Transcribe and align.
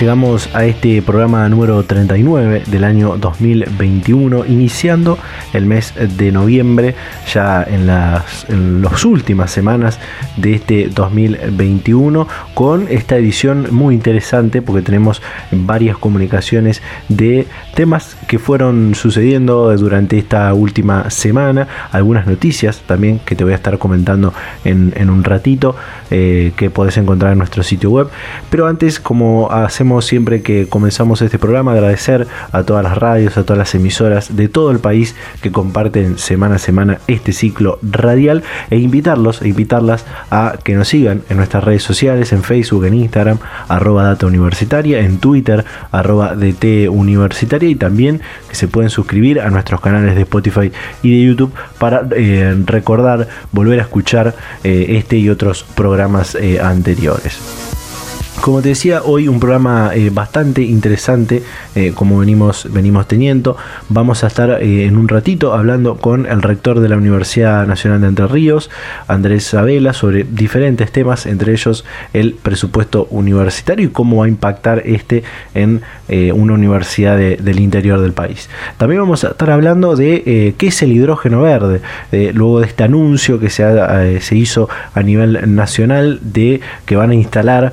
Llegamos 0.00 0.50
a 0.56 0.64
este 0.64 1.00
programa 1.02 1.48
número 1.48 1.84
39 1.84 2.64
del 2.66 2.82
año 2.82 3.16
2021, 3.16 4.44
iniciando 4.44 5.18
el 5.52 5.66
mes 5.66 5.94
de 5.94 6.32
noviembre, 6.32 6.96
ya 7.32 7.62
en 7.62 7.86
las, 7.86 8.44
últimas 9.04 9.52
semanas 9.52 10.00
de 10.36 10.54
este 10.54 10.88
2021, 10.88 12.26
con 12.54 12.88
esta 12.90 13.16
edición 13.16 13.68
muy 13.70 13.94
interesante 13.94 14.62
porque 14.62 14.82
tenemos 14.82 15.22
varias 15.52 15.96
comunicaciones 15.96 16.82
de 17.08 17.46
temas 17.74 18.16
que 18.26 18.40
fueron 18.40 18.96
sucediendo 18.96 19.76
durante 19.76 20.18
esta 20.18 20.52
última 20.54 21.08
semana, 21.10 21.68
algunas 21.92 22.26
noticias 22.26 22.82
también 22.84 23.20
que 23.20 23.36
te 23.36 23.44
voy 23.44 23.52
a 23.52 23.56
estar 23.56 23.78
comentando 23.78 24.34
en, 24.64 25.08
un 25.08 25.22
ratito, 25.22 25.76
eh, 26.10 26.52
que 26.56 26.68
podés 26.68 26.96
encontrar 26.96 27.32
en 27.32 27.38
nuestro 27.38 27.62
sitio 27.62 27.90
web. 27.90 28.08
Pero 28.50 28.66
antes, 28.66 28.98
como 28.98 29.52
hacemos 29.52 29.83
siempre 30.00 30.42
que 30.42 30.66
comenzamos 30.66 31.22
este 31.22 31.38
programa, 31.38 31.72
agradecer 31.72 32.26
a 32.52 32.62
todas 32.62 32.82
las 32.82 32.96
radios, 32.98 33.36
a 33.36 33.44
todas 33.44 33.58
las 33.58 33.74
emisoras 33.74 34.34
de 34.36 34.48
todo 34.48 34.70
el 34.70 34.78
país 34.78 35.14
que 35.42 35.52
comparten 35.52 36.18
semana 36.18 36.56
a 36.56 36.58
semana 36.58 36.98
este 37.06 37.32
ciclo 37.32 37.78
radial 37.82 38.42
e 38.70 38.78
invitarlos 38.78 39.42
e 39.42 39.48
invitarlas 39.48 40.04
a 40.30 40.56
que 40.62 40.74
nos 40.74 40.88
sigan 40.88 41.22
en 41.28 41.36
nuestras 41.36 41.64
redes 41.64 41.82
sociales, 41.82 42.32
en 42.32 42.42
Facebook, 42.42 42.86
en 42.86 42.94
Instagram, 42.94 43.38
arroba 43.68 44.04
data 44.04 44.26
universitaria, 44.26 45.00
en 45.00 45.18
Twitter, 45.18 45.64
arroba 45.92 46.34
DT 46.34 46.88
universitaria 46.88 47.68
y 47.68 47.74
también 47.74 48.20
que 48.48 48.54
se 48.54 48.68
pueden 48.68 48.90
suscribir 48.90 49.40
a 49.40 49.50
nuestros 49.50 49.80
canales 49.80 50.14
de 50.14 50.22
Spotify 50.22 50.72
y 51.02 51.18
de 51.18 51.26
YouTube 51.26 51.52
para 51.78 52.06
eh, 52.16 52.56
recordar, 52.64 53.28
volver 53.52 53.80
a 53.80 53.82
escuchar 53.82 54.34
eh, 54.62 54.86
este 54.90 55.18
y 55.18 55.28
otros 55.28 55.64
programas 55.74 56.34
eh, 56.34 56.60
anteriores. 56.60 57.73
Como 58.44 58.60
te 58.60 58.68
decía, 58.68 59.00
hoy 59.02 59.26
un 59.26 59.40
programa 59.40 59.92
eh, 59.94 60.10
bastante 60.10 60.60
interesante, 60.60 61.42
eh, 61.74 61.92
como 61.94 62.18
venimos, 62.18 62.68
venimos 62.70 63.08
teniendo. 63.08 63.56
Vamos 63.88 64.22
a 64.22 64.26
estar 64.26 64.62
eh, 64.62 64.84
en 64.84 64.98
un 64.98 65.08
ratito 65.08 65.54
hablando 65.54 65.96
con 65.96 66.26
el 66.26 66.42
rector 66.42 66.80
de 66.80 66.90
la 66.90 66.98
Universidad 66.98 67.66
Nacional 67.66 68.02
de 68.02 68.08
Entre 68.08 68.26
Ríos, 68.26 68.68
Andrés 69.08 69.44
Sabela, 69.44 69.94
sobre 69.94 70.24
diferentes 70.24 70.92
temas, 70.92 71.24
entre 71.24 71.52
ellos 71.52 71.86
el 72.12 72.34
presupuesto 72.34 73.06
universitario 73.08 73.86
y 73.86 73.88
cómo 73.88 74.18
va 74.18 74.26
a 74.26 74.28
impactar 74.28 74.82
este 74.84 75.24
en 75.54 75.80
una 76.06 76.52
universidad 76.52 77.16
del 77.16 77.60
interior 77.60 77.98
del 77.98 78.12
país. 78.12 78.50
También 78.76 79.00
vamos 79.00 79.24
a 79.24 79.28
estar 79.28 79.50
hablando 79.50 79.96
de 79.96 80.54
qué 80.58 80.66
es 80.66 80.82
el 80.82 80.92
hidrógeno 80.92 81.40
verde, 81.40 81.80
luego 82.34 82.60
de 82.60 82.66
este 82.66 82.84
anuncio 82.84 83.40
que 83.40 83.48
se, 83.48 84.20
se 84.20 84.36
hizo 84.36 84.68
a 84.92 85.02
nivel 85.02 85.54
nacional 85.54 86.20
de 86.22 86.60
que 86.84 86.96
van 86.96 87.10
a 87.10 87.14
instalar 87.14 87.72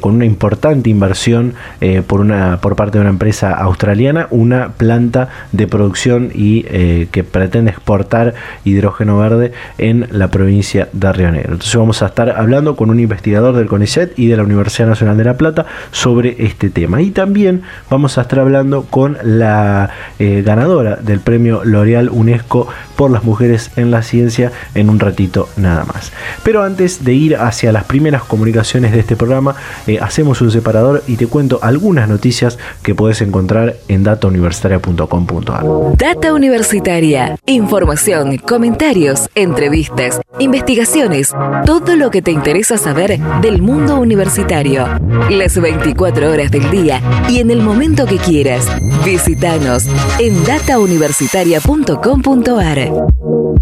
con 0.00 0.11
una 0.12 0.24
importante 0.24 0.90
inversión 0.90 1.54
eh, 1.80 2.02
por, 2.06 2.20
una, 2.20 2.60
por 2.60 2.76
parte 2.76 2.98
de 2.98 3.02
una 3.02 3.10
empresa 3.10 3.52
australiana, 3.54 4.28
una 4.30 4.72
planta 4.72 5.28
de 5.52 5.66
producción 5.66 6.30
y 6.34 6.64
eh, 6.68 7.08
que 7.10 7.24
pretende 7.24 7.70
exportar 7.70 8.34
hidrógeno 8.64 9.18
verde 9.18 9.52
en 9.78 10.06
la 10.10 10.28
provincia 10.28 10.88
de 10.92 11.12
Río 11.12 11.30
Negro. 11.30 11.52
Entonces 11.52 11.76
vamos 11.76 12.02
a 12.02 12.06
estar 12.06 12.30
hablando 12.30 12.76
con 12.76 12.90
un 12.90 13.00
investigador 13.00 13.56
del 13.56 13.66
CONICET 13.66 14.18
y 14.18 14.28
de 14.28 14.36
la 14.36 14.42
Universidad 14.42 14.88
Nacional 14.88 15.16
de 15.16 15.24
La 15.24 15.36
Plata 15.36 15.66
sobre 15.90 16.44
este 16.44 16.70
tema. 16.70 17.00
Y 17.00 17.10
también 17.10 17.62
vamos 17.90 18.18
a 18.18 18.22
estar 18.22 18.40
hablando 18.40 18.82
con 18.84 19.16
la 19.22 19.90
eh, 20.18 20.42
ganadora 20.44 20.96
del 20.96 21.20
premio 21.20 21.62
L'Oreal 21.64 22.08
UNESCO 22.10 22.68
por 23.02 23.10
las 23.10 23.24
mujeres 23.24 23.72
en 23.74 23.90
la 23.90 24.04
ciencia 24.04 24.52
en 24.76 24.88
un 24.88 25.00
ratito 25.00 25.48
nada 25.56 25.84
más. 25.84 26.12
Pero 26.44 26.62
antes 26.62 27.04
de 27.04 27.14
ir 27.14 27.34
hacia 27.34 27.72
las 27.72 27.82
primeras 27.82 28.22
comunicaciones 28.22 28.92
de 28.92 29.00
este 29.00 29.16
programa, 29.16 29.56
hacemos 30.00 30.40
un 30.40 30.52
separador 30.52 31.02
y 31.08 31.16
te 31.16 31.26
cuento 31.26 31.58
algunas 31.62 32.08
noticias 32.08 32.60
que 32.84 32.94
puedes 32.94 33.20
encontrar 33.20 33.74
en 33.88 34.04
datauniversitaria.com.ar. 34.04 35.64
Data 35.96 36.32
Universitaria. 36.32 37.36
Información, 37.46 38.38
comentarios, 38.38 39.28
entrevistas, 39.34 40.20
investigaciones, 40.38 41.34
todo 41.66 41.96
lo 41.96 42.12
que 42.12 42.22
te 42.22 42.30
interesa 42.30 42.78
saber 42.78 43.18
del 43.40 43.62
mundo 43.62 43.98
universitario. 43.98 44.86
Las 45.28 45.60
24 45.60 46.30
horas 46.30 46.52
del 46.52 46.70
día 46.70 47.02
y 47.28 47.40
en 47.40 47.50
el 47.50 47.62
momento 47.62 48.06
que 48.06 48.18
quieras. 48.18 48.64
Visítanos 49.04 49.88
en 50.20 50.44
datauniversitaria.com.ar. 50.44 52.91
Thank 52.92 53.10
you. 53.22 53.61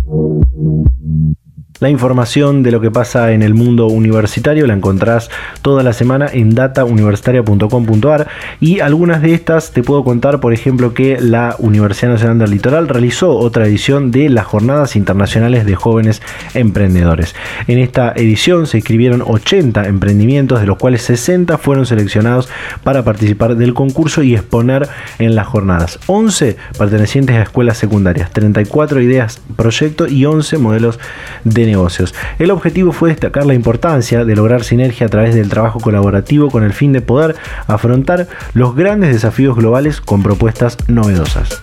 La 1.81 1.89
información 1.89 2.63
de 2.63 2.73
lo 2.73 2.83
que 2.83 2.91
pasa 2.91 3.33
en 3.33 3.41
el 3.41 3.55
mundo 3.55 3.87
universitario 3.87 4.67
la 4.67 4.75
encontrás 4.75 5.31
toda 5.63 5.83
la 5.83 5.95
semana 5.95 6.29
en 6.31 6.55
datauniversitaria.com.ar 6.55 8.29
y 8.61 8.81
algunas 8.81 9.23
de 9.23 9.33
estas 9.33 9.73
te 9.73 9.83
puedo 9.83 10.05
contar, 10.05 10.41
por 10.41 10.53
ejemplo, 10.53 10.93
que 10.93 11.19
la 11.19 11.57
Universidad 11.59 12.11
Nacional 12.13 12.39
del 12.39 12.51
Litoral 12.51 12.87
realizó 12.87 13.35
otra 13.35 13.67
edición 13.67 14.11
de 14.11 14.29
las 14.29 14.45
Jornadas 14.45 14.95
Internacionales 14.95 15.65
de 15.65 15.75
Jóvenes 15.75 16.21
Emprendedores. 16.53 17.35
En 17.67 17.79
esta 17.79 18.13
edición 18.15 18.67
se 18.67 18.77
inscribieron 18.77 19.23
80 19.27 19.87
emprendimientos, 19.87 20.61
de 20.61 20.67
los 20.67 20.77
cuales 20.77 21.01
60 21.01 21.57
fueron 21.57 21.87
seleccionados 21.87 22.51
para 22.85 23.05
participar 23.05 23.57
del 23.57 23.73
concurso 23.73 24.23
y 24.23 24.35
exponer 24.35 24.87
en 25.19 25.35
las 25.35 25.47
jornadas. 25.47 25.99
11 26.09 26.59
pertenecientes 26.77 27.37
a 27.37 27.43
escuelas 27.43 27.79
secundarias, 27.79 28.31
34 28.33 29.01
ideas, 29.01 29.41
proyectos 29.57 30.13
y 30.13 30.27
11 30.27 30.59
modelos 30.59 30.99
de 31.45 31.70
negocios. 31.71 32.15
El 32.39 32.51
objetivo 32.51 32.93
fue 32.93 33.11
destacar 33.11 33.47
la 33.47 33.55
importancia 33.55 34.25
de 34.25 34.37
lograr 34.37 34.65
sinergia 34.65 35.07
a 35.07 35.11
través 35.11 35.35
del 35.35 35.49
trabajo 35.49 35.81
colaborativo 35.81 36.51
con 36.51 36.65
el 36.65 36.73
fin 36.73 36.93
de 36.93 37.01
poder 37.01 37.37
afrontar 37.67 38.29
los 38.55 38.75
grandes 38.75 39.13
desafíos 39.13 39.57
globales 39.57 40.01
con 40.01 40.23
propuestas 40.23 40.77
novedosas. 40.89 41.61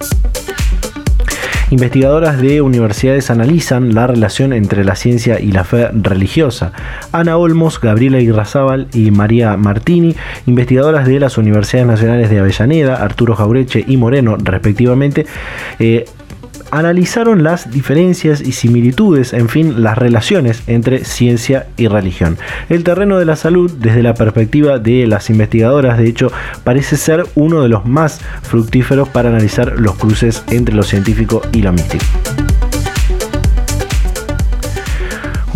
Investigadoras 1.70 2.40
de 2.40 2.62
universidades 2.62 3.30
analizan 3.30 3.94
la 3.94 4.08
relación 4.08 4.54
entre 4.54 4.86
la 4.86 4.96
ciencia 4.96 5.42
y 5.42 5.52
la 5.52 5.66
fe 5.66 5.90
religiosa. 5.90 6.72
Ana 7.12 7.36
Olmos, 7.36 7.82
Gabriela 7.82 8.22
Irrazábal 8.22 8.88
y 8.94 9.12
María 9.12 9.58
Martini, 9.58 10.16
investigadoras 10.46 11.06
de 11.06 11.20
las 11.20 11.38
Universidades 11.38 11.88
Nacionales 11.88 12.30
de 12.30 12.40
Avellaneda, 12.40 12.96
Arturo 12.96 13.36
Jaureche 13.36 13.84
y 13.86 13.98
Moreno, 13.98 14.38
respectivamente, 14.40 15.26
eh, 15.80 16.06
analizaron 16.72 17.44
las 17.44 17.72
diferencias 17.72 18.42
y 18.42 18.52
similitudes, 18.52 19.34
en 19.34 19.50
fin, 19.50 19.84
las 19.84 19.98
relaciones 19.98 20.64
entre 20.68 21.06
ciencia 21.06 21.68
y 21.78 21.88
religión. 21.88 22.38
El 22.70 22.84
terreno 22.84 23.18
de 23.18 23.26
la 23.26 23.36
salud, 23.36 23.72
desde 23.72 24.04
la 24.04 24.14
perspectiva 24.14 24.80
de 24.80 25.08
las 25.08 25.30
investigadoras, 25.30 25.98
de 25.98 26.08
hecho, 26.08 26.32
parece 26.64 26.98
ser 26.98 27.26
uno 27.36 27.62
de 27.62 27.70
los 27.70 27.86
más 27.86 28.20
fructíferos 28.42 29.10
para 29.10 29.30
analizar 29.30 29.80
los 29.80 29.96
cruces 29.96 30.44
entre 30.50 30.76
lo 30.76 30.84
científico 30.84 31.42
y 31.52 31.62
lo 31.62 31.74
místico. 31.74 32.06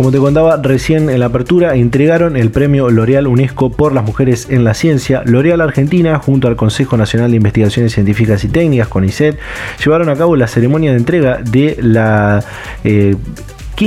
Como 0.02 0.10
te 0.10 0.18
contaba 0.18 0.56
recién 0.60 1.10
en 1.10 1.20
la 1.20 1.26
apertura, 1.26 1.76
entregaron 1.76 2.36
el 2.36 2.50
premio 2.50 2.90
L'Oreal 2.90 3.28
UNESCO 3.28 3.70
por 3.70 3.92
las 3.92 4.02
mujeres 4.02 4.48
en 4.50 4.64
la 4.64 4.74
ciencia. 4.74 5.22
L'Oreal 5.24 5.60
Argentina, 5.60 6.18
junto 6.18 6.48
al 6.48 6.56
Consejo 6.56 6.96
Nacional 6.96 7.30
de 7.30 7.36
Investigaciones 7.36 7.92
Científicas 7.92 8.42
y 8.42 8.48
Técnicas, 8.48 8.88
CONICET, 8.88 9.38
llevaron 9.78 10.08
a 10.08 10.16
cabo 10.16 10.34
la 10.34 10.48
ceremonia 10.48 10.90
de 10.90 10.96
entrega 10.96 11.38
de 11.40 11.78
la... 11.80 12.42
Eh, 12.82 13.14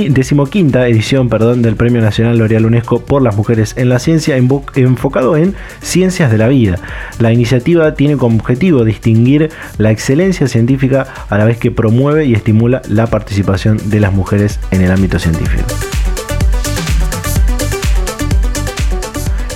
decimoquinta 0.08 0.88
edición 0.88 1.28
perdón, 1.28 1.60
del 1.60 1.76
Premio 1.76 2.00
Nacional 2.00 2.38
L'Oreal 2.38 2.64
UNESCO 2.64 3.00
por 3.00 3.20
las 3.20 3.36
Mujeres 3.36 3.74
en 3.76 3.90
la 3.90 3.98
Ciencia, 3.98 4.36
enfocado 4.36 5.36
en 5.36 5.54
ciencias 5.82 6.30
de 6.30 6.38
la 6.38 6.48
vida. 6.48 6.78
La 7.18 7.30
iniciativa 7.30 7.92
tiene 7.92 8.16
como 8.16 8.38
objetivo 8.38 8.84
distinguir 8.84 9.50
la 9.76 9.90
excelencia 9.90 10.48
científica 10.48 11.06
a 11.28 11.36
la 11.36 11.44
vez 11.44 11.58
que 11.58 11.70
promueve 11.70 12.24
y 12.24 12.32
estimula 12.32 12.80
la 12.88 13.06
participación 13.06 13.78
de 13.90 14.00
las 14.00 14.14
mujeres 14.14 14.60
en 14.70 14.80
el 14.80 14.90
ámbito 14.90 15.18
científico. 15.18 15.64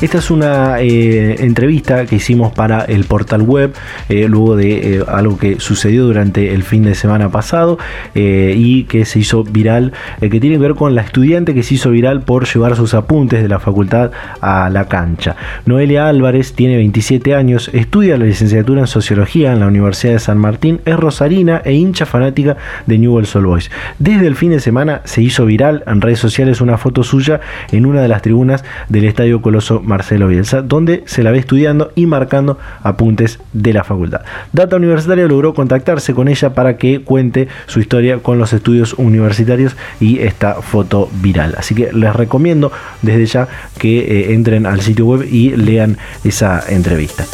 Esta 0.00 0.17
es 0.17 0.31
una 0.31 0.81
eh, 0.81 1.44
entrevista 1.44 2.06
que 2.06 2.17
hicimos 2.17 2.55
para 2.55 2.87
el 2.87 3.05
portal 3.05 3.43
web, 3.43 3.75
eh, 4.08 4.29
luego 4.29 4.56
de 4.56 4.94
eh, 4.94 5.05
algo 5.06 5.37
que 5.37 5.61
sucedió 5.61 6.06
durante 6.06 6.55
el 6.55 6.62
fin 6.62 6.85
de 6.85 6.94
semana 6.94 7.29
pasado 7.29 7.76
y 8.14 8.85
que 8.85 9.05
se 9.05 9.19
hizo 9.19 9.44
viral, 9.44 9.93
que 10.20 10.41
tiene 10.41 10.56
que 10.56 10.62
ver 10.62 10.75
con 10.75 10.94
la 10.94 11.02
estudiante 11.02 11.52
que 11.52 11.62
se 11.62 11.75
hizo 11.75 11.91
viral 11.91 12.23
por 12.23 12.47
llevar 12.47 12.76
sus 12.76 12.94
apuntes 12.94 13.43
de 13.43 13.49
la 13.49 13.58
facultad 13.58 14.11
a 14.41 14.70
la 14.70 14.88
cancha. 14.88 15.37
Noelia 15.67 16.08
Álvarez 16.08 16.55
tiene 16.55 16.76
27 16.76 17.35
años, 17.35 17.69
estudia 17.75 18.17
la 18.17 18.25
licenciatura 18.25 18.81
en 18.81 18.87
Sociología 18.87 19.53
en 19.53 19.61
la 19.61 19.67
Universidad 19.67 20.14
de 20.14 20.19
San 20.19 20.38
Martín, 20.38 20.81
es 20.87 20.96
rosarina 20.96 21.61
e 21.62 21.75
hincha 21.75 22.06
fanática 22.06 22.56
de 22.87 22.96
Newell's 22.96 23.37
Old 23.37 23.46
Boys. 23.46 23.70
Desde 23.99 24.26
el 24.26 24.35
fin 24.35 24.53
de 24.53 24.61
semana 24.61 25.03
se 25.05 25.20
hizo 25.20 25.44
viral 25.44 25.85
en 25.87 26.00
redes 26.00 26.20
sociales 26.20 26.62
una 26.62 26.79
foto 26.79 27.05
suya 27.05 27.41
en 27.70 27.85
una 27.85 28.00
de 28.00 28.08
las 28.08 28.23
tribunas 28.23 28.64
del 28.88 29.05
Estadio 29.05 29.43
Coloso 29.43 29.82
Marcelo 29.91 30.29
Bielsa, 30.29 30.63
donde 30.63 31.03
se 31.05 31.23
la 31.23 31.31
ve 31.31 31.39
estudiando 31.39 31.93
y 31.95 32.07
marcando 32.07 32.59
apuntes 32.83 33.41
de 33.53 33.75
la 33.75 33.85
facultad. 33.85 34.23
Data 34.53 34.77
Universitaria 34.77 35.27
logró 35.27 35.53
contactarse 35.53 36.15
con 36.15 36.29
ella 36.29 36.55
para 36.55 36.79
que 36.79 37.03
cuente 37.03 37.49
su 37.67 37.81
historia 37.81 38.19
con 38.19 38.39
los 38.39 38.55
estudios 38.55 38.95
universitarios 38.95 39.77
y 40.01 40.21
esta 40.21 40.55
foto 40.63 41.11
viral. 41.21 41.55
Así 41.59 41.75
que 41.75 41.93
les 41.93 42.17
recomiendo 42.17 42.73
desde 43.03 43.27
ya 43.27 43.49
que 43.79 43.99
eh, 43.99 44.33
entren 44.33 44.65
al 44.65 44.81
sitio 44.81 45.07
web 45.07 45.29
y 45.31 45.51
lean 45.57 45.99
esa 46.25 46.63
entrevista 46.69 47.27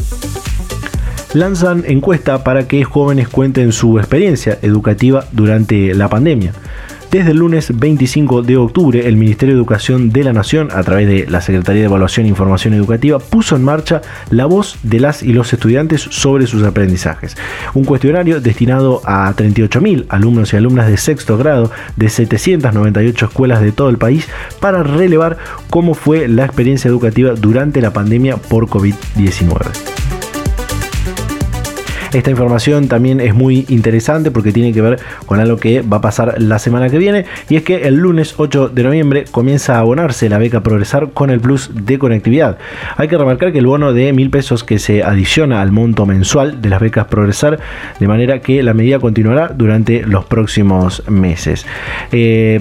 lanzan 1.37 1.85
encuesta 1.87 2.43
para 2.43 2.67
que 2.67 2.85
jóvenes 2.85 3.29
cuenten 3.29 3.73
su 3.73 3.99
experiencia 3.99 4.59
educativa 4.63 5.27
durante 5.33 5.95
la 5.95 6.09
pandemia. 6.09 6.53
Desde 7.11 7.31
el 7.31 7.39
lunes 7.39 7.71
25 7.79 8.43
de 8.43 8.57
octubre, 8.57 9.07
el 9.07 9.17
Ministerio 9.17 9.55
de 9.55 9.61
Educación 9.61 10.11
de 10.11 10.25
la 10.25 10.33
Nación, 10.33 10.69
a 10.73 10.83
través 10.83 11.07
de 11.07 11.27
la 11.31 11.41
Secretaría 11.41 11.83
de 11.83 11.87
Evaluación 11.87 12.27
e 12.27 12.31
Información 12.31 12.75
Educativa, 12.75 13.21
puso 13.21 13.55
en 13.57 13.65
marcha 13.65 14.03
la 14.31 14.47
voz 14.47 14.79
de 14.83 15.01
las 15.01 15.23
y 15.23 15.33
los 15.33 15.53
estudiantes 15.53 16.03
sobre 16.03 16.47
sus 16.47 16.65
aprendizajes. 16.65 17.37
Un 17.75 17.85
cuestionario 17.85 18.41
destinado 18.41 19.03
a 19.05 19.33
38.000 19.35 20.07
alumnos 20.09 20.53
y 20.53 20.57
alumnas 20.57 20.89
de 20.89 20.97
sexto 20.97 21.39
grado 21.39 21.71
de 21.97 22.09
798 22.09 23.27
escuelas 23.27 23.61
de 23.61 23.73
todo 23.73 23.89
el 23.89 23.99
país 23.99 24.29
para 24.61 24.83
relevar 24.83 25.39
cómo 25.71 25.95
fue 25.95 26.27
la 26.29 26.45
experiencia 26.45 26.89
educativa 26.89 27.33
durante 27.33 27.81
la 27.81 27.93
pandemia 27.93 28.37
por 28.37 28.67
COVID-19. 28.67 30.06
Esta 32.13 32.31
información 32.31 32.89
también 32.89 33.21
es 33.21 33.35
muy 33.35 33.67
interesante 33.69 34.31
porque 34.31 34.53
tiene 34.53 34.73
que 34.73 34.81
ver 34.81 34.99
con 35.27 35.41
algo 35.41 35.57
que 35.57 35.83
va 35.83 35.99
a 35.99 36.01
pasar 36.01 36.41
la 36.41 36.59
semana 36.59 36.89
que 36.89 36.99
viene 36.99 37.25
y 37.49 37.57
es 37.57 37.63
que 37.63 37.87
el 37.89 37.97
lunes 37.97 38.35
8 38.37 38.69
de 38.69 38.83
noviembre 38.83 39.25
comienza 39.31 39.77
a 39.77 39.81
abonarse 39.81 40.29
la 40.29 40.39
beca 40.39 40.63
Progresar 40.63 41.11
con 41.13 41.31
el 41.31 41.41
plus 41.41 41.71
de 41.73 41.99
conectividad. 41.99 42.59
Hay 42.97 43.09
que 43.09 43.19
remarcar 43.19 43.53
que 43.53 43.59
el 43.59 43.67
bono 43.67 43.93
de 43.93 44.13
mil 44.13 44.31
pesos 44.31 44.65
que 44.65 44.79
se 44.79 45.03
adiciona 45.03 45.61
al 45.61 45.73
monto 45.73 46.07
mensual 46.07 46.61
de 46.63 46.69
las 46.69 46.81
becas 46.81 47.07
Progresar 47.07 47.59
de 47.99 48.09
manera 48.09 48.41
que 48.41 48.63
la 48.63 48.75
medida 48.75 48.99
continuará 48.99 49.49
durante 49.49 50.03
los 50.03 50.25
próximos 50.25 51.03
meses. 51.09 51.67
Eh, 52.13 52.61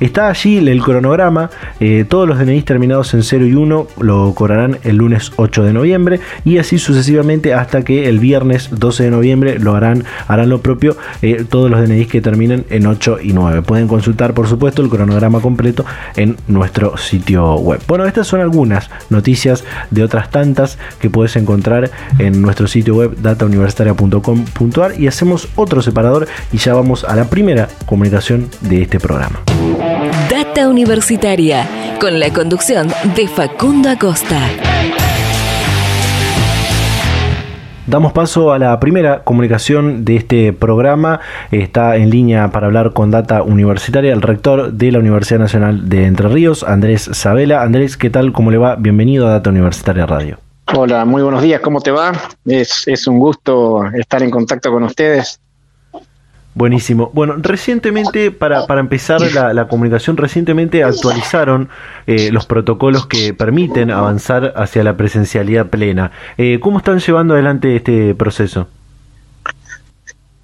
está 0.00 0.28
allí 0.28 0.58
el 0.58 0.82
cronograma, 0.82 1.50
eh, 1.80 2.04
todos 2.08 2.28
los 2.28 2.38
DNI 2.38 2.62
terminados 2.62 3.14
en 3.14 3.22
0 3.22 3.46
y 3.46 3.54
1 3.54 3.86
lo 4.00 4.34
cobrarán 4.34 4.78
el 4.84 4.96
lunes 4.96 5.32
8 5.36 5.64
de 5.64 5.72
noviembre 5.72 6.20
y 6.44 6.58
así 6.58 6.78
sucesivamente 6.78 7.54
hasta 7.54 7.82
que 7.82 8.08
el 8.08 8.18
viernes 8.18 8.68
12 8.86 9.04
de 9.04 9.10
noviembre 9.10 9.58
lo 9.58 9.74
harán, 9.74 10.04
harán 10.28 10.48
lo 10.48 10.60
propio 10.60 10.96
eh, 11.22 11.44
todos 11.48 11.70
los 11.70 11.80
DNIs 11.80 12.08
que 12.08 12.20
terminen 12.20 12.64
en 12.70 12.86
8 12.86 13.18
y 13.22 13.32
9. 13.32 13.62
Pueden 13.62 13.88
consultar, 13.88 14.32
por 14.32 14.46
supuesto, 14.46 14.82
el 14.82 14.88
cronograma 14.88 15.40
completo 15.40 15.84
en 16.14 16.36
nuestro 16.46 16.96
sitio 16.96 17.56
web. 17.56 17.80
Bueno, 17.88 18.04
estas 18.06 18.26
son 18.26 18.40
algunas 18.40 18.90
noticias 19.10 19.64
de 19.90 20.02
otras 20.02 20.30
tantas 20.30 20.78
que 21.00 21.10
puedes 21.10 21.36
encontrar 21.36 21.90
en 22.18 22.40
nuestro 22.40 22.66
sitio 22.66 22.94
web 22.94 23.16
datauniversitaria.com.ar 23.16 25.00
y 25.00 25.08
hacemos 25.08 25.48
otro 25.56 25.82
separador 25.82 26.28
y 26.52 26.58
ya 26.58 26.74
vamos 26.74 27.04
a 27.04 27.16
la 27.16 27.28
primera 27.28 27.68
comunicación 27.86 28.48
de 28.60 28.82
este 28.82 29.00
programa. 29.00 29.40
Data 30.30 30.68
Universitaria, 30.68 31.68
con 32.00 32.20
la 32.20 32.32
conducción 32.32 32.88
de 33.16 33.26
Facundo 33.26 33.90
Acosta. 33.90 34.40
Damos 37.86 38.12
paso 38.12 38.52
a 38.52 38.58
la 38.58 38.80
primera 38.80 39.22
comunicación 39.22 40.04
de 40.04 40.16
este 40.16 40.52
programa. 40.52 41.20
Está 41.52 41.94
en 41.94 42.10
línea 42.10 42.50
para 42.50 42.66
hablar 42.66 42.92
con 42.92 43.12
Data 43.12 43.44
Universitaria 43.44 44.12
el 44.12 44.22
rector 44.22 44.72
de 44.72 44.90
la 44.90 44.98
Universidad 44.98 45.38
Nacional 45.38 45.88
de 45.88 46.06
Entre 46.06 46.28
Ríos, 46.28 46.64
Andrés 46.64 47.08
Sabela. 47.12 47.62
Andrés, 47.62 47.96
¿qué 47.96 48.10
tal? 48.10 48.32
¿Cómo 48.32 48.50
le 48.50 48.58
va? 48.58 48.74
Bienvenido 48.74 49.28
a 49.28 49.30
Data 49.30 49.50
Universitaria 49.50 50.04
Radio. 50.04 50.38
Hola, 50.74 51.04
muy 51.04 51.22
buenos 51.22 51.42
días, 51.42 51.60
¿cómo 51.60 51.80
te 51.80 51.92
va? 51.92 52.10
Es, 52.44 52.88
es 52.88 53.06
un 53.06 53.20
gusto 53.20 53.84
estar 53.94 54.20
en 54.20 54.32
contacto 54.32 54.72
con 54.72 54.82
ustedes. 54.82 55.38
Buenísimo. 56.56 57.10
Bueno, 57.12 57.34
recientemente, 57.36 58.30
para, 58.30 58.66
para 58.66 58.80
empezar 58.80 59.20
la, 59.20 59.68
comunicación, 59.68 60.16
recientemente 60.16 60.82
actualizaron 60.82 61.68
eh, 62.06 62.30
los 62.32 62.46
protocolos 62.46 63.06
que 63.06 63.34
permiten 63.34 63.90
avanzar 63.90 64.54
hacia 64.56 64.82
la 64.82 64.96
presencialidad 64.96 65.66
plena. 65.66 66.12
Eh, 66.38 66.58
¿Cómo 66.58 66.78
están 66.78 66.98
llevando 66.98 67.34
adelante 67.34 67.76
este 67.76 68.14
proceso? 68.14 68.68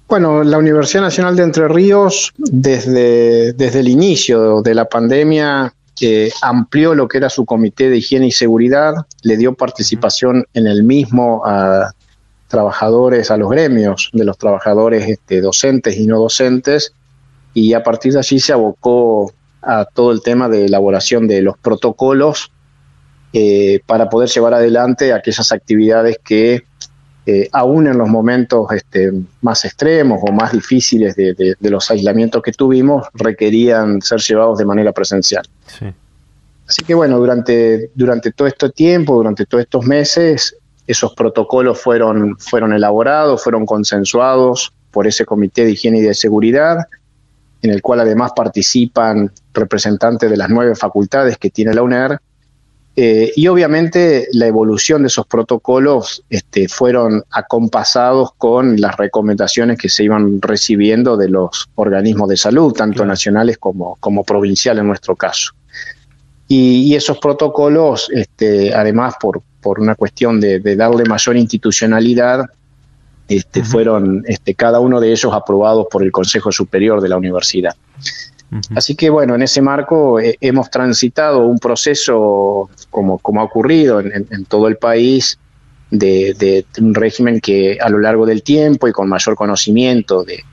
Bueno, 0.07 0.43
la 0.43 0.59
Universidad 0.59 1.01
Nacional 1.01 1.35
de 1.35 1.43
Entre 1.45 1.67
Ríos, 1.67 2.31
desde, 2.37 3.53
desde 3.53 3.79
el 3.79 3.87
inicio 3.87 4.61
de 4.61 4.75
la 4.75 4.85
pandemia, 4.85 5.73
eh, 5.99 6.29
amplió 6.43 6.93
lo 6.93 7.07
que 7.07 7.17
era 7.17 7.29
su 7.31 7.43
comité 7.43 7.89
de 7.89 7.97
higiene 7.97 8.27
y 8.27 8.31
seguridad, 8.31 8.93
le 9.23 9.35
dio 9.35 9.55
participación 9.55 10.45
en 10.53 10.67
el 10.67 10.83
mismo 10.83 11.41
a 11.43 11.91
trabajadores, 12.53 13.31
a 13.31 13.37
los 13.37 13.49
gremios 13.49 14.11
de 14.13 14.25
los 14.25 14.37
trabajadores 14.37 15.09
este, 15.09 15.41
docentes 15.41 15.97
y 15.97 16.05
no 16.05 16.19
docentes, 16.19 16.93
y 17.55 17.73
a 17.73 17.81
partir 17.81 18.13
de 18.13 18.19
allí 18.19 18.39
se 18.39 18.53
abocó 18.53 19.33
a 19.63 19.85
todo 19.85 20.11
el 20.11 20.21
tema 20.21 20.49
de 20.49 20.65
elaboración 20.65 21.27
de 21.27 21.41
los 21.41 21.57
protocolos 21.57 22.51
eh, 23.33 23.79
para 23.87 24.07
poder 24.07 24.29
llevar 24.29 24.53
adelante 24.53 25.13
aquellas 25.13 25.51
actividades 25.51 26.19
que 26.23 26.63
eh, 27.25 27.49
aún 27.53 27.87
en 27.87 27.97
los 27.97 28.07
momentos 28.07 28.67
este, 28.71 29.11
más 29.41 29.65
extremos 29.65 30.19
o 30.21 30.31
más 30.31 30.51
difíciles 30.51 31.15
de, 31.15 31.55
los 31.61 31.89
aislamientos 31.89 32.43
que 32.43 32.51
tuvimos 32.51 33.07
requerían 33.15 33.99
ser 34.03 34.19
llevados 34.19 34.59
de 34.59 34.65
manera 34.65 34.91
presencial. 34.91 35.43
Así 36.67 36.83
que 36.85 36.93
bueno, 36.93 37.17
durante, 37.17 37.89
durante 37.95 38.31
todo 38.31 38.47
este 38.47 38.69
tiempo, 38.69 39.15
durante 39.15 39.47
todos 39.47 39.63
estos 39.63 39.85
meses, 39.87 40.55
esos 40.87 41.13
protocolos 41.13 41.79
fueron, 41.79 42.37
fueron 42.37 42.73
elaborados, 42.73 43.43
fueron 43.43 43.65
consensuados 43.65 44.73
por 44.91 45.07
ese 45.07 45.25
Comité 45.25 45.65
de 45.65 45.71
Higiene 45.71 45.99
y 45.99 46.01
de 46.01 46.13
Seguridad, 46.13 46.77
en 47.61 47.71
el 47.71 47.81
cual 47.81 48.01
además 48.01 48.33
participan 48.35 49.31
representantes 49.53 50.29
de 50.29 50.37
las 50.37 50.49
nueve 50.49 50.75
facultades 50.75 51.37
que 51.37 51.49
tiene 51.49 51.73
la 51.73 51.83
UNER. 51.83 52.19
Eh, 52.95 53.31
y 53.35 53.47
obviamente 53.47 54.27
la 54.33 54.45
evolución 54.45 55.01
de 55.01 55.07
esos 55.07 55.25
protocolos 55.25 56.23
este, 56.29 56.67
fueron 56.67 57.23
acompasados 57.31 58.33
con 58.37 58.79
las 58.79 58.95
recomendaciones 58.97 59.79
que 59.79 59.89
se 59.89 60.03
iban 60.03 60.39
recibiendo 60.39 61.17
de 61.17 61.29
los 61.29 61.71
organismos 61.73 62.29
de 62.29 62.37
salud, 62.37 62.71
tanto 62.73 63.03
nacionales 63.03 63.57
como, 63.57 63.95
como 63.99 64.23
provinciales 64.23 64.81
en 64.81 64.87
nuestro 64.87 65.15
caso. 65.15 65.53
Y, 66.47 66.93
esos 66.93 67.17
protocolos, 67.17 68.11
este, 68.13 68.75
además 68.75 69.15
por, 69.19 69.41
por 69.63 69.79
una 69.79 69.95
cuestión 69.95 70.39
de, 70.39 70.59
darle 70.75 71.05
mayor 71.05 71.37
institucionalidad, 71.37 72.45
este, 73.27 73.63
fueron 73.63 74.23
este, 74.27 74.53
cada 74.53 74.79
uno 74.79 74.99
de 74.99 75.11
ellos 75.11 75.33
aprobados 75.33 75.87
por 75.89 76.03
el 76.03 76.11
Consejo 76.11 76.51
Superior 76.51 77.01
de 77.01 77.09
la 77.09 77.17
Universidad. 77.17 77.75
Así 78.75 78.93
que 78.93 79.09
bueno, 79.09 79.33
en 79.33 79.41
ese 79.41 79.63
marco 79.63 80.19
eh, 80.19 80.37
hemos 80.39 80.69
transitado 80.69 81.39
un 81.39 81.57
proceso, 81.57 82.69
como, 82.91 83.17
como 83.17 83.41
ha 83.41 83.45
ocurrido 83.45 83.99
en, 83.99 84.45
todo 84.45 84.67
el 84.67 84.77
país, 84.77 85.39
de, 85.89 86.65
un 86.79 86.93
régimen 86.93 87.39
que 87.39 87.79
a 87.81 87.89
lo 87.89 87.99
largo 87.99 88.27
del 88.27 88.43
tiempo 88.43 88.87
y 88.87 88.91
con 88.91 89.09
mayor 89.09 89.35
conocimiento 89.35 90.23
de, 90.23 90.43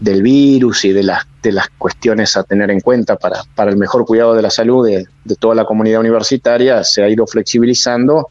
del 0.00 0.22
virus 0.22 0.84
y 0.86 0.92
de 0.92 1.04
las, 1.04 1.24
de 1.46 1.52
las 1.52 1.68
cuestiones 1.78 2.36
a 2.36 2.42
tener 2.42 2.72
en 2.72 2.80
cuenta 2.80 3.14
para, 3.16 3.42
para 3.54 3.70
el 3.70 3.76
mejor 3.76 4.04
cuidado 4.04 4.34
de 4.34 4.42
la 4.42 4.50
salud 4.50 4.84
de, 4.84 5.06
toda 5.38 5.54
la 5.54 5.64
comunidad 5.64 6.00
universitaria 6.00 6.82
se 6.82 7.04
ha 7.04 7.08
ido 7.08 7.24
flexibilizando, 7.24 8.30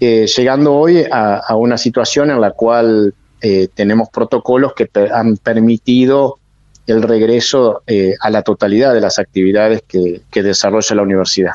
eh, 0.00 0.26
llegando 0.26 0.74
hoy 0.74 1.04
a, 1.10 1.54
una 1.54 1.78
situación 1.78 2.30
en 2.30 2.40
la 2.40 2.50
cual 2.50 3.14
eh, 3.40 3.68
tenemos 3.72 4.08
protocolos 4.08 4.72
que 4.74 4.90
han 5.12 5.36
permitido 5.36 6.38
el 6.88 7.02
regreso 7.02 7.82
eh, 7.86 8.14
a 8.20 8.30
la 8.30 8.42
totalidad 8.42 8.92
de 8.94 9.00
las 9.00 9.20
actividades 9.20 9.82
que, 9.86 10.42
desarrolla 10.42 10.96
la 10.96 11.02
universidad. 11.02 11.52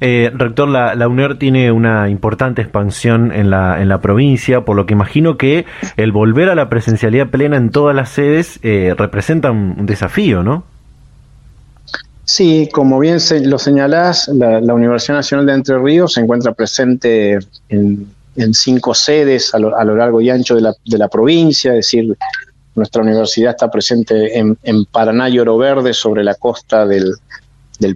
Eh, 0.00 0.30
rector, 0.34 0.68
la, 0.68 0.94
la, 0.94 1.08
UNER 1.08 1.38
tiene 1.38 1.70
una 1.72 2.08
importante 2.08 2.62
expansión 2.62 3.32
en 3.32 3.50
la, 3.50 3.82
en 3.82 3.88
la 3.88 4.00
provincia, 4.00 4.64
por 4.64 4.76
lo 4.76 4.86
que 4.86 4.94
imagino 4.94 5.36
que 5.36 5.66
el 5.96 6.10
volver 6.10 6.48
a 6.48 6.54
la 6.54 6.68
presencialidad 6.68 7.28
plena 7.28 7.56
en 7.56 7.70
todas 7.70 7.94
las 7.94 8.08
sedes 8.10 8.58
eh, 8.62 8.94
representa 8.96 9.50
un, 9.50 9.84
desafío, 9.84 10.42
¿no? 10.42 10.64
Sí, 12.24 12.68
como 12.72 12.98
bien 12.98 13.18
lo 13.44 13.58
señalás, 13.58 14.28
la, 14.28 14.72
Universidad 14.72 15.16
Nacional 15.16 15.46
de 15.46 15.52
Entre 15.52 15.78
Ríos 15.78 16.14
se 16.14 16.20
encuentra 16.20 16.52
presente 16.52 17.38
en, 17.68 18.06
cinco 18.52 18.94
sedes 18.94 19.54
a 19.54 19.58
lo, 19.58 19.96
largo 19.96 20.20
y 20.20 20.30
ancho 20.30 20.54
de 20.54 20.62
la, 20.62 20.72
de 20.86 20.96
la 20.96 21.08
provincia, 21.08 21.72
es 21.72 21.78
decir, 21.78 22.16
nuestra 22.74 23.02
universidad 23.02 23.50
está 23.50 23.70
presente 23.70 24.38
en, 24.38 24.84
Paraná 24.86 25.28
y 25.28 25.38
Oro 25.38 25.58
Verde, 25.58 25.92
sobre 25.92 26.24
la 26.24 26.34
costa 26.34 26.86
del, 26.86 27.16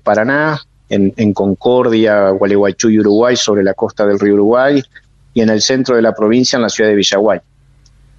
Paraná, 0.03 0.61
en, 0.89 1.33
Concordia, 1.33 2.31
Gualeguaychú 2.31 2.91
y 2.91 3.01
Uruguay, 3.01 3.37
sobre 3.37 3.63
la 3.63 3.75
costa 3.75 4.07
del 4.07 4.21
río 4.21 4.35
Uruguay, 4.35 4.83
y 5.33 5.41
en 5.41 5.49
el 5.49 5.61
centro 5.61 5.97
de 5.97 6.03
la 6.03 6.15
provincia, 6.15 6.57
en 6.57 6.63
la 6.63 6.69
ciudad 6.69 6.91
de 6.91 6.97
Villaguay. 6.97 7.41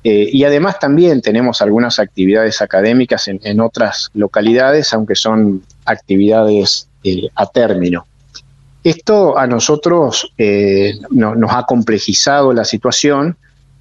Eh, 0.03 0.29
y 0.31 0.43
además 0.43 0.79
también 0.79 1.22
tenemos 1.22 1.62
algunas 1.62 2.00
actividades 2.00 2.62
académicas 2.62 3.27
en, 3.27 3.60
otras 3.60 4.12
localidades, 4.13 4.93
aunque 4.93 5.15
son 5.15 5.63
actividades 5.86 6.88
eh, 7.03 7.27
a 7.36 7.48
término. 7.48 8.05
Esto 8.84 9.36
a 9.38 9.48
nosotros 9.48 10.31
eh, 10.38 10.93
nos 11.10 11.51
ha 11.51 11.63
complejizado 11.63 12.53
la 12.53 12.65
situación 12.65 13.36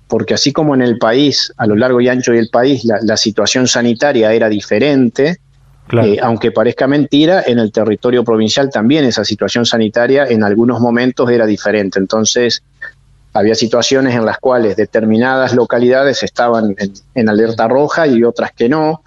porque 0.08 0.34
así 0.34 0.52
como 0.52 0.74
en 0.74 0.82
el 0.82 0.98
país, 0.98 1.52
a 1.56 1.66
lo 1.66 1.76
largo 1.76 2.00
y 2.00 2.08
ancho 2.08 2.32
del 2.32 2.48
país, 2.48 2.84
la, 2.84 3.16
situación 3.16 3.66
sanitaria 3.66 4.32
era 4.32 4.48
diferente, 4.48 5.38
eh, 5.92 6.18
aunque 6.22 6.50
parezca 6.50 6.86
mentira, 6.86 7.42
en 7.46 7.58
el 7.58 7.70
territorio 7.70 8.24
provincial 8.24 8.70
también 8.70 9.04
esa 9.04 9.24
situación 9.24 9.66
sanitaria 9.66 10.24
en 10.26 10.42
algunos 10.42 10.80
momentos 10.80 11.30
era 11.30 11.46
diferente. 11.46 11.98
Entonces, 11.98 12.62
había 13.32 13.54
situaciones 13.54 14.14
en 14.14 14.24
las 14.24 14.38
cuales 14.38 14.76
determinadas 14.76 15.54
localidades 15.54 16.22
estaban 16.22 16.76
en 17.14 17.28
alerta 17.28 17.68
roja 17.68 18.06
y 18.06 18.22
otras 18.24 18.52
que 18.52 18.68
no, 18.68 19.02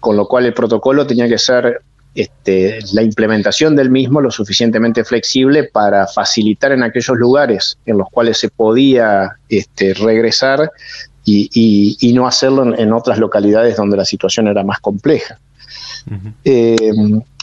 con 0.00 0.16
lo 0.16 0.26
cual 0.26 0.46
el 0.46 0.54
protocolo 0.54 1.06
tenía 1.06 1.28
que 1.28 1.38
ser 1.38 1.82
este, 2.14 2.78
la 2.92 3.02
implementación 3.02 3.74
del 3.74 3.90
mismo 3.90 4.20
lo 4.20 4.30
suficientemente 4.30 5.02
flexible 5.02 5.64
para 5.64 6.06
facilitar 6.06 6.72
en 6.72 6.82
aquellos 6.82 7.16
lugares 7.16 7.78
en 7.86 7.96
los 7.96 8.08
cuales 8.10 8.38
se 8.38 8.50
podía 8.50 9.36
este, 9.48 9.94
regresar 9.94 10.70
y, 11.24 12.12
no 12.14 12.26
hacerlo 12.26 12.74
en, 12.74 12.92
otras 12.92 13.18
localidades 13.18 13.76
donde 13.76 13.96
la 13.96 14.04
situación 14.04 14.48
era 14.48 14.62
más 14.62 14.80
compleja. 14.80 15.38
Eh, 16.44 16.76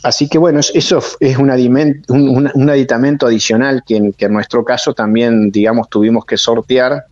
así 0.03 0.27
que 0.27 0.37
bueno, 0.37 0.59
eso 0.59 1.01
es 1.19 1.37
un, 1.37 1.49
aditamento 1.49 3.27
adicional 3.27 3.83
que 3.85 3.97
en, 3.97 4.33
nuestro 4.33 4.63
caso 4.65 4.93
también, 4.93 5.51
digamos, 5.51 5.89
tuvimos 5.89 6.25
que 6.25 6.37
sortear 6.37 7.05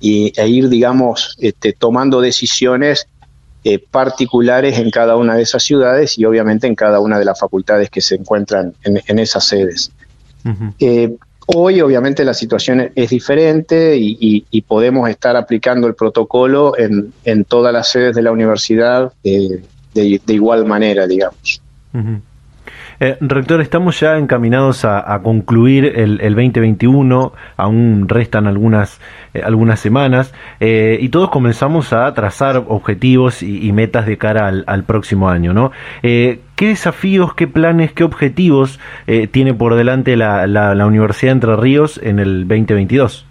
y, 0.00 0.32
e 0.36 0.48
ir, 0.48 0.68
digamos, 0.68 1.36
este, 1.40 1.72
tomando 1.72 2.20
decisiones 2.20 3.06
eh, 3.64 3.78
particulares 3.78 4.78
en 4.78 4.90
cada 4.90 5.16
una 5.16 5.36
de 5.36 5.42
esas 5.42 5.62
ciudades 5.62 6.18
y 6.18 6.24
obviamente 6.24 6.66
en 6.66 6.74
cada 6.74 6.98
una 6.98 7.18
de 7.18 7.24
las 7.24 7.38
facultades 7.38 7.90
que 7.90 8.00
se 8.00 8.16
encuentran 8.16 8.74
en, 8.82 9.18
esas 9.20 9.46
sedes. 9.46 9.92
Eh, 10.80 11.14
hoy 11.46 11.80
obviamente 11.80 12.24
la 12.24 12.34
situación 12.34 12.90
es 12.94 13.10
diferente 13.10 13.96
y, 13.96 14.62
podemos 14.62 15.08
estar 15.08 15.36
aplicando 15.36 15.86
el 15.86 15.94
protocolo 15.94 16.74
en, 16.76 17.44
todas 17.44 17.72
las 17.72 17.88
sedes 17.88 18.16
de 18.16 18.22
la 18.22 18.32
universidad 18.32 19.12
eh, 19.22 19.62
de, 19.94 20.20
igual 20.28 20.66
manera, 20.66 21.06
digamos. 21.06 21.60
Eh, 23.00 23.16
rector, 23.20 23.60
estamos 23.60 23.98
ya 23.98 24.16
encaminados 24.16 24.84
a, 24.84 25.20
concluir 25.24 25.86
el, 25.96 26.18
2021, 26.18 27.32
aún 27.56 28.08
restan 28.08 28.46
algunas, 28.46 29.00
eh, 29.34 29.42
algunas 29.44 29.80
semanas, 29.80 30.32
eh, 30.60 30.98
y 31.00 31.08
todos 31.08 31.28
comenzamos 31.30 31.92
a 31.92 32.14
trazar 32.14 32.64
objetivos 32.68 33.42
y, 33.42 33.72
metas 33.72 34.06
de 34.06 34.18
cara 34.18 34.46
al, 34.46 34.84
próximo 34.84 35.28
año. 35.28 35.52
¿no? 35.52 35.72
¿Qué 36.02 36.38
desafíos, 36.56 37.34
qué 37.34 37.48
planes, 37.48 37.92
qué 37.92 38.04
objetivos 38.04 38.78
tiene 39.32 39.52
por 39.52 39.74
delante 39.74 40.16
la, 40.16 40.86
Universidad 40.86 41.32
de 41.32 41.34
Entre 41.34 41.56
Ríos 41.56 41.98
en 42.00 42.20
el 42.20 42.46
2022? 42.46 43.26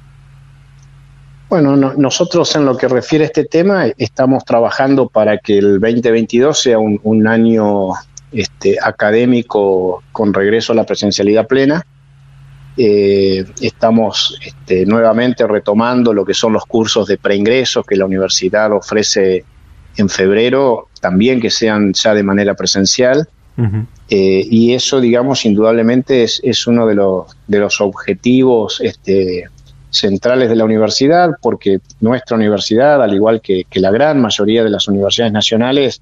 Bueno, 1.51 1.75
nosotros 1.75 2.55
en 2.55 2.63
lo 2.63 2.77
que 2.77 2.87
refiere 2.87 3.25
a 3.25 3.27
este 3.27 3.43
tema 3.43 3.87
estamos 3.97 4.45
trabajando 4.45 5.09
para 5.09 5.37
que 5.37 5.57
el 5.57 5.81
2022 5.81 6.57
sea 6.57 6.79
un, 6.79 6.97
un 7.03 7.27
año 7.27 7.89
este, 8.31 8.77
académico 8.81 10.01
con 10.13 10.33
regreso 10.33 10.71
a 10.71 10.77
la 10.77 10.85
presencialidad 10.85 11.47
plena. 11.47 11.85
Eh, 12.77 13.43
estamos 13.59 14.39
este, 14.45 14.85
nuevamente 14.85 15.45
retomando 15.45 16.13
lo 16.13 16.23
que 16.23 16.33
son 16.33 16.53
los 16.53 16.65
cursos 16.65 17.05
de 17.07 17.17
preingreso 17.17 17.83
que 17.83 17.97
la 17.97 18.05
universidad 18.05 18.71
ofrece 18.71 19.43
en 19.97 20.07
febrero, 20.07 20.87
también 21.01 21.41
que 21.41 21.49
sean 21.49 21.91
ya 21.91 22.13
de 22.13 22.23
manera 22.23 22.53
presencial. 22.53 23.27
Eh, 24.09 24.47
y 24.49 24.73
eso, 24.73 25.01
digamos, 25.01 25.45
indudablemente 25.45 26.23
es, 26.23 26.65
uno 26.65 26.87
de 26.87 26.95
los, 26.95 27.25
de 27.45 27.59
los 27.59 27.81
objetivos 27.81 28.79
este, 28.81 29.49
centrales 29.91 30.49
de 30.49 30.55
la 30.55 30.65
universidad, 30.65 31.31
porque 31.41 31.79
nuestra 31.99 32.35
universidad, 32.35 33.03
al 33.03 33.13
igual 33.13 33.41
que 33.41 33.65
la 33.73 33.91
gran 33.91 34.19
mayoría 34.19 34.63
de 34.63 34.71
las 34.71 34.87
universidades 34.87 35.31
nacionales, 35.31 36.01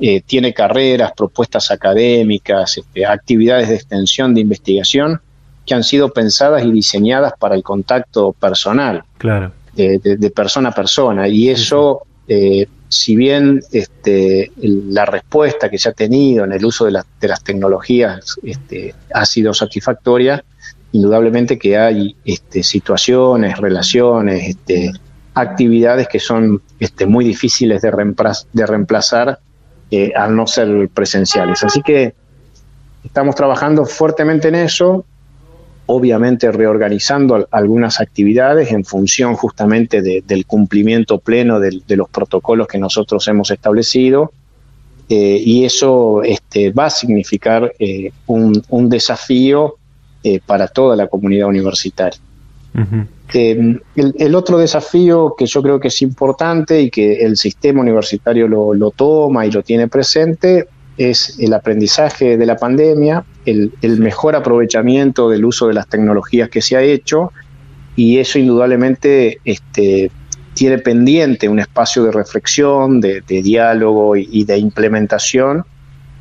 eh, 0.00 0.22
tiene 0.24 0.54
carreras, 0.54 1.10
propuestas 1.16 1.72
académicas, 1.72 2.78
este, 2.78 3.04
actividades 3.04 3.68
de 3.68 3.74
extensión 3.74 4.32
de 4.32 4.42
investigación 4.42 5.20
que 5.66 5.74
han 5.74 5.82
sido 5.82 6.12
pensadas 6.12 6.64
y 6.64 6.70
diseñadas 6.70 7.32
para 7.36 7.56
el 7.56 7.64
contacto 7.64 8.32
personal, 8.32 9.02
claro. 9.18 9.52
de, 9.74 10.32
persona 10.34 10.68
a 10.68 10.72
persona. 10.72 11.26
Y 11.26 11.48
eso, 11.48 12.02
eh, 12.28 12.68
si 12.88 13.16
bien 13.16 13.60
este, 13.72 14.52
la 14.56 15.04
respuesta 15.04 15.68
que 15.68 15.78
se 15.78 15.88
ha 15.88 15.92
tenido 15.92 16.44
en 16.44 16.52
el 16.52 16.64
uso 16.64 16.84
de, 16.84 16.92
las 16.92 17.42
tecnologías 17.42 18.36
este, 18.44 18.94
ha 19.12 19.26
sido 19.26 19.52
satisfactoria, 19.52 20.44
indudablemente 20.92 21.58
que 21.58 21.76
hay 21.76 22.16
este, 22.24 22.62
situaciones, 22.62 23.58
relaciones, 23.58 24.48
este, 24.48 24.92
actividades 25.34 26.08
que 26.08 26.18
son 26.18 26.62
este, 26.80 27.06
muy 27.06 27.24
difíciles 27.24 27.82
de, 27.82 27.90
reemplazar 28.66 29.38
eh, 29.90 30.12
al 30.16 30.34
no 30.34 30.46
ser 30.46 30.88
presenciales. 30.88 31.62
Así 31.62 31.82
que 31.82 32.14
estamos 33.04 33.34
trabajando 33.34 33.84
fuertemente 33.84 34.48
en 34.48 34.56
eso, 34.56 35.04
obviamente 35.86 36.50
reorganizando 36.52 37.48
algunas 37.50 38.00
actividades 38.00 38.72
en 38.72 38.84
función 38.84 39.34
justamente 39.34 40.02
del 40.02 40.46
cumplimiento 40.46 41.18
pleno 41.18 41.60
de, 41.60 41.80
los 41.96 42.08
protocolos 42.10 42.66
que 42.66 42.78
nosotros 42.78 43.26
hemos 43.28 43.50
establecido. 43.50 44.32
Eh, 45.10 45.40
y 45.42 45.64
eso 45.64 46.20
va 46.78 46.86
a 46.86 46.90
significar 46.90 47.72
eh, 47.78 48.12
un, 48.26 48.90
desafío 48.90 49.77
para 50.44 50.68
toda 50.68 50.96
la 50.96 51.06
comunidad 51.06 51.48
universitaria. 51.48 52.20
Em, 53.32 53.78
el, 53.94 54.34
otro 54.34 54.58
desafío 54.58 55.34
que 55.36 55.46
yo 55.46 55.62
creo 55.62 55.80
que 55.80 55.88
es 55.88 56.00
importante 56.00 56.80
y 56.80 56.90
que 56.90 57.24
el 57.24 57.36
sistema 57.36 57.80
universitario 57.80 58.48
lo, 58.48 58.90
toma 58.90 59.46
y 59.46 59.50
lo 59.50 59.62
tiene 59.62 59.88
presente 59.88 60.68
es 60.96 61.38
el 61.38 61.52
aprendizaje 61.52 62.36
de 62.36 62.46
la 62.46 62.56
pandemia, 62.56 63.24
el, 63.44 63.72
mejor 63.98 64.34
aprovechamiento 64.34 65.28
del 65.28 65.44
uso 65.44 65.68
de 65.68 65.74
las 65.74 65.88
tecnologías 65.88 66.48
que 66.48 66.62
se 66.62 66.76
ha 66.76 66.82
hecho 66.82 67.32
y 67.96 68.18
eso 68.18 68.38
indudablemente 68.38 69.38
este, 69.44 70.10
tiene 70.54 70.78
pendiente 70.78 71.48
un 71.48 71.58
espacio 71.58 72.04
de 72.04 72.12
reflexión, 72.12 73.00
de, 73.00 73.22
diálogo 73.26 74.16
y, 74.16 74.44
de 74.44 74.58
implementación 74.58 75.64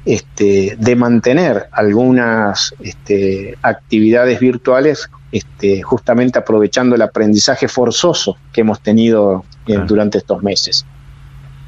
este, 0.08 0.78
de 0.80 0.96
mantener 0.96 1.68
algunas 1.74 2.74
este, 2.80 3.58
actividades 3.62 4.40
virtuales 4.40 5.10
este, 5.34 5.82
justamente 5.82 6.40
aprovechando 6.40 6.96
el 6.96 7.02
aprendizaje 7.02 7.68
forzoso 7.68 8.38
que 8.54 8.62
hemos 8.62 8.80
tenido 8.80 9.44
eh, 9.68 9.78
durante 9.86 10.20
estos 10.20 10.42
meses. 10.42 10.86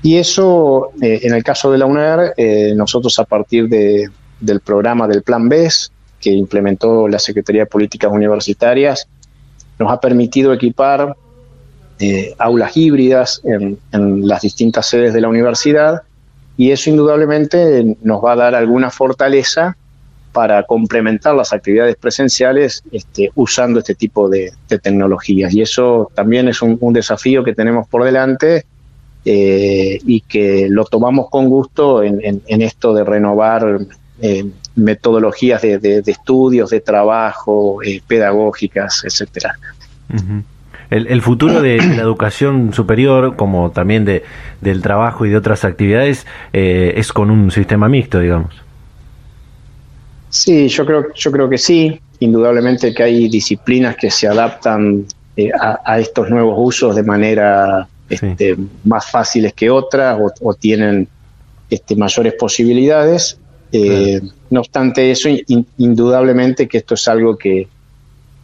Y 0.01 0.15
eso, 0.15 0.91
eh, 1.01 1.19
en 1.24 1.34
el 1.34 1.43
caso 1.43 1.69
de 1.69 1.79
la 1.79 1.86
UNER, 1.86 2.34
eh, 2.38 2.72
nosotros 2.77 3.19
a 3.19 3.25
partir 3.25 3.67
del 3.67 4.60
programa 4.62 5.05
del 5.05 5.22
Plan 5.22 5.50
BES, 5.50 5.91
que 6.22 6.29
implementó 6.29 7.10
la 7.10 7.19
Secretaría 7.19 7.63
de 7.63 7.65
Políticas 7.65 8.10
Universitarias, 8.10 9.10
nos 9.77 9.91
ha 9.91 10.00
permitido 10.00 10.53
equipar 10.53 11.13
aulas 12.38 12.77
híbridas 12.77 13.41
en, 13.43 13.77
en 13.91 14.25
las 14.25 14.43
distintas 14.43 14.86
sedes 14.86 15.13
de 15.13 15.19
la 15.19 15.27
universidad 15.27 16.03
y 16.60 16.72
eso 16.74 16.89
indudablemente 16.89 17.96
nos 18.01 18.22
va 18.22 18.34
a 18.34 18.36
dar 18.36 18.54
alguna 18.54 18.89
fortaleza 18.89 19.78
para 20.34 20.63
complementar 20.63 21.34
las 21.34 21.54
actividades 21.54 21.96
presenciales 21.96 22.84
este, 22.92 23.32
usando 23.36 23.80
este 23.80 23.96
tipo 23.96 24.28
de, 24.28 24.51
tecnologías. 24.68 25.54
Y 25.54 25.62
eso 25.62 26.12
también 26.13 26.50
es 26.50 26.62
un, 26.62 26.78
desafío 26.92 27.46
que 27.46 27.56
tenemos 27.56 27.88
por 27.88 28.04
delante 28.04 28.66
y 29.24 30.20
que 30.28 30.68
lo 30.70 30.84
tomamos 30.84 31.30
con 31.30 31.48
gusto 31.48 32.04
en, 32.04 32.42
esto 32.46 32.94
de 32.94 33.06
renovar 33.06 33.80
metodologías 34.75 35.62
de, 35.62 36.04
estudios, 36.08 36.72
de 36.72 36.82
trabajo, 36.82 37.80
pedagógicas, 38.06 39.06
etcétera. 39.06 39.58
El, 40.89 41.22
futuro 41.22 41.62
de, 41.62 41.77
la 41.77 42.01
educación 42.01 42.74
superior, 42.74 43.36
como 43.36 43.69
también 43.69 44.05
de, 44.05 44.24
del 44.60 44.81
trabajo 44.81 45.25
y 45.25 45.29
de 45.29 45.38
otras 45.38 45.63
actividades, 45.63 46.25
eh, 46.51 46.93
es 46.98 47.13
con 47.13 47.29
un 47.29 47.51
sistema 47.51 47.88
mixto, 47.88 48.19
digamos. 48.19 48.55
Sí, 50.29 50.67
yo 50.67 50.86
creo, 50.86 51.13
yo 51.13 51.31
creo 51.31 51.48
que 51.48 51.60
sí. 51.60 52.00
Indudablemente 52.19 52.93
que 52.93 53.03
hay 53.03 53.29
disciplinas 53.29 53.96
que 53.98 54.10
se 54.10 54.27
adaptan 54.27 55.05
eh, 55.38 55.51
a, 55.53 56.00
estos 56.00 56.29
nuevos 56.29 56.55
usos 56.58 56.96
de 56.96 57.03
manera 57.03 57.88
este, 58.10 58.58
más 58.84 59.10
fáciles 59.10 59.53
que 59.53 59.69
otras 59.69 60.19
o, 60.41 60.53
tienen 60.55 61.08
este, 61.69 61.96
mayores 61.96 62.34
posibilidades. 62.34 63.38
Eh, 63.72 64.19
no 64.50 64.62
obstante 64.62 65.12
eso, 65.12 65.29
indudablemente 65.77 66.67
que 66.67 66.79
esto 66.79 66.96
es 66.96 67.08
algo 67.08 67.38
que, 67.38 67.67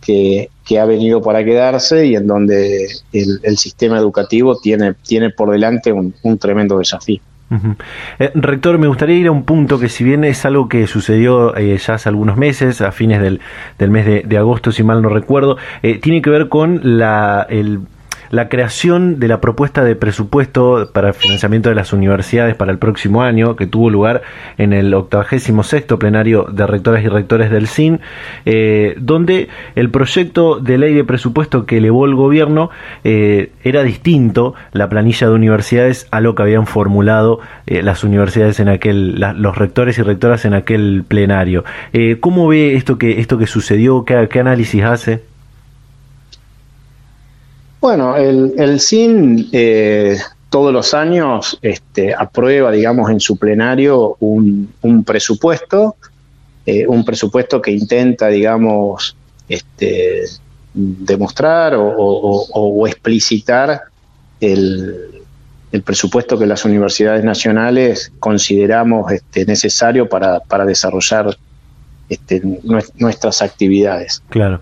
que, 0.05 0.49
ha 0.79 0.85
venido 0.85 1.21
para 1.21 1.43
quedarse 1.43 2.05
y 2.07 2.15
en 2.15 2.27
donde 2.27 2.87
el, 3.13 3.57
sistema 3.57 3.97
educativo 3.97 4.57
tiene, 4.57 4.93
tiene 4.93 5.29
por 5.29 5.51
delante 5.51 5.91
un, 5.91 6.13
tremendo 6.37 6.77
desafío. 6.77 7.19
Eh, 8.17 8.31
rector, 8.33 8.77
me 8.79 8.87
gustaría 8.87 9.17
ir 9.17 9.27
a 9.27 9.31
un 9.31 9.43
punto 9.43 9.79
que 9.79 9.87
si 9.87 10.03
bien 10.03 10.23
es 10.23 10.45
algo 10.45 10.67
que 10.67 10.87
sucedió 10.87 11.55
eh, 11.55 11.77
ya 11.77 11.93
hace 11.93 12.09
algunos 12.09 12.37
meses, 12.37 12.81
a 12.81 12.91
fines 12.91 13.21
del, 13.21 13.39
del 13.77 13.91
mes 13.91 14.27
de, 14.27 14.37
agosto, 14.37 14.71
si 14.71 14.83
mal 14.83 15.01
no 15.01 15.09
recuerdo, 15.09 15.57
eh, 15.83 15.99
tiene 15.99 16.21
que 16.21 16.31
ver 16.31 16.49
con 16.49 16.81
la, 16.97 17.45
el 17.49 17.81
la 18.29 18.49
creación 18.49 19.19
de 19.19 19.27
la 19.27 19.41
propuesta 19.41 19.83
de 19.83 19.95
presupuesto 19.95 20.89
para 20.93 21.09
el 21.09 21.13
financiamiento 21.13 21.69
de 21.69 21.75
las 21.75 21.93
universidades 21.93 22.55
para 22.55 22.71
el 22.71 22.77
próximo 22.77 23.21
año, 23.21 23.55
que 23.55 23.67
tuvo 23.67 23.89
lugar 23.89 24.21
en 24.57 24.73
el 24.73 24.93
86 24.93 25.85
plenario 25.99 26.43
de 26.51 26.67
rectoras 26.67 27.03
y 27.03 27.07
rectores 27.07 27.51
del 27.51 27.67
CIN, 27.67 27.99
eh, 28.45 28.95
donde 28.99 29.49
el 29.75 29.89
proyecto 29.89 30.59
de 30.59 30.77
ley 30.77 30.93
de 30.93 31.03
presupuesto 31.03 31.65
que 31.65 31.77
elevó 31.77 32.05
el 32.05 32.15
gobierno 32.15 32.69
eh, 33.03 33.51
era 33.63 33.83
distinto, 33.83 34.55
la 34.71 34.89
planilla 34.89 35.27
de 35.27 35.33
universidades, 35.33 36.07
a 36.11 36.21
lo 36.21 36.35
que 36.35 36.43
habían 36.43 36.67
formulado 36.67 37.39
eh, 37.67 37.81
las 37.81 38.03
universidades 38.03 38.59
en 38.59 38.69
aquel, 38.69 39.19
los 39.37 39.57
rectores 39.57 39.97
y 39.97 40.01
rectoras 40.01 40.45
en 40.45 40.53
aquel 40.53 41.03
plenario. 41.07 41.63
¿Cómo 42.19 42.47
ve 42.47 42.75
esto 42.75 42.97
que, 42.97 43.19
esto 43.19 43.37
que 43.37 43.47
sucedió? 43.47 44.03
qué 44.05 44.39
análisis 44.39 44.83
hace? 44.83 45.34
Bueno, 47.81 48.15
el, 48.15 48.53
el 48.57 48.79
CIN 48.79 49.49
eh, 49.51 50.17
todos 50.55 50.71
los 50.71 50.93
años 50.93 51.59
este, 51.61 52.13
aprueba, 52.13 52.71
digamos, 52.71 53.11
en 53.11 53.19
su 53.19 53.35
plenario 53.35 54.15
un, 54.21 55.03
presupuesto, 55.05 55.97
eh, 56.65 56.87
un 56.87 57.03
presupuesto 57.03 57.61
que 57.61 57.71
intenta, 57.71 58.27
digamos, 58.27 59.17
este, 59.49 60.23
demostrar 60.73 61.73
o, 61.77 62.87
explicitar 62.87 63.81
el, 64.39 65.11
presupuesto 65.83 66.39
que 66.39 66.45
las 66.45 66.63
universidades 66.63 67.25
nacionales 67.25 68.13
consideramos 68.19 69.11
este, 69.11 69.45
necesario 69.45 70.07
para, 70.07 70.65
desarrollar 70.65 71.35
este, 72.07 72.41
nuestras 72.95 73.41
actividades. 73.41 74.23
Claro. 74.29 74.61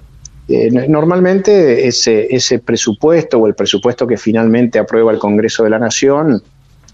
Eh, 0.49 0.69
normalmente 0.89 1.87
ese, 1.87 2.27
ese 2.35 2.59
presupuesto 2.59 3.39
o 3.39 3.47
el 3.47 3.55
presupuesto 3.55 4.05
que 4.05 4.17
finalmente 4.17 4.77
aprueba 4.77 5.11
el 5.11 5.19
Congreso 5.19 5.63
de 5.63 5.69
la 5.69 5.79
Nación 5.79 6.41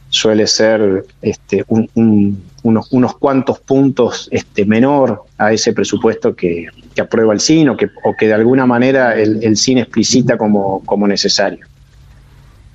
suele 0.10 0.48
ser 0.48 1.06
este, 1.22 1.66
unos, 1.68 2.92
unos, 2.92 3.18
cuantos 3.18 3.60
puntos 3.60 4.28
este, 4.32 4.66
menor 4.66 5.24
a 5.38 5.54
ese 5.54 5.74
presupuesto 5.74 6.36
que, 6.36 6.68
aprueba 7.00 7.34
el 7.34 7.40
CIN 7.40 7.70
o 7.70 7.78
que, 7.78 7.88
o 8.04 8.14
que 8.14 8.28
de 8.28 8.34
alguna 8.34 8.66
manera 8.66 9.16
el, 9.16 9.56
CIN 9.56 9.78
explicita 9.78 10.38
como, 10.38 10.82
como 10.86 11.08
necesario. 11.08 11.66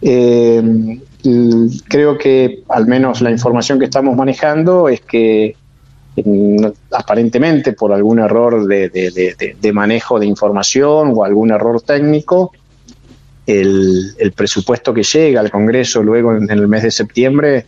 Eh, 0.01 0.99
creo 1.89 2.19
que 2.19 2.63
al 2.69 2.87
menos 2.87 3.21
la 3.21 3.31
información 3.31 3.79
que 3.79 3.85
estamos 3.85 4.17
manejando 4.17 4.89
es 4.89 5.01
que 5.01 5.57
aparentemente 6.93 7.73
por 7.73 7.93
algún 7.93 8.21
error 8.21 8.67
de, 8.67 9.73
manejo 9.73 10.19
de 10.19 10.27
información 10.27 11.13
o 11.15 11.25
algún 11.25 11.51
error 11.51 11.83
técnico, 11.83 12.53
el, 13.47 14.33
presupuesto 14.37 14.95
que 14.95 15.03
llega 15.03 15.41
al 15.41 15.51
Congreso 15.51 16.03
luego 16.03 16.35
en, 16.35 16.51
el 16.51 16.69
mes 16.69 16.85
de 16.85 16.91
septiembre 16.91 17.67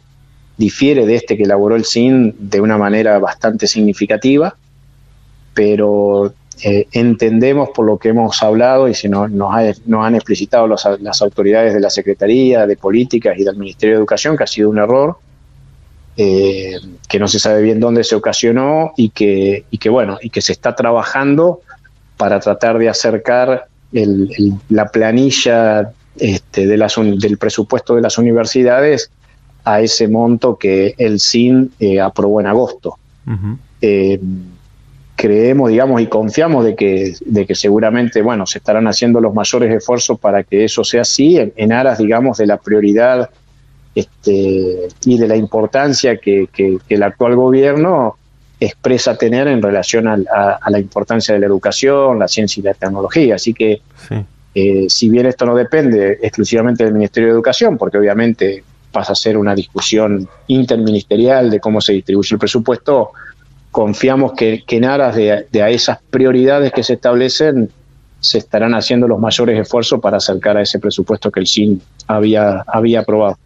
difiere 0.57 1.05
de 1.07 1.17
este 1.17 1.37
que 1.37 1.43
elaboró 1.43 1.77
el 1.77 1.85
CIN 1.85 2.35
de 2.39 2.61
una 2.61 2.79
manera 2.79 3.19
bastante 3.19 3.67
significativa, 3.67 4.57
pero 5.53 6.33
eh, 6.63 6.87
entendemos 6.93 7.71
por 7.75 7.85
lo 7.85 7.99
que 7.99 8.09
hemos 8.11 8.43
hablado 8.43 8.89
y 8.89 8.95
si 8.95 9.09
no, 9.09 9.29
nos, 9.29 9.55
han 9.55 10.15
explicitado 10.15 10.67
las 10.67 11.21
autoridades 11.21 11.75
de 11.75 11.81
la 11.81 11.91
Secretaría 11.91 12.67
de 12.67 12.77
Políticas 12.77 13.37
y 13.39 13.45
del 13.45 13.57
Ministerio 13.57 13.97
de 13.97 13.99
Educación 13.99 14.37
que 14.37 14.45
ha 14.45 14.47
sido 14.47 14.71
un 14.71 14.79
error 14.79 15.19
eh, 16.17 16.77
que 17.09 17.19
no 17.19 17.29
se 17.29 17.39
sabe 17.39 17.63
bien 17.63 17.79
dónde 17.79 18.03
se 18.03 18.15
ocasionó 18.15 18.93
y 18.97 19.11
que, 19.11 19.65
y 19.71 19.79
que, 19.79 19.91
bueno, 19.91 20.19
y 20.23 20.31
que 20.31 20.41
se 20.41 20.53
está 20.53 20.75
trabajando 20.75 21.61
para 22.17 22.41
tratar 22.41 22.79
de 22.79 22.89
acercar 22.89 23.67
la 23.93 24.89
planilla 24.89 25.93
este, 26.19 26.67
de 26.67 26.77
las, 26.77 26.97
del 26.97 27.39
presupuesto 27.39 27.95
de 27.95 28.03
las 28.03 28.19
universidades 28.19 29.11
a 29.65 29.81
ese 29.81 30.09
monto 30.09 30.57
que 30.57 30.95
el 30.97 31.21
CIN 31.21 31.73
eh, 31.81 32.01
aprobó 32.01 32.41
en 32.41 32.47
agosto. 32.47 32.99
Eh, 33.81 34.19
creemos, 35.17 35.71
digamos, 35.71 36.01
y 36.01 36.07
confiamos 36.07 36.65
de 36.65 36.77
que, 36.77 37.15
de 37.25 37.47
que 37.47 37.55
seguramente, 37.55 38.23
bueno, 38.23 38.47
se 38.47 38.59
estarán 38.59 38.87
haciendo 38.87 39.21
los 39.21 39.35
mayores 39.35 39.75
esfuerzos 39.75 40.19
para 40.19 40.45
que 40.45 40.65
eso 40.65 40.85
sea 40.85 41.03
así, 41.03 41.39
en 41.57 41.73
aras, 41.73 41.99
digamos, 41.99 42.39
de 42.39 42.47
la 42.47 42.59
prioridad 42.59 43.31
este, 43.97 44.89
y 45.07 45.19
de 45.19 45.27
la 45.27 45.37
importancia 45.37 46.19
que, 46.19 46.49
el 46.89 47.03
actual 47.03 47.35
gobierno 47.35 48.17
expresa 48.61 49.17
tener 49.17 49.49
en 49.49 49.63
relación 49.63 50.07
a, 50.07 50.61
la 50.69 50.79
importancia 50.79 51.35
de 51.35 51.41
la 51.41 51.47
educación, 51.47 52.19
la 52.19 52.29
ciencia 52.29 52.61
y 52.61 52.65
la 52.65 52.75
tecnología. 52.75 53.37
Así 53.37 53.55
que, 53.55 53.81
eh, 54.55 54.87
si 54.89 55.09
bien 55.09 55.25
esto 55.25 55.47
no 55.47 55.55
depende 55.55 56.19
exclusivamente 56.23 56.85
del 56.85 56.93
Ministerio 56.93 57.29
de 57.29 57.35
Educación, 57.35 57.79
porque 57.79 57.97
obviamente 57.97 58.63
pasa 58.93 59.13
a 59.13 59.17
ser 59.17 59.39
una 59.39 59.55
discusión 59.55 60.29
interministerial 60.47 61.51
de 61.51 61.59
cómo 61.59 61.81
se 61.81 61.95
distribuye 61.95 62.35
el 62.35 62.39
presupuesto, 62.39 63.13
confiamos 63.71 64.35
que, 64.35 64.63
en 64.69 64.85
aras 64.85 65.17
de, 65.17 65.63
a 65.63 65.71
esas 65.71 66.01
prioridades 66.11 66.71
que 66.71 66.83
se 66.83 66.95
establecen, 66.95 67.71
se 68.21 68.39
estarán 68.39 68.75
haciendo 68.75 69.09
los 69.09 69.19
mayores 69.19 69.59
esfuerzos 69.59 70.01
para 70.01 70.19
acercar 70.19 70.59
a 70.59 70.63
ese 70.63 70.79
presupuesto 70.79 71.31
que 71.31 71.41
el 71.41 71.47
CIN 71.47 71.81
había, 72.07 72.63
había 72.67 73.01
aprobado. 73.01 73.39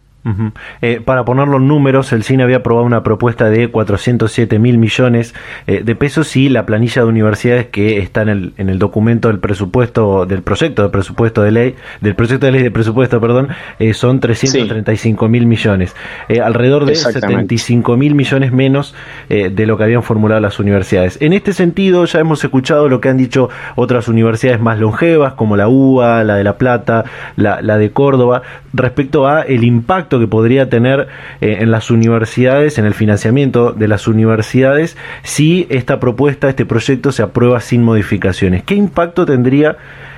Eh, 0.81 1.01
para 1.03 1.25
poner 1.25 1.47
los 1.47 1.61
números, 1.61 2.13
el 2.13 2.23
CINE 2.23 2.43
había 2.43 2.57
aprobado 2.57 2.85
una 2.85 3.01
propuesta 3.01 3.49
de 3.49 3.69
407 3.69 4.59
mil 4.59 4.77
millones 4.77 5.33
eh, 5.65 5.81
de 5.83 5.95
pesos 5.95 6.35
y 6.35 6.47
la 6.49 6.65
planilla 6.65 7.01
de 7.01 7.07
universidades 7.07 7.67
que 7.67 7.97
está 7.97 8.21
en 8.21 8.29
el, 8.29 8.53
en 8.57 8.69
el 8.69 8.77
documento 8.77 9.29
del 9.29 9.39
presupuesto, 9.39 10.27
del 10.27 10.43
proyecto 10.43 10.83
de 10.83 10.89
presupuesto 10.89 11.41
de 11.41 11.51
ley, 11.51 11.75
del 12.01 12.15
proyecto 12.15 12.45
de 12.45 12.51
ley 12.51 12.61
de 12.61 12.69
presupuesto, 12.69 13.19
perdón, 13.19 13.49
eh, 13.79 13.93
son 13.95 14.19
335 14.19 15.27
mil 15.27 15.47
millones, 15.47 15.95
alrededor 16.43 16.85
de 16.85 16.95
75 16.95 17.97
mil 17.97 18.13
millones 18.13 18.51
menos 18.51 18.95
de 19.29 19.65
lo 19.65 19.77
que 19.77 19.83
habían 19.83 20.03
formulado 20.03 20.39
las 20.41 20.59
universidades. 20.59 21.17
En 21.21 21.33
este 21.33 21.53
sentido, 21.53 22.05
ya 22.05 22.19
hemos 22.19 22.43
escuchado 22.43 22.89
lo 22.89 23.01
que 23.01 23.09
han 23.09 23.17
dicho 23.17 23.49
otras 23.75 24.07
universidades 24.07 24.59
más 24.59 24.79
longevas, 24.79 25.33
como 25.33 25.57
la 25.57 25.67
UBA, 25.67 26.23
la 26.23 26.35
de 26.35 26.43
La 26.43 26.57
Plata, 26.57 27.05
la, 27.35 27.61
la 27.61 27.77
de 27.77 27.91
Córdoba, 27.91 28.41
respecto 28.73 29.27
a 29.27 29.41
el 29.41 29.63
impacto 29.63 30.10
que 30.19 30.27
podría 30.27 30.69
tener 30.69 31.07
eh, 31.41 31.57
en 31.59 31.71
las 31.71 31.91
universidades, 31.91 32.77
en 32.77 32.85
el 32.85 32.93
financiamiento 32.93 33.71
de 33.71 33.87
las 33.87 34.07
universidades, 34.07 34.97
si 35.23 35.67
esta 35.69 35.99
propuesta, 35.99 36.49
este 36.49 36.65
proyecto 36.65 37.11
se 37.11 37.23
aprueba 37.23 37.59
sin 37.61 37.83
modificaciones. 37.83 38.63
¿Qué 38.63 38.75
impacto 38.75 39.25
tendría 39.25 39.77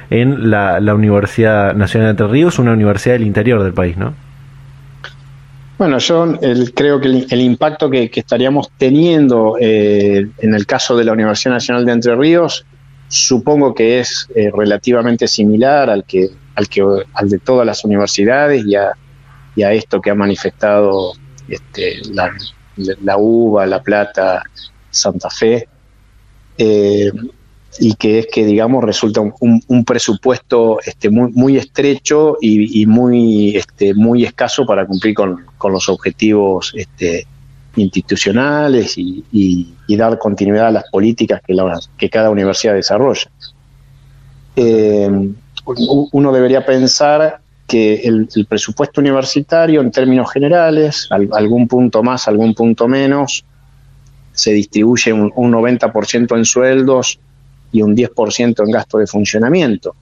en 0.09 0.49
la, 0.49 0.79
Universidad 0.93 1.73
Nacional 1.73 2.07
de 2.07 2.11
Entre 2.11 2.27
Ríos, 2.27 2.59
una 2.59 2.73
universidad 2.73 3.15
del 3.15 3.23
interior 3.23 3.63
del 3.63 3.73
país, 3.73 3.97
no? 3.97 4.13
Bueno, 5.77 5.97
yo 5.97 6.39
creo 6.75 7.01
que 7.01 7.07
el, 7.07 7.41
impacto 7.41 7.89
que, 7.89 8.09
estaríamos 8.13 8.71
teniendo 8.77 9.57
eh, 9.59 10.27
en 10.37 10.53
el 10.53 10.65
caso 10.65 10.95
de 10.95 11.03
la 11.03 11.13
Universidad 11.13 11.55
Nacional 11.55 11.85
de 11.85 11.91
Entre 11.91 12.15
Ríos, 12.15 12.65
supongo 13.07 13.73
que 13.73 13.99
es 13.99 14.27
eh, 14.35 14.51
relativamente 14.55 15.27
similar 15.27 15.89
al 15.89 16.03
que, 16.03 16.29
al 16.55 16.67
que 16.69 16.83
al 17.13 17.29
de 17.29 17.39
todas 17.39 17.65
las 17.65 17.83
universidades 17.83 18.65
y 18.65 18.75
a, 18.75 18.93
y 19.55 19.63
a 19.63 19.71
esto 19.73 20.01
que 20.01 20.09
ha 20.09 20.15
manifestado 20.15 21.13
este, 21.47 22.01
la, 22.11 23.17
UBA, 23.17 23.65
La 23.65 23.81
Plata, 23.81 24.43
Santa 24.89 25.29
Fe. 25.29 25.67
Eh, 26.57 27.11
y 27.79 27.95
que 27.95 28.19
es 28.19 28.27
que, 28.27 28.45
digamos, 28.45 28.83
resulta 28.83 29.21
un, 29.21 29.85
presupuesto 29.85 30.79
este, 30.85 31.09
muy, 31.09 31.57
estrecho 31.57 32.37
y, 32.39 32.85
muy, 32.85 33.57
este, 33.57 33.93
muy 33.93 34.25
escaso 34.25 34.65
para 34.65 34.85
cumplir 34.85 35.15
con, 35.15 35.45
los 35.63 35.89
objetivos 35.89 36.73
institucionales 37.75 38.95
y, 38.97 39.73
dar 39.89 40.17
continuidad 40.19 40.67
a 40.67 40.71
las 40.71 40.83
políticas 40.91 41.41
que, 41.45 41.55
que 41.97 42.09
cada 42.09 42.29
universidad 42.29 42.75
desarrolla. 42.75 43.29
Eh, 44.55 45.09
uno 45.65 46.31
debería 46.31 46.65
pensar 46.65 47.39
que 47.67 48.01
el, 48.03 48.27
presupuesto 48.47 49.01
universitario, 49.01 49.81
en 49.81 49.91
términos 49.91 50.31
generales, 50.31 51.07
algún 51.09 51.67
punto 51.67 52.03
más, 52.03 52.27
algún 52.27 52.53
punto 52.53 52.87
menos, 52.87 53.45
se 54.31 54.51
distribuye 54.51 55.13
un, 55.13 55.31
un 55.35 55.51
90% 55.51 56.37
en 56.37 56.45
sueldos 56.45 57.19
y 57.71 57.81
un 57.81 57.95
10% 57.95 58.63
en 58.63 58.71
gasto 58.71 58.97
de 58.97 59.07
funcionamiento. 59.07 59.95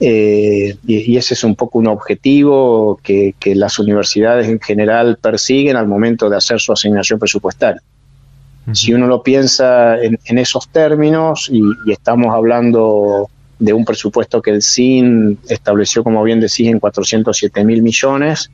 Eh, 0.00 0.76
y, 0.86 1.16
ese 1.16 1.34
es 1.34 1.44
un 1.44 1.54
poco 1.54 1.78
un 1.78 1.86
objetivo 1.86 2.98
que, 3.02 3.34
las 3.54 3.78
universidades 3.78 4.48
en 4.48 4.60
general 4.60 5.18
persiguen 5.20 5.76
al 5.76 5.86
momento 5.86 6.28
de 6.28 6.36
hacer 6.36 6.60
su 6.60 6.72
asignación 6.72 7.18
presupuestaria. 7.18 7.82
Si 8.72 8.94
uno 8.94 9.06
lo 9.06 9.22
piensa 9.22 9.98
en, 10.02 10.38
esos 10.38 10.68
términos 10.68 11.50
y, 11.52 11.62
estamos 11.92 12.34
hablando 12.34 13.28
de 13.58 13.72
un 13.72 13.84
presupuesto 13.84 14.42
que 14.42 14.50
el 14.50 14.62
CIN 14.62 15.38
estableció, 15.48 16.02
como 16.02 16.22
bien 16.22 16.40
decís, 16.40 16.68
en 16.68 16.80
407 16.80 17.64
mil 17.64 17.82
millones, 17.82 18.50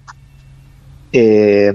eh, 1.12 1.72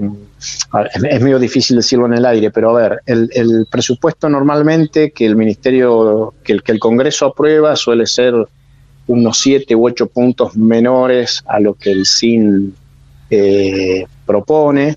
es 1.10 1.20
medio 1.22 1.38
difícil 1.38 1.76
decirlo 1.76 2.06
en 2.06 2.14
el 2.14 2.24
aire, 2.24 2.50
pero 2.50 2.76
a 2.76 2.80
ver, 2.80 3.00
el, 3.06 3.66
presupuesto 3.70 4.28
normalmente 4.28 5.10
que 5.10 5.26
el 5.26 5.36
Ministerio, 5.36 6.34
que 6.44 6.52
el, 6.52 6.62
que 6.62 6.72
el 6.72 6.78
Congreso 6.78 7.26
aprueba 7.26 7.74
suele 7.76 8.06
ser 8.06 8.34
unos 9.06 9.38
siete 9.38 9.74
u 9.74 9.86
ocho 9.86 10.06
puntos 10.06 10.56
menores 10.56 11.42
a 11.46 11.60
lo 11.60 11.74
que 11.74 11.90
el 11.90 12.06
SIN 12.06 12.74
eh, 13.30 14.06
propone 14.24 14.96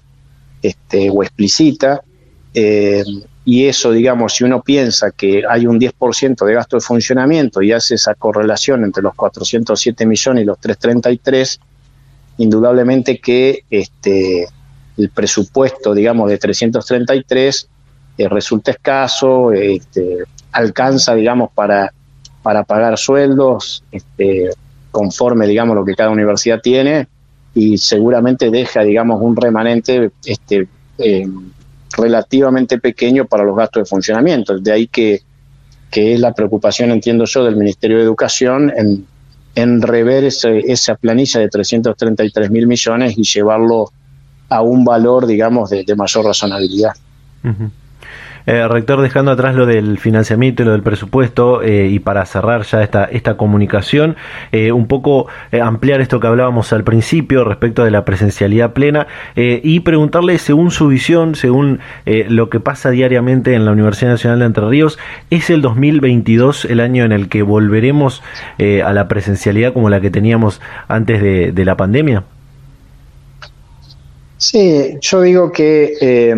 este, 0.61 1.09
o 1.09 1.23
explicita. 1.23 2.01
Eh, 2.53 3.03
y 3.51 3.65
eso, 3.65 3.91
digamos, 3.91 4.35
si 4.35 4.43
uno 4.43 4.61
piensa 4.61 5.09
que 5.09 5.41
hay 5.49 5.65
un 5.65 5.79
10% 5.79 6.45
de 6.45 6.53
gasto 6.53 6.77
de 6.77 6.81
funcionamiento 6.81 7.63
y 7.63 7.71
hace 7.71 7.95
esa 7.95 8.13
correlación 8.13 8.83
entre 8.83 9.01
los 9.01 9.15
407 9.15 10.05
millones 10.05 10.43
y 10.43 10.45
los 10.45 10.59
333, 10.59 11.59
indudablemente 12.37 13.19
que 13.19 13.63
este, 13.71 14.45
el 14.99 15.09
presupuesto, 15.09 15.95
digamos, 15.95 16.29
de 16.29 16.37
333 16.37 17.69
eh, 18.19 18.29
resulta 18.29 18.69
escaso, 18.69 19.51
este, 19.51 20.19
alcanza, 20.51 21.15
digamos, 21.15 21.49
para, 21.55 21.91
para 22.43 22.63
pagar 22.63 22.99
sueldos 22.99 23.83
este, 23.91 24.51
conforme, 24.91 25.47
digamos, 25.47 25.75
lo 25.75 25.83
que 25.83 25.95
cada 25.95 26.11
universidad 26.11 26.61
tiene 26.61 27.07
y 27.55 27.79
seguramente 27.79 28.51
deja, 28.51 28.83
digamos, 28.83 29.19
un 29.19 29.35
remanente 29.35 30.11
este, 30.23 30.67
relativamente 31.99 32.79
pequeño 32.79 33.25
para 33.25 33.43
los 33.43 33.55
gastos 33.55 33.83
de 33.83 33.89
funcionamiento. 33.89 34.57
De 34.57 34.71
ahí 34.71 34.87
que, 34.87 35.21
que 35.91 36.13
es 36.13 36.19
la 36.19 36.33
preocupación, 36.33 36.91
entiendo 36.91 37.25
yo, 37.25 37.43
del 37.43 37.55
Ministerio 37.55 37.97
de 37.97 38.03
Educación 38.03 38.71
en, 38.75 39.05
en 39.55 39.81
rever 39.81 40.23
esa 40.23 40.95
planilla 40.95 41.39
de 41.39 41.49
333 41.49 42.51
mil 42.51 42.67
millones 42.67 43.17
y 43.17 43.23
llevarlo 43.23 43.91
a 44.49 44.61
un 44.61 44.83
valor, 44.83 45.27
digamos, 45.27 45.69
de, 45.69 45.85
mayor 45.95 46.25
razonabilidad. 46.25 46.93
Eh, 48.49 48.67
rector, 48.67 48.99
dejando 48.99 49.29
atrás 49.29 49.53
lo 49.53 49.67
del 49.67 49.99
financiamiento 49.99 50.63
y 50.63 50.65
lo 50.65 50.71
del 50.71 50.81
presupuesto, 50.81 51.61
eh, 51.61 51.85
y 51.85 51.99
para 51.99 52.25
cerrar 52.25 52.63
ya 52.63 52.81
esta, 52.81 53.05
esta 53.05 53.37
comunicación, 53.37 54.15
eh, 54.51 54.71
un 54.71 54.87
poco 54.87 55.27
ampliar 55.61 56.01
esto 56.01 56.19
que 56.19 56.25
hablábamos 56.25 56.73
al 56.73 56.83
principio 56.83 57.43
respecto 57.43 57.83
de 57.83 57.91
la 57.91 58.05
presencialidad 58.05 58.73
plena 58.73 59.05
y 59.35 59.81
preguntarle, 59.81 60.39
según 60.39 60.71
su 60.71 60.87
visión, 60.87 61.35
según 61.35 61.79
lo 62.05 62.49
que 62.49 62.59
pasa 62.59 62.89
diariamente 62.89 63.53
en 63.53 63.65
la 63.65 63.71
Universidad 63.71 64.11
Nacional 64.11 64.39
de 64.39 64.45
Entre 64.45 64.67
Ríos, 64.67 64.97
¿es 65.29 65.51
el 65.51 65.61
2022 65.61 66.65
el 66.65 66.79
año 66.79 67.05
en 67.05 67.11
el 67.11 67.29
que 67.29 67.43
volveremos 67.43 68.23
a 68.59 68.93
la 68.93 69.07
presencialidad 69.07 69.73
como 69.73 69.89
la 69.89 70.01
que 70.01 70.09
teníamos 70.09 70.59
antes 70.87 71.21
de 71.21 71.65
la 71.65 71.77
pandemia? 71.77 72.23
Sí, 74.37 74.97
yo 75.01 75.21
digo 75.21 75.51
que 75.51 76.33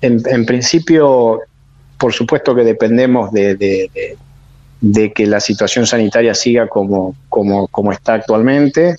en, 0.00 0.46
principio, 0.46 1.40
por 1.98 2.12
supuesto 2.12 2.54
que 2.54 2.64
dependemos 2.64 3.32
de, 3.32 3.90
que 5.14 5.26
la 5.26 5.40
situación 5.40 5.86
sanitaria 5.86 6.34
siga 6.34 6.68
como, 6.68 7.14
como, 7.28 7.92
está 7.92 8.14
actualmente, 8.14 8.96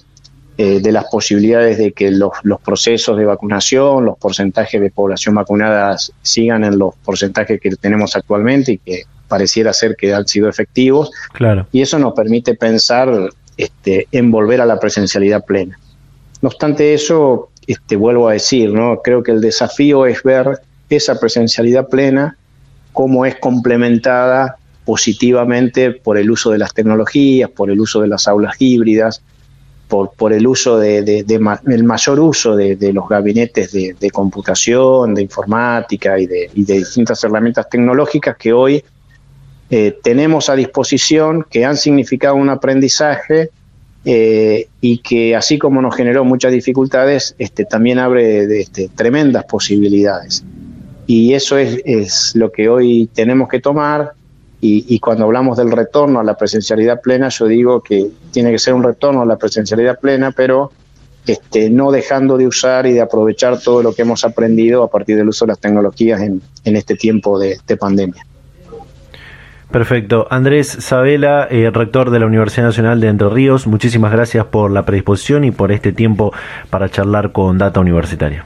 eh, 0.57 0.79
de 0.81 0.91
las 0.91 1.05
posibilidades 1.05 1.77
de 1.77 1.91
que 1.91 2.09
los, 2.09 2.31
procesos 2.65 3.17
de 3.17 3.25
vacunación, 3.25 4.05
los 4.05 4.17
porcentajes 4.17 4.81
de 4.81 4.89
población 4.89 5.35
vacunada 5.35 5.95
sigan 6.23 6.63
en 6.63 6.79
los 6.79 6.95
porcentajes 6.95 7.61
que 7.61 7.69
tenemos 7.75 8.15
actualmente 8.15 8.73
y 8.73 8.77
que 8.79 9.03
pareciera 9.27 9.71
ser 9.73 9.95
que 9.95 10.13
han 10.13 10.27
sido 10.27 10.49
efectivos. 10.49 11.11
Claro. 11.33 11.67
Y 11.71 11.81
eso 11.81 11.99
nos 11.99 12.13
permite 12.13 12.55
pensar 12.55 13.29
este, 13.57 14.07
en 14.11 14.31
volver 14.31 14.61
a 14.61 14.65
la 14.65 14.79
presencialidad 14.79 15.45
plena. 15.45 15.77
No 16.41 16.49
obstante 16.49 16.93
eso, 16.93 17.49
este, 17.67 17.95
vuelvo 17.95 18.29
a 18.29 18.33
decir, 18.33 18.71
¿no? 18.71 19.01
creo 19.03 19.23
que 19.23 19.31
el 19.31 19.41
desafío 19.41 20.05
es 20.05 20.23
ver 20.23 20.59
esa 20.89 21.19
presencialidad 21.19 21.87
plena, 21.87 22.37
cómo 22.93 23.25
es 23.25 23.35
complementada 23.35 24.57
positivamente 24.85 25.91
por 25.91 26.17
el 26.17 26.31
uso 26.31 26.51
de 26.51 26.57
las 26.57 26.73
tecnologías, 26.73 27.49
por 27.49 27.69
el 27.69 27.79
uso 27.79 28.01
de 28.01 28.07
las 28.07 28.27
aulas 28.27 28.55
híbridas, 28.59 29.21
por, 29.87 30.11
por 30.13 30.33
el 30.33 30.47
uso 30.47 30.79
de, 30.79 31.25
el 31.67 31.83
mayor 31.83 32.19
uso 32.19 32.55
de, 32.55 32.77
los 32.93 33.07
gabinetes 33.07 33.71
de, 33.71 34.11
computación, 34.11 35.13
de 35.13 35.21
informática 35.21 36.19
y 36.19 36.25
de, 36.25 36.49
distintas 36.53 37.23
herramientas 37.23 37.69
tecnológicas 37.69 38.35
que 38.37 38.53
hoy 38.53 38.83
eh, 39.69 39.97
tenemos 40.01 40.49
a 40.49 40.55
disposición, 40.55 41.45
que 41.49 41.65
han 41.65 41.77
significado 41.77 42.35
un 42.35 42.49
aprendizaje 42.49 43.49
eh, 44.05 44.69
y 44.79 44.99
que 44.99 45.35
así 45.35 45.57
como 45.57 45.81
nos 45.81 45.95
generó 45.95 46.23
muchas 46.23 46.53
dificultades, 46.53 47.35
este, 47.37 47.65
también 47.65 47.99
abre 47.99 48.61
este, 48.61 48.89
tremendas 48.95 49.43
posibilidades. 49.45 50.45
Y 51.07 51.33
eso 51.33 51.57
es, 51.57 52.35
lo 52.35 52.51
que 52.51 52.69
hoy 52.69 53.09
tenemos 53.13 53.49
que 53.49 53.59
tomar. 53.59 54.11
Y, 54.59 54.99
cuando 54.99 55.25
hablamos 55.25 55.57
del 55.57 55.71
retorno 55.71 56.19
a 56.19 56.23
la 56.23 56.35
presencialidad 56.35 57.01
plena, 57.01 57.29
yo 57.29 57.45
digo 57.45 57.81
que 57.81 58.07
tiene 58.31 58.51
que 58.51 58.59
ser 58.59 58.73
un 58.73 58.83
retorno 58.83 59.21
a 59.21 59.25
la 59.25 59.37
presencialidad 59.37 59.99
plena, 59.99 60.31
pero 60.31 60.71
este, 61.25 61.69
no 61.69 61.91
dejando 61.91 62.37
de 62.37 62.47
usar 62.47 62.85
y 62.85 62.93
de 62.93 63.01
aprovechar 63.01 63.59
todo 63.59 63.81
lo 63.81 63.93
que 63.93 64.01
hemos 64.01 64.25
aprendido 64.25 64.83
a 64.83 64.89
partir 64.89 65.15
del 65.15 65.29
uso 65.29 65.45
de 65.45 65.51
las 65.51 65.59
tecnologías 65.59 66.21
en, 66.21 66.41
este 66.63 66.95
tiempo 66.95 67.39
de 67.39 67.77
pandemia. 67.79 68.25
Perfecto. 69.71 70.27
Andrés 70.29 70.67
Sabela, 70.67 71.47
eh, 71.51 71.69
rector 71.71 72.09
de 72.09 72.19
la 72.19 72.25
Universidad 72.25 72.67
Nacional 72.67 73.01
de 73.01 73.09
Entre 73.09 73.29
Ríos, 73.29 73.67
muchísimas 73.67 74.11
gracias 74.11 74.45
por 74.45 74.71
la 74.71 74.85
predisposición 74.85 75.43
y 75.43 75.51
por 75.51 75.71
este 75.71 75.91
tiempo 75.91 76.33
para 76.69 76.89
charlar 76.89 77.33
con 77.33 77.57
Data 77.57 77.79
Universitaria. 77.79 78.45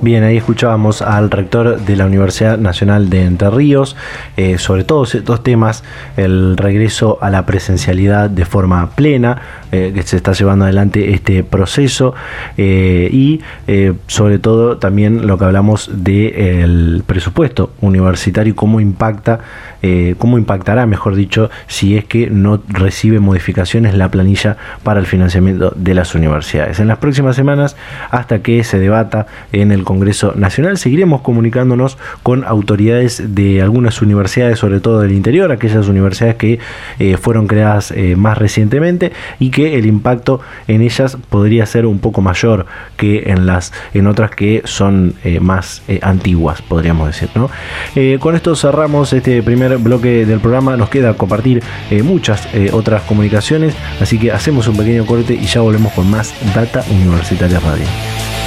Bien, 0.00 0.22
ahí 0.22 0.36
escuchábamos 0.36 1.02
al 1.02 1.28
rector 1.28 1.80
de 1.80 1.96
la 1.96 2.06
Universidad 2.06 2.56
Nacional 2.56 3.10
de 3.10 3.24
Entre 3.24 3.50
Ríos 3.50 3.96
eh, 4.36 4.56
sobre 4.56 4.84
todos 4.84 5.16
estos 5.16 5.42
temas, 5.42 5.82
el 6.16 6.56
regreso 6.56 7.18
a 7.20 7.30
la 7.30 7.44
presencialidad 7.46 8.30
de 8.30 8.44
forma 8.44 8.90
plena, 8.90 9.42
eh, 9.72 9.92
que 9.94 10.02
se 10.02 10.16
está 10.16 10.32
llevando 10.32 10.64
adelante 10.64 11.12
este 11.12 11.44
proceso 11.44 12.14
eh, 12.56 13.08
y 13.12 13.40
sobre 14.06 14.38
todo 14.38 14.78
también 14.78 15.26
lo 15.26 15.38
que 15.38 15.44
hablamos 15.44 15.90
del 15.92 17.02
presupuesto 17.06 17.72
universitario 17.80 18.54
cómo 18.56 18.80
impacta, 18.80 19.40
cómo 20.18 20.38
impactará, 20.38 20.86
mejor 20.86 21.14
dicho, 21.14 21.50
si 21.66 21.96
es 21.96 22.04
que 22.04 22.28
no 22.30 22.60
recibe 22.68 23.20
modificaciones 23.20 23.94
la 23.94 24.10
planilla 24.10 24.56
para 24.82 25.00
el 25.00 25.06
financiamiento 25.06 25.72
de 25.76 25.94
las 25.94 26.14
universidades. 26.14 26.80
En 26.80 26.88
las 26.88 26.98
próximas 26.98 27.36
semanas, 27.36 27.76
hasta 28.10 28.40
que 28.40 28.64
se 28.64 28.78
debata 28.78 29.26
en 29.52 29.72
el 29.72 29.84
Congreso, 29.84 30.32
Nacional. 30.36 30.78
Seguiremos 30.78 31.20
comunicándonos 31.22 31.98
con 32.22 32.44
autoridades 32.44 33.34
de 33.34 33.62
algunas 33.62 34.00
universidades, 34.02 34.58
sobre 34.58 34.80
todo 34.80 35.00
del 35.00 35.12
interior, 35.12 35.52
aquellas 35.52 35.88
universidades 35.88 36.36
que 36.36 36.58
eh, 36.98 37.16
fueron 37.16 37.46
creadas 37.46 37.90
eh, 37.90 38.16
más 38.16 38.38
recientemente 38.38 39.12
y 39.38 39.50
que 39.50 39.57
el 39.66 39.86
impacto 39.86 40.40
en 40.66 40.82
ellas 40.82 41.16
podría 41.28 41.66
ser 41.66 41.86
un 41.86 41.98
poco 41.98 42.20
mayor 42.20 42.66
que 42.96 43.30
en 43.30 43.46
las 43.46 43.72
en 43.94 44.06
otras 44.06 44.30
que 44.30 44.62
son 44.64 45.14
eh, 45.24 45.40
más 45.40 45.82
antiguas, 46.02 46.62
podríamos 46.62 47.06
decir. 47.08 47.28
¿no? 47.34 47.50
con 48.20 48.34
esto 48.34 48.54
cerramos 48.54 49.12
este 49.12 49.42
primer 49.42 49.76
bloque 49.78 50.24
del 50.26 50.40
programa. 50.40 50.76
Nos 50.76 50.88
queda 50.88 51.14
compartir 51.14 51.62
muchas 52.02 52.48
otras 52.72 53.02
comunicaciones, 53.02 53.74
así 54.00 54.18
que 54.18 54.32
hacemos 54.32 54.68
un 54.68 54.76
pequeño 54.76 55.06
corte 55.06 55.34
y 55.34 55.46
ya 55.46 55.60
volvemos 55.60 55.92
con 55.92 56.10
más 56.10 56.34
Data 56.54 56.84
Universitaria 56.90 57.60
Radio. 57.60 58.37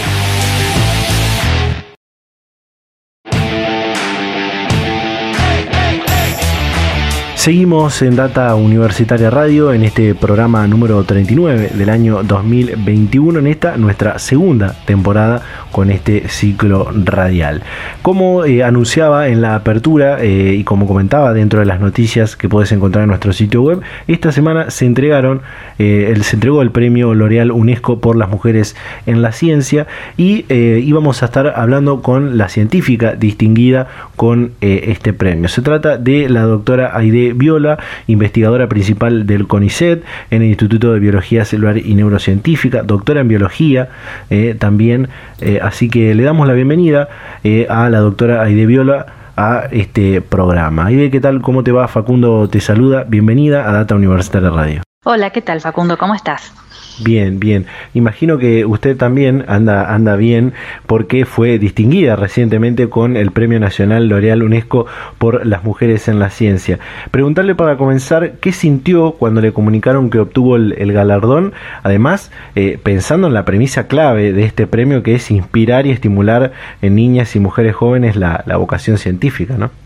Seguimos 7.42 8.04
en 8.04 8.16
Data 8.16 8.54
Universitaria 8.54 9.32
Radio 9.32 9.74
en 9.74 9.82
este 9.82 10.14
programa 10.14 10.68
número 10.68 11.04
39 11.04 11.72
del 11.74 11.90
año 11.90 12.22
2021, 12.22 13.40
en 13.40 13.48
esta 13.48 13.78
nuestra 13.78 14.20
segunda 14.20 14.76
temporada 14.86 15.42
con 15.72 15.90
este 15.90 16.30
ciclo 16.30 16.92
radial. 16.94 17.64
Como 18.04 18.46
eh, 18.46 18.64
anunciaba 18.64 19.28
en 19.28 19.42
la 19.42 19.56
apertura 19.56 20.22
eh, 20.22 20.54
y 20.56 20.64
como 20.64 20.86
comentaba 20.86 21.34
dentro 21.34 21.62
de 21.62 21.66
las 21.66 21.80
noticias 21.80 22.36
que 22.36 22.48
puedes 22.48 22.72
encontrar 22.74 23.06
en 23.06 23.08
nuestro 23.08 23.34
sitio 23.34 23.64
web, 23.64 23.82
esta 24.08 24.32
semana 24.32 24.70
se 24.70 24.86
entregaron, 24.86 25.42
eh, 25.80 26.16
se 26.22 26.36
entregó 26.36 26.62
el 26.62 26.70
premio 26.70 27.16
L'Oreal 27.16 27.50
UNESCO 27.50 28.02
por 28.02 28.18
las 28.18 28.30
mujeres 28.30 28.76
en 29.08 29.24
la 29.24 29.32
ciencia 29.32 29.88
y 30.16 30.46
íbamos 30.54 31.24
a 31.24 31.26
estar 31.26 31.54
hablando 31.56 32.04
con 32.04 32.38
la 32.38 32.50
científica 32.50 33.16
distinguida 33.16 33.88
con 34.16 34.52
este 34.62 35.14
premio. 35.14 35.50
Se 35.50 35.64
trata 35.64 35.98
de 35.98 36.30
la 36.30 36.44
doctora 36.44 36.96
Aide 36.96 37.31
Viola, 37.34 37.78
investigadora 38.08 38.68
principal 38.68 39.26
del 39.26 39.48
CONICET 39.48 40.04
en 40.30 40.42
el 40.42 40.50
Instituto 40.50 40.94
de 40.94 41.00
Biología 41.00 41.46
Celular 41.46 41.78
y 41.78 41.94
Neurocientífica, 41.96 42.84
doctora 42.84 43.22
en 43.22 43.28
biología 43.28 43.90
eh, 44.30 44.56
también. 44.58 45.10
Eh, 45.40 45.60
así 45.62 45.90
que 45.90 46.14
le 46.16 46.24
damos 46.24 46.48
la 46.48 46.54
bienvenida 46.54 47.10
eh, 47.44 47.68
a 47.70 47.90
la 47.90 48.00
doctora 48.00 48.42
Aide 48.42 48.66
Viola 48.66 49.06
a 49.36 49.68
este 49.72 50.22
programa. 50.22 50.86
Aide, 50.86 51.10
¿qué 51.10 51.20
tal? 51.20 51.42
¿Cómo 51.42 51.64
te 51.64 51.72
va? 51.72 51.88
Facundo 51.88 52.48
te 52.50 52.60
saluda. 52.60 53.06
Bienvenida 53.08 53.70
a 53.70 53.74
Data 53.74 53.96
Universitaria 53.96 54.50
Radio. 54.50 54.82
Hola, 55.04 55.32
¿qué 55.32 55.42
tal 55.42 55.62
Facundo? 55.62 55.98
¿Cómo 55.98 56.14
estás? 56.14 56.54
Bien, 57.00 57.40
bien. 57.40 57.66
Imagino 57.94 58.38
que 58.38 58.66
usted 58.66 58.98
también 58.98 59.46
anda, 59.48 59.94
anda 59.94 60.16
bien 60.16 60.54
porque 60.88 61.26
fue 61.26 61.58
distinguida 61.58 62.16
recientemente 62.16 62.90
con 62.90 63.18
el 63.18 63.32
Premio 63.32 63.60
Nacional 63.60 64.08
L'Oreal 64.08 64.44
UNESCO 64.44 64.86
por 65.18 65.46
las 65.46 65.64
mujeres 65.64 66.08
en 66.08 66.20
la 66.20 66.30
ciencia. 66.30 66.80
Preguntarle 67.12 67.56
para 67.56 67.78
comenzar 67.78 68.34
qué 68.34 68.52
sintió 68.52 69.14
cuando 69.14 69.42
le 69.42 69.54
comunicaron 69.54 70.10
que 70.10 70.20
obtuvo 70.20 70.58
el, 70.58 70.92
galardón, 70.92 71.54
además 71.84 72.32
eh, 72.56 72.80
pensando 72.82 73.28
en 73.28 73.34
la 73.34 73.46
premisa 73.46 73.88
clave 73.88 74.34
de 74.34 74.44
este 74.44 74.68
premio 74.68 75.04
que 75.04 75.16
es 75.16 75.32
inspirar 75.32 75.88
y 75.88 75.92
estimular 75.92 76.52
en 76.82 76.96
niñas 76.96 77.36
y 77.36 77.40
mujeres 77.40 77.76
jóvenes 77.76 78.16
la, 78.16 78.44
la 78.46 78.58
vocación 78.58 78.98
científica, 78.98 79.58
¿no? 79.58 79.81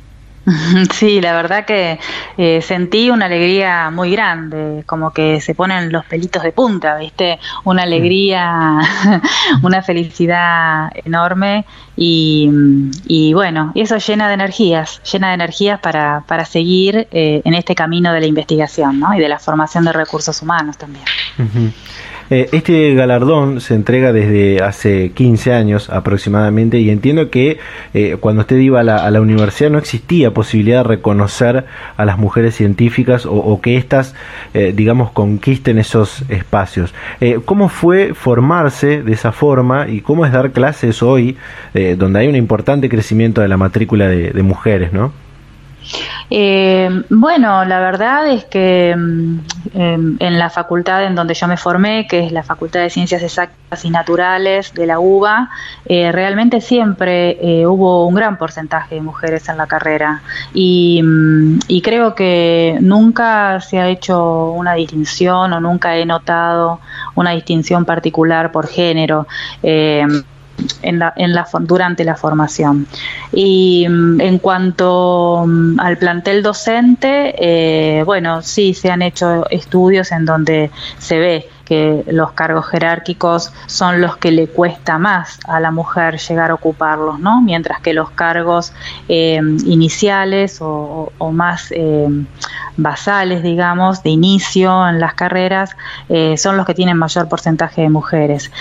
Sí, 0.94 1.22
la 1.22 1.34
verdad 1.34 1.66
que 1.66 2.00
eh, 2.38 2.62
sentí 2.62 3.10
una 3.10 3.26
alegría 3.26 3.90
muy 3.90 4.12
grande, 4.12 4.84
como 4.86 5.12
que 5.12 5.42
se 5.42 5.56
ponen 5.56 5.92
los 5.92 6.06
pelitos 6.06 6.44
de 6.44 6.52
punta, 6.52 6.98
¿viste? 6.98 7.40
Una 7.64 7.84
alegría, 7.84 8.80
una 9.64 9.82
felicidad 9.82 10.92
enorme 11.04 11.66
y, 11.98 12.50
y, 13.08 13.34
bueno, 13.34 13.72
eso 13.76 13.98
llena 13.98 14.28
de 14.28 14.36
energías, 14.36 15.02
llena 15.12 15.30
de 15.30 15.36
energías 15.36 15.80
para, 15.80 16.24
para 16.28 16.46
seguir 16.46 17.08
eh, 17.12 17.42
en 17.44 17.54
este 17.54 17.76
camino 17.76 18.14
de 18.14 18.20
la 18.20 18.26
investigación 18.28 19.00
¿no? 19.00 19.14
y 19.14 19.20
de 19.20 19.30
la 19.30 19.40
formación 19.40 19.86
de 19.86 19.94
recursos 19.94 20.42
humanos 20.42 20.78
también. 20.78 21.06
Eh, 22.32 22.50
este 22.54 22.96
galardón 22.96 23.62
se 23.62 23.76
entrega 23.76 24.12
desde 24.12 24.64
hace 24.64 25.12
15 25.12 25.54
años 25.54 25.90
aproximadamente 25.92 26.80
y 26.80 26.90
entiendo 26.90 27.30
que 27.30 27.60
eh, 27.94 28.18
cuando 28.20 28.42
usted 28.42 28.58
iba 28.58 28.80
a 28.80 28.84
la, 28.84 29.22
universidad 29.22 29.70
no 29.70 29.78
existía 29.78 30.34
posibilidad 30.34 30.80
de 30.80 30.90
reconocer 30.90 31.66
a 31.98 32.06
las 32.06 32.18
mujeres 32.18 32.56
científicas 32.56 33.26
o, 33.28 33.62
que 33.62 33.78
éstas, 33.78 34.16
eh, 34.54 34.74
digamos, 34.76 35.12
conquisten 35.12 35.78
esos 35.78 36.24
espacios. 36.30 36.94
¿Cómo 37.46 37.70
fue 37.70 38.14
formarse 38.14 39.04
de 39.04 39.14
esa 39.14 39.32
forma 39.32 39.88
y 39.88 40.02
cómo 40.02 40.26
es 40.26 40.32
dar 40.32 40.52
clases 40.52 41.02
hoy 41.02 41.38
donde 41.98 42.20
hay 42.20 42.28
un 42.28 42.36
importante 42.36 42.90
crecimiento 42.90 43.42
de 43.42 43.48
la 43.48 43.58
matrícula 43.58 44.08
de, 44.08 44.32
de 44.32 44.44
mujeres, 44.44 44.94
¿no? 44.94 45.25
Eh, 46.30 47.04
bueno, 47.10 47.66
la 47.66 47.80
verdad 47.80 48.28
es 48.28 48.46
que 48.46 48.96
mm, 48.96 49.40
em, 49.74 50.18
en 50.20 50.40
la 50.40 50.50
facultad 50.50 51.06
en 51.06 51.16
donde 51.16 51.34
yo 51.34 51.48
me 51.48 51.58
formé, 51.58 52.08
que 52.08 52.26
es 52.26 52.32
la 52.32 52.44
Facultad 52.44 52.82
de 52.82 52.90
Ciencias 52.90 53.22
Exactas 53.22 53.86
y 53.86 53.90
Naturales 53.90 54.74
de 54.74 54.86
la 54.86 55.00
UBA, 55.00 55.50
eh, 55.86 56.12
realmente 56.12 56.62
siempre 56.62 57.38
eh, 57.42 57.68
hubo 57.68 58.08
un 58.08 58.16
gran 58.16 58.38
porcentaje 58.38 58.96
de 58.96 59.02
mujeres 59.02 59.48
en 59.50 59.58
la 59.58 59.68
carrera. 59.68 60.22
Mm, 60.54 61.60
y, 61.68 61.82
creo 61.82 62.16
que 62.16 62.78
nunca 62.82 63.62
se 63.62 63.80
ha 63.80 63.88
hecho 63.90 64.52
una 64.52 64.74
distinción 64.74 65.54
o 65.54 65.60
nunca 65.60 65.96
he 65.98 66.06
notado 66.06 66.80
una 67.16 67.32
distinción 67.32 67.86
particular 67.86 68.52
por 68.52 68.68
género 68.68 69.28
en 70.82 71.00
la, 71.00 71.14
en 71.16 71.34
la, 71.34 71.48
durante 71.62 72.04
la 72.04 72.16
formación. 72.16 72.88
Y 73.34 73.88
mm, 73.90 74.22
en 74.22 74.40
cuanto 74.40 75.44
mm, 75.46 75.80
al 75.80 75.98
plantel 75.98 76.44
docente, 76.44 77.36
eh, 77.38 78.04
bueno, 78.04 78.42
sí 78.42 78.74
se 78.74 78.92
han 78.92 79.02
hecho 79.02 79.50
estudios 79.50 80.12
en 80.12 80.26
donde 80.26 80.72
se 80.98 81.20
ve 81.20 81.50
que 81.66 82.04
los 82.08 82.34
cargos 82.34 82.68
jerárquicos 82.68 83.52
son 83.66 84.00
los 84.00 84.18
que 84.18 84.30
le 84.30 84.48
cuesta 84.48 85.00
más 85.00 85.40
a 85.48 85.60
la 85.60 85.72
mujer 85.72 86.20
llegar 86.20 86.52
a 86.52 86.54
ocuparlos, 86.54 87.20
¿no? 87.20 87.42
Mientras 87.42 87.82
que 87.82 87.92
los 87.92 88.12
cargos 88.12 88.72
eh, 89.10 89.42
iniciales 89.66 90.60
o, 90.62 91.12
más 91.34 91.72
eh, 91.72 92.08
basales, 92.78 93.42
digamos, 93.42 94.04
de 94.04 94.12
inicio 94.12 94.88
en 94.88 95.00
las 95.00 95.16
carreras, 95.16 95.72
son 96.38 96.56
los 96.56 96.68
que 96.68 96.76
tienen 96.76 96.98
mayor 96.98 97.28
porcentaje 97.28 97.82
de 97.82 97.90
mujeres. 97.90 98.52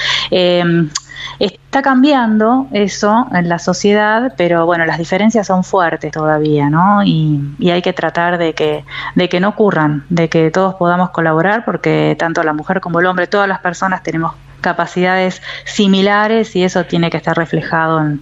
Está 1.75 1.83
cambiando 1.83 2.69
eso 2.71 3.27
en 3.33 3.49
la 3.49 3.59
sociedad, 3.59 4.35
pero 4.37 4.65
bueno, 4.65 4.87
las 4.87 4.97
diferencias 4.97 5.49
son 5.49 5.65
fuertes 5.65 6.13
todavía, 6.13 6.71
¿no? 6.71 7.03
Y, 7.03 7.69
hay 7.69 7.83
que 7.83 7.93
tratar 7.93 8.39
de 8.39 8.55
que, 8.55 8.85
de 9.17 9.29
que 9.29 9.41
no 9.41 9.49
ocurran, 9.49 10.05
de 10.09 10.29
que 10.29 10.53
todos 10.53 10.77
podamos 10.77 11.11
colaborar, 11.11 11.65
porque 11.65 12.15
tanto 12.17 12.45
la 12.45 12.53
mujer 12.53 12.81
como 12.81 13.01
el 13.01 13.07
hombre, 13.07 13.27
todas 13.27 13.49
las 13.49 13.59
personas 13.59 14.05
tenemos 14.05 14.35
capacidades 14.61 15.43
similares 15.65 16.55
y 16.55 16.63
eso 16.63 16.85
tiene 16.85 17.11
que 17.11 17.17
estar 17.17 17.37
reflejado 17.37 18.01
en, 18.01 18.21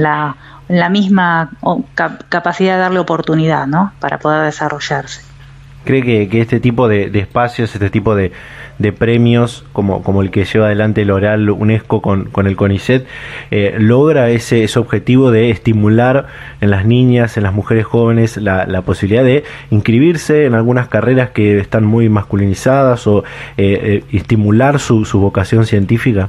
la, 0.00 0.36
misma 0.88 1.50
capacidad 2.28 2.74
de 2.74 2.82
darle 2.82 3.00
oportunidad, 3.00 3.66
¿no? 3.66 3.92
Para 3.98 4.20
poder 4.20 4.44
desarrollarse. 4.44 5.31
¿Cree 5.84 6.28
que, 6.28 6.40
este 6.40 6.60
tipo 6.60 6.88
de 6.88 7.10
espacios, 7.18 7.74
este 7.74 7.90
tipo 7.90 8.14
de, 8.14 8.32
premios 8.90 9.64
como, 9.72 10.02
como 10.02 10.22
el 10.22 10.30
que 10.32 10.44
lleva 10.44 10.66
adelante 10.66 11.02
el 11.02 11.10
Oral 11.12 11.48
UNESCO 11.50 12.02
con, 12.02 12.24
con 12.24 12.48
el 12.48 12.56
CONICET, 12.56 13.06
eh, 13.52 13.76
logra 13.78 14.30
ese, 14.30 14.64
ese 14.64 14.78
objetivo 14.80 15.30
de 15.30 15.50
estimular 15.50 16.26
en 16.60 16.70
las 16.70 16.84
niñas, 16.84 17.36
en 17.36 17.44
las 17.44 17.52
mujeres 17.52 17.84
jóvenes, 17.84 18.36
la, 18.36 18.66
la 18.66 18.82
posibilidad 18.82 19.22
de 19.22 19.44
inscribirse 19.70 20.46
en 20.46 20.54
algunas 20.54 20.88
carreras 20.88 21.30
que 21.30 21.58
están 21.60 21.84
muy 21.84 22.08
masculinizadas 22.08 23.06
o 23.06 23.24
eh, 23.56 24.02
eh, 24.02 24.04
estimular 24.12 24.80
su, 24.80 25.04
su 25.04 25.20
vocación 25.20 25.66
científica? 25.66 26.28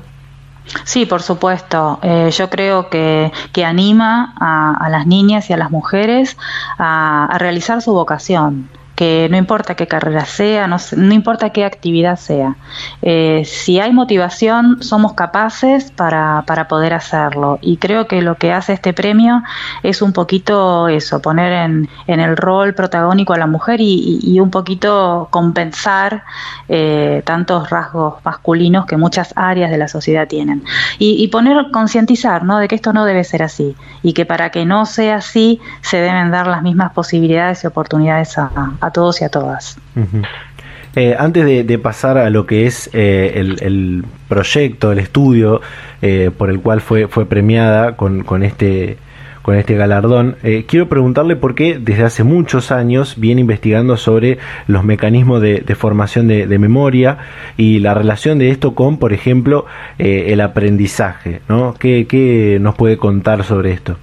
Sí, 0.86 1.06
por 1.06 1.22
supuesto. 1.22 2.00
yo 2.32 2.50
creo 2.50 2.90
que, 2.90 3.32
que 3.52 3.66
anima 3.66 4.34
a, 4.40 4.90
las 4.90 5.06
niñas 5.06 5.50
y 5.50 5.54
a 5.54 5.58
las 5.58 5.72
mujeres 5.72 6.38
a, 6.78 7.26
a 7.26 7.38
realizar 7.38 7.82
su 7.82 7.92
vocación 7.94 8.70
que 8.96 9.28
no 9.30 9.38
importa 9.38 9.76
qué 9.76 9.88
carrera 9.88 10.26
sea, 10.26 10.68
no, 10.68 10.78
no 10.96 11.14
importa 11.14 11.50
qué 11.50 11.66
actividad 11.66 12.18
sea. 12.18 12.56
Eh, 13.02 13.44
si 13.46 13.80
hay 13.80 13.92
motivación, 13.92 14.84
somos 14.84 15.14
capaces 15.14 15.92
para, 15.92 16.44
para, 16.46 16.68
poder 16.68 16.94
hacerlo. 16.94 17.60
Y 17.62 17.78
creo 17.78 18.08
que 18.08 18.22
lo 18.22 18.36
que 18.36 18.52
hace 18.52 18.74
este 18.74 18.94
premio 18.94 19.44
es 19.82 20.02
un 20.02 20.14
poquito 20.14 20.88
eso, 20.88 21.22
poner 21.22 21.52
en, 21.52 21.90
en 22.08 22.20
el 22.20 22.38
rol 22.38 22.74
protagónico 22.74 23.34
a 23.34 23.38
la 23.38 23.48
mujer 23.48 23.82
y, 23.82 24.20
y, 24.22 24.40
un 24.40 24.52
poquito 24.52 25.28
compensar 25.32 26.24
eh, 26.70 27.22
tantos 27.26 27.70
rasgos 27.70 28.16
masculinos 28.24 28.86
que 28.86 28.98
muchas 28.98 29.34
áreas 29.36 29.72
de 29.72 29.78
la 29.78 29.88
sociedad 29.88 30.28
tienen. 30.28 30.64
Y, 31.00 31.24
y 31.24 31.28
poner, 31.28 31.72
concientizar 31.72 32.44
¿no? 32.44 32.58
de 32.58 32.68
que 32.68 32.76
esto 32.76 32.94
no 32.94 33.06
debe 33.06 33.24
ser 33.24 33.44
así 33.44 33.76
y 34.02 34.14
que 34.14 34.26
para 34.26 34.52
que 34.52 34.66
no 34.66 34.86
sea 34.86 35.16
así 35.16 35.60
se 35.82 35.98
deben 35.98 36.32
dar 36.32 36.48
las 36.48 36.62
mismas 36.62 36.92
posibilidades 36.94 37.64
y 37.64 37.68
oportunidades 37.68 38.38
a, 38.38 38.83
a 38.84 38.92
todos 38.92 39.22
y 39.22 39.24
a 39.26 39.30
todas. 39.30 39.78
Eh, 40.96 41.16
antes 41.18 41.66
de, 41.66 41.80
pasar 41.80 42.18
a 42.18 42.30
lo 42.30 42.46
que 42.46 42.68
es 42.68 42.90
eh, 42.94 43.34
el, 43.36 44.06
proyecto, 44.28 44.92
el 44.92 45.00
estudio 45.00 45.62
eh, 46.02 46.30
por 46.38 46.50
el 46.50 46.60
cual 46.60 46.82
fue, 46.82 47.08
fue 47.08 47.26
premiada 47.26 47.96
con, 47.96 48.44
este 48.44 48.98
con 49.42 49.56
este 49.56 49.76
galardón. 49.76 50.38
quiero 50.68 50.88
preguntarle 50.88 51.36
por 51.36 51.54
qué 51.54 51.78
desde 51.78 52.04
hace 52.04 52.24
muchos 52.24 52.72
años 52.72 53.16
viene 53.18 53.42
investigando 53.42 53.98
sobre 53.98 54.38
los 54.68 54.86
mecanismos 54.86 55.42
de, 55.42 55.76
formación 55.76 56.30
de, 56.30 56.60
memoria 56.60 57.18
y 57.58 57.80
la 57.80 57.94
relación 57.94 58.40
de 58.40 58.52
esto 58.52 58.74
con, 58.74 59.00
por 59.00 59.12
ejemplo, 59.12 59.66
el 59.98 60.40
aprendizaje. 60.40 61.42
¿no? 61.50 61.74
¿Qué, 61.78 62.08
¿Qué 62.08 62.58
nos 62.62 62.76
puede 62.76 62.96
contar 62.96 63.44
sobre 63.44 63.74
esto? 63.74 63.98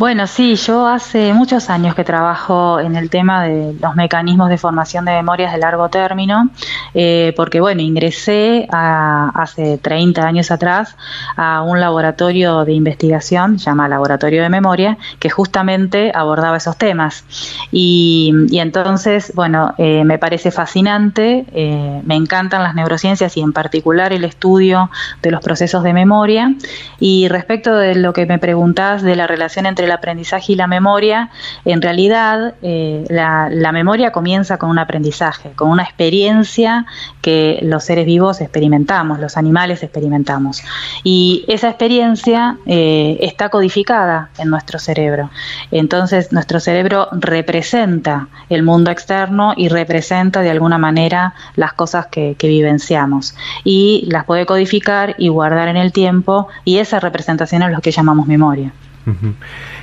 Bueno, 0.00 0.26
sí, 0.26 0.56
yo 0.56 0.86
hace 0.86 1.34
muchos 1.34 1.68
años 1.68 1.94
que 1.94 2.04
trabajo 2.04 2.80
en 2.80 2.96
el 2.96 3.10
tema 3.10 3.44
de 3.44 3.74
los 3.78 3.96
mecanismos 3.96 4.48
de 4.48 4.56
formación 4.56 5.04
de 5.04 5.12
memorias 5.12 5.52
de 5.52 5.58
largo 5.58 5.90
término, 5.90 6.48
eh, 6.94 7.34
porque 7.36 7.60
bueno, 7.60 7.82
ingresé 7.82 8.66
hace 8.70 9.76
30 9.76 10.26
años 10.26 10.50
atrás 10.50 10.96
a 11.36 11.60
un 11.60 11.80
laboratorio 11.80 12.64
de 12.64 12.72
investigación, 12.72 13.58
llama 13.58 13.88
Laboratorio 13.88 14.42
de 14.42 14.48
Memoria, 14.48 14.96
que 15.18 15.28
justamente 15.28 16.12
abordaba 16.14 16.56
esos 16.56 16.78
temas. 16.78 17.26
Y, 17.70 18.32
entonces, 18.52 19.32
bueno, 19.34 19.74
eh, 19.76 20.04
me 20.06 20.16
parece 20.16 20.50
fascinante, 20.50 21.44
eh, 21.52 22.00
me 22.06 22.14
encantan 22.14 22.62
las 22.62 22.74
neurociencias 22.74 23.36
y 23.36 23.42
en 23.42 23.52
particular 23.52 24.14
el 24.14 24.24
estudio 24.24 24.90
de 25.20 25.30
los 25.30 25.42
procesos 25.42 25.82
de 25.82 25.92
memoria. 25.92 26.54
Y 26.98 27.28
respecto 27.28 27.74
de 27.74 27.96
lo 27.96 28.14
que 28.14 28.24
me 28.24 28.38
preguntás 28.38 29.02
de 29.02 29.14
la 29.14 29.26
relación 29.26 29.66
entre 29.66 29.89
el 29.90 29.96
aprendizaje 29.96 30.52
y 30.52 30.56
la 30.56 30.66
memoria, 30.66 31.30
en 31.64 31.82
realidad 31.82 32.54
eh, 32.62 33.04
la, 33.08 33.72
memoria 33.72 34.10
comienza 34.12 34.56
con 34.56 34.70
un 34.70 34.78
aprendizaje, 34.78 35.50
con 35.54 35.70
una 35.70 35.82
experiencia 35.82 36.86
que 37.20 37.58
los 37.62 37.84
seres 37.84 38.06
vivos 38.06 38.40
experimentamos, 38.40 39.20
los 39.20 39.36
animales 39.36 39.82
experimentamos. 39.82 40.62
Y 41.04 41.44
esa 41.48 41.68
experiencia 41.68 42.56
eh, 42.66 43.18
está 43.20 43.48
codificada 43.48 44.30
en 44.38 44.50
nuestro 44.50 44.78
cerebro. 44.78 45.30
Entonces 45.70 46.32
nuestro 46.32 46.60
cerebro 46.60 47.08
representa 47.12 48.28
el 48.48 48.62
mundo 48.62 48.90
externo 48.90 49.54
y 49.56 49.68
representa 49.68 50.40
de 50.40 50.50
alguna 50.50 50.78
manera 50.78 51.34
las 51.56 51.72
cosas 51.72 52.06
que, 52.06 52.34
que 52.38 52.48
vivenciamos. 52.48 53.34
Y 53.64 54.04
las 54.08 54.24
puede 54.24 54.46
codificar 54.46 55.14
y 55.18 55.28
guardar 55.28 55.68
en 55.68 55.76
el 55.76 55.92
tiempo 55.92 56.48
y 56.64 56.78
esa 56.78 57.00
representación 57.00 57.62
es 57.62 57.72
lo 57.72 57.80
que 57.80 57.92
llamamos 57.92 58.26
memoria. 58.26 58.72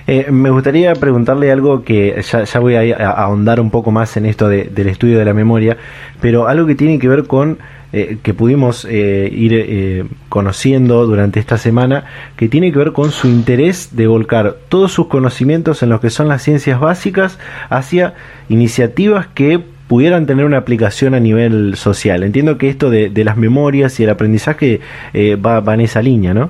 Eh, 0.06 0.32
me 0.32 0.50
gustaría 0.50 0.94
preguntarle 0.94 1.52
algo 1.52 1.84
que 1.84 2.22
ya, 2.22 2.60
voy 2.60 2.76
a, 2.76 3.10
ahondar 3.10 3.60
un 3.60 3.72
poco 3.72 3.92
más 3.92 4.16
en 4.18 4.26
esto 4.26 4.48
del 4.48 4.88
estudio 4.88 5.18
de 5.20 5.26
la 5.26 5.34
memoria, 5.34 5.78
pero 6.22 6.48
algo 6.48 6.66
que 6.66 6.76
tiene 6.76 7.00
que 7.00 7.08
ver 7.08 7.26
con 7.26 7.58
eh, 7.94 8.18
que 8.22 8.34
pudimos 8.34 8.86
eh, 8.90 9.30
ir 9.32 10.08
conociendo 10.30 11.06
durante 11.08 11.40
esta 11.40 11.58
semana, 11.58 12.06
que 12.36 12.48
tiene 12.48 12.72
que 12.72 12.80
ver 12.80 12.92
con 12.92 13.12
su 13.12 13.28
interés 13.28 13.96
de 13.96 14.08
volcar 14.08 14.56
todos 14.70 14.92
sus 14.92 15.08
conocimientos 15.08 15.84
en 15.84 15.90
lo 15.90 16.00
que 16.00 16.10
son 16.10 16.28
las 16.28 16.42
ciencias 16.42 16.80
básicas 16.80 17.40
hacia 17.70 18.14
iniciativas 18.50 19.28
que 19.28 19.60
pudieran 19.88 20.26
tener 20.26 20.46
una 20.46 20.58
aplicación 20.58 21.16
a 21.16 21.20
nivel 21.20 21.76
social. 21.76 22.24
Entiendo 22.24 22.58
que 22.58 22.70
esto 22.70 22.90
de, 22.90 23.12
las 23.24 23.38
memorias 23.38 24.00
y 24.00 24.04
el 24.04 24.10
aprendizaje 24.10 24.82
va, 25.14 25.62
va 25.62 25.74
en 25.74 25.82
esa 25.82 26.02
línea, 26.02 26.34
¿no? 26.34 26.50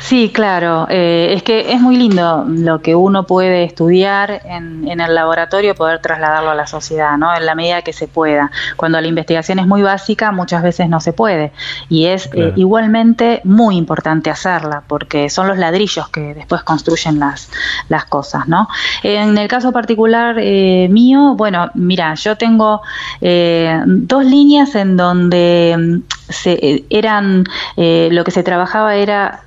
Sí, 0.00 0.30
claro. 0.32 0.86
Eh, 0.88 1.32
es 1.34 1.42
que 1.42 1.72
es 1.72 1.80
muy 1.80 1.96
lindo 1.96 2.44
lo 2.48 2.80
que 2.80 2.94
uno 2.94 3.24
puede 3.24 3.64
estudiar 3.64 4.42
en, 4.44 4.88
el 4.88 5.14
laboratorio, 5.14 5.74
poder 5.74 6.00
trasladarlo 6.00 6.50
a 6.50 6.54
la 6.54 6.66
sociedad, 6.66 7.16
¿no? 7.18 7.34
En 7.34 7.44
la 7.44 7.54
medida 7.54 7.82
que 7.82 7.92
se 7.92 8.08
pueda. 8.08 8.50
Cuando 8.76 9.00
la 9.00 9.06
investigación 9.06 9.58
es 9.58 9.66
muy 9.66 9.82
básica, 9.82 10.32
muchas 10.32 10.62
veces 10.62 10.88
no 10.88 11.00
se 11.00 11.12
puede. 11.12 11.52
Y 11.88 12.06
es 12.06 12.30
eh, 12.32 12.52
igualmente 12.56 13.40
muy 13.44 13.76
importante 13.76 14.30
hacerla, 14.30 14.82
porque 14.86 15.30
son 15.30 15.48
los 15.48 15.58
ladrillos 15.58 16.08
que 16.08 16.34
después 16.34 16.62
construyen 16.62 17.18
las, 17.18 17.50
las 17.88 18.04
cosas, 18.04 18.48
¿no? 18.48 18.68
En 19.02 19.36
el 19.36 19.48
caso 19.48 19.72
particular 19.72 20.36
eh, 20.38 20.88
mío, 20.90 21.34
bueno, 21.36 21.70
mira, 21.74 22.14
yo 22.14 22.36
tengo 22.36 22.82
dos 23.20 24.24
líneas 24.24 24.74
en 24.74 24.96
donde 24.96 25.76
mm, 25.76 26.32
se, 26.32 26.84
eran, 26.90 27.44
lo 27.76 28.24
que 28.24 28.30
se 28.30 28.42
trabajaba 28.42 28.96
era 28.96 29.42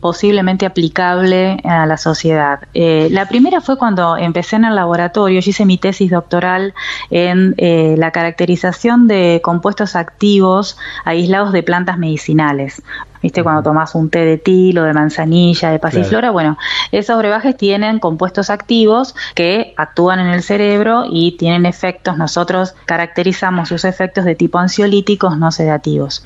posiblemente 0.00 0.66
aplicable 0.66 1.58
a 1.64 1.86
la 1.86 1.96
sociedad. 1.96 2.60
Eh, 2.74 3.08
la 3.10 3.26
primera 3.26 3.60
fue 3.60 3.78
cuando 3.78 4.16
empecé 4.16 4.56
en 4.56 4.64
el 4.64 4.74
laboratorio, 4.74 5.40
yo 5.40 5.50
hice 5.50 5.64
mi 5.64 5.78
tesis 5.78 6.10
doctoral 6.10 6.74
en 7.10 7.54
eh, 7.58 7.94
la 7.98 8.10
caracterización 8.10 9.08
de 9.08 9.40
compuestos 9.42 9.96
activos 9.96 10.76
aislados 11.04 11.52
de 11.52 11.62
plantas 11.62 11.98
medicinales. 11.98 12.82
¿Viste? 13.24 13.42
Cuando 13.42 13.62
tomas 13.62 13.94
un 13.94 14.10
té 14.10 14.18
de 14.18 14.36
tilo, 14.36 14.82
de 14.82 14.92
manzanilla, 14.92 15.70
de 15.70 15.78
pasiflora, 15.78 16.30
bueno, 16.30 16.58
esos 16.92 17.16
brebajes 17.16 17.56
tienen 17.56 17.98
compuestos 17.98 18.50
activos 18.50 19.14
que 19.34 19.72
actúan 19.78 20.20
en 20.20 20.26
el 20.26 20.42
cerebro 20.42 21.04
y 21.08 21.32
tienen 21.38 21.64
efectos. 21.64 22.18
Nosotros 22.18 22.74
caracterizamos 22.84 23.70
sus 23.70 23.86
efectos 23.86 24.26
de 24.26 24.34
tipo 24.34 24.58
ansiolíticos 24.58 25.38
no 25.38 25.50
sedativos. 25.52 26.22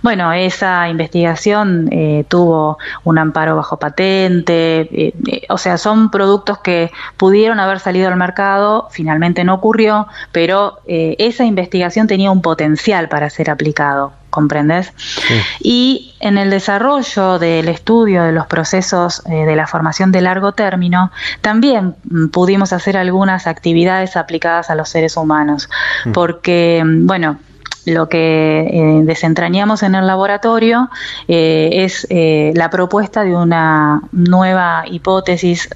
Bueno, 0.00 0.32
esa 0.32 0.88
investigación 0.88 1.90
eh, 1.92 2.24
tuvo 2.28 2.78
un 3.04 3.18
amparo 3.18 3.54
bajo 3.54 3.76
patente, 3.78 4.80
eh, 4.80 5.14
eh, 5.26 5.42
o 5.50 5.58
sea, 5.58 5.76
son 5.76 6.10
productos 6.10 6.60
que 6.60 6.90
pudieron 7.18 7.60
haber 7.60 7.78
salido 7.78 8.08
al 8.08 8.16
mercado, 8.16 8.88
finalmente 8.90 9.44
no 9.44 9.52
ocurrió, 9.52 10.06
pero 10.32 10.78
esa 10.86 11.44
investigación 11.44 12.06
tenía 12.06 12.30
un 12.30 12.40
potencial 12.40 13.10
para 13.10 13.28
ser 13.28 13.50
aplicado. 13.50 14.12
¿Comprendes? 14.38 14.92
Y 15.58 16.14
en 16.20 16.38
el 16.38 16.48
desarrollo 16.50 17.40
del 17.40 17.68
estudio 17.68 18.22
de 18.22 18.30
los 18.30 18.46
procesos 18.46 19.20
eh, 19.26 19.44
de 19.44 19.56
la 19.56 19.66
formación 19.66 20.12
de 20.12 20.20
largo 20.20 20.52
término, 20.52 21.10
también 21.40 21.96
mm, 22.04 22.28
pudimos 22.28 22.72
hacer 22.72 22.96
algunas 22.96 23.48
actividades 23.48 24.16
aplicadas 24.16 24.70
a 24.70 24.76
los 24.76 24.90
seres 24.90 25.16
humanos, 25.16 25.68
mm. 26.04 26.12
porque, 26.12 26.84
mm, 26.84 27.06
bueno, 27.08 27.38
lo 27.88 28.08
que 28.08 28.60
eh, 28.60 29.00
desentrañamos 29.04 29.82
en 29.82 29.94
el 29.94 30.06
laboratorio 30.06 30.90
eh, 31.26 31.70
es 31.72 32.06
eh, 32.10 32.52
la 32.54 32.70
propuesta 32.70 33.24
de 33.24 33.34
una 33.34 34.02
nueva 34.12 34.84
hipótesis 34.86 35.68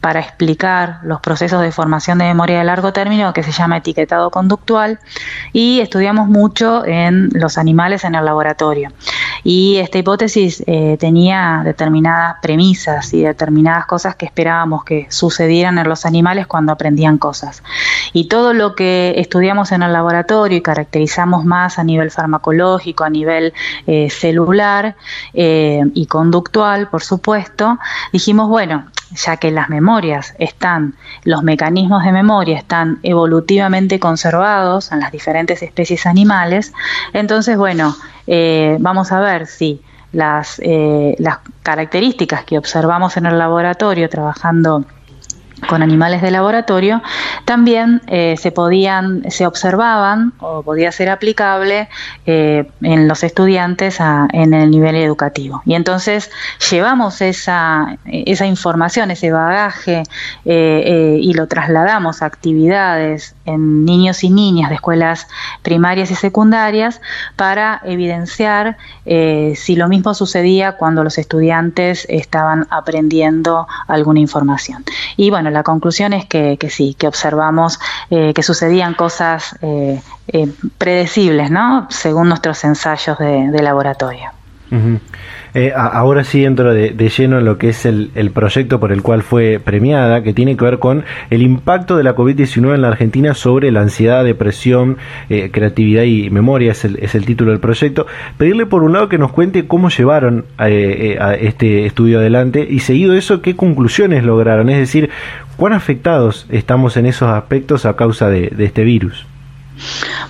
para 0.00 0.20
explicar 0.20 1.00
los 1.02 1.20
procesos 1.20 1.62
de 1.62 1.72
formación 1.72 2.18
de 2.18 2.24
memoria 2.24 2.58
de 2.58 2.64
largo 2.64 2.92
término 2.92 3.32
que 3.32 3.42
se 3.42 3.52
llama 3.52 3.78
etiquetado 3.78 4.30
conductual 4.30 4.98
y 5.52 5.80
estudiamos 5.80 6.28
mucho 6.28 6.84
en 6.84 7.30
los 7.32 7.58
animales 7.58 8.04
en 8.04 8.14
el 8.14 8.24
laboratorio. 8.24 8.90
Y 9.44 9.76
esta 9.76 9.98
hipótesis 9.98 10.64
tenía 10.98 11.62
determinadas 11.64 12.36
premisas 12.42 13.12
y 13.14 13.22
determinadas 13.22 13.86
cosas 13.86 14.16
que 14.16 14.26
esperábamos 14.26 14.84
que 14.84 15.06
sucedieran 15.10 15.78
en 15.78 15.88
los 15.88 16.06
animales 16.06 16.46
cuando 16.46 16.72
aprendían 16.72 17.18
cosas. 17.18 17.62
Y 18.12 18.28
todo 18.28 18.52
lo 18.52 18.74
que 18.74 19.14
estudiamos 19.16 19.72
en 19.72 19.82
el 19.82 19.92
laboratorio 19.92 20.58
y 20.58 20.62
caracterizamos 20.62 21.44
más 21.44 21.78
a 21.78 21.84
nivel 21.84 22.10
farmacológico, 22.10 23.04
a 23.04 23.10
nivel 23.10 23.52
eh, 23.86 24.10
celular 24.10 24.96
eh, 25.34 25.82
y 25.94 26.06
conductual, 26.06 26.88
por 26.88 27.02
supuesto, 27.02 27.78
dijimos, 28.12 28.48
bueno, 28.48 28.86
ya 29.12 29.36
que 29.36 29.50
las 29.50 29.68
memorias 29.68 30.34
están, 30.38 30.94
los 31.24 31.42
mecanismos 31.42 32.04
de 32.04 32.12
memoria 32.12 32.58
están 32.58 32.98
evolutivamente 33.02 34.00
conservados 34.00 34.90
en 34.90 35.00
las 35.00 35.12
diferentes 35.12 35.62
especies 35.62 36.06
animales, 36.06 36.72
entonces, 37.12 37.56
bueno, 37.56 37.94
eh, 38.26 38.76
vamos 38.80 39.12
a 39.12 39.20
ver 39.20 39.46
si 39.46 39.80
las, 40.12 40.60
las 41.18 41.38
características 41.62 42.44
que 42.44 42.56
observamos 42.56 43.16
en 43.16 43.26
el 43.26 43.38
laboratorio 43.38 44.08
trabajando 44.08 44.84
con 45.68 45.82
animales 45.82 46.22
de 46.22 46.30
laboratorio, 46.30 47.02
también 47.44 48.02
eh, 48.06 48.36
se 48.38 48.52
podían, 48.52 49.30
se 49.30 49.46
observaban 49.46 50.32
o 50.38 50.62
podía 50.62 50.92
ser 50.92 51.08
aplicable 51.08 51.88
eh, 52.26 52.68
en 52.82 53.08
los 53.08 53.24
estudiantes 53.24 53.98
en 54.32 54.54
el 54.54 54.70
nivel 54.70 54.96
educativo. 54.96 55.62
Y 55.64 55.74
entonces 55.74 56.30
llevamos 56.70 57.20
esa, 57.20 57.98
esa 58.04 58.46
información, 58.46 59.10
ese 59.10 59.32
bagaje 59.32 60.02
eh, 60.44 61.18
y 61.20 61.32
lo 61.34 61.46
trasladamos 61.46 62.22
a 62.22 62.26
actividades 62.26 63.34
en 63.46 63.84
niños 63.84 64.24
y 64.24 64.30
niñas 64.30 64.68
de 64.68 64.76
escuelas 64.76 65.28
primarias 65.62 66.10
y 66.10 66.14
secundarias 66.14 67.00
para 67.36 67.80
evidenciar 67.84 68.76
si 69.04 69.76
lo 69.76 69.88
mismo 69.88 70.14
sucedía 70.14 70.72
cuando 70.72 71.04
los 71.04 71.18
estudiantes 71.18 72.06
estaban 72.08 72.66
aprendiendo 72.70 73.66
alguna 73.86 74.20
información. 74.20 74.84
Y 75.16 75.30
bueno, 75.30 75.50
la 75.50 75.62
conclusión 75.62 76.12
es 76.12 76.26
que, 76.26 76.58
sí, 76.70 76.94
que 76.98 77.08
observamos 77.08 77.78
eh, 78.10 78.32
que 78.34 78.42
sucedían 78.42 78.94
cosas 78.94 79.56
eh, 79.62 80.00
eh, 80.28 80.48
predecibles, 80.78 81.50
¿no? 81.50 81.86
Según 81.90 82.28
nuestros 82.28 82.62
ensayos 82.64 83.18
de, 83.18 83.62
laboratorio. 83.62 84.30
Eh, 85.54 85.72
ahora 85.74 86.22
sí 86.24 86.44
entro 86.44 86.74
de, 86.74 86.92
lleno 87.08 87.38
en 87.38 87.44
lo 87.44 87.56
que 87.56 87.70
es 87.70 87.86
el, 87.86 88.30
proyecto 88.34 88.78
por 88.78 88.92
el 88.92 89.02
cual 89.02 89.22
fue 89.22 89.60
premiada, 89.62 90.22
que 90.22 90.34
tiene 90.34 90.56
que 90.56 90.64
ver 90.64 90.78
con 90.78 91.04
el 91.30 91.42
impacto 91.42 91.96
de 91.96 92.02
la 92.02 92.14
COVID-19 92.14 92.74
en 92.74 92.82
la 92.82 92.88
Argentina 92.88 93.32
sobre 93.32 93.72
la 93.72 93.80
ansiedad, 93.80 94.24
depresión, 94.24 94.98
eh, 95.30 95.50
creatividad 95.50 96.02
y 96.02 96.28
memoria, 96.30 96.72
es 96.72 96.84
el, 96.84 96.98
es 97.00 97.14
el, 97.14 97.24
título 97.24 97.52
del 97.52 97.60
proyecto. 97.60 98.06
Pedirle 98.36 98.66
por 98.66 98.82
un 98.82 98.92
lado 98.92 99.08
que 99.08 99.18
nos 99.18 99.32
cuente 99.32 99.66
cómo 99.66 99.88
llevaron 99.88 100.44
eh, 100.58 101.16
a 101.20 101.34
este 101.34 101.86
estudio 101.86 102.18
adelante 102.18 102.66
y 102.68 102.80
seguido 102.80 103.14
eso, 103.14 103.40
qué 103.40 103.56
conclusiones 103.56 104.24
lograron, 104.24 104.68
es 104.68 104.78
decir, 104.78 105.10
cuán 105.56 105.72
afectados 105.72 106.46
estamos 106.50 106.96
en 106.96 107.06
esos 107.06 107.30
aspectos 107.30 107.86
a 107.86 107.96
causa 107.96 108.28
de 108.28 108.52
este 108.58 108.84
virus. 108.84 109.26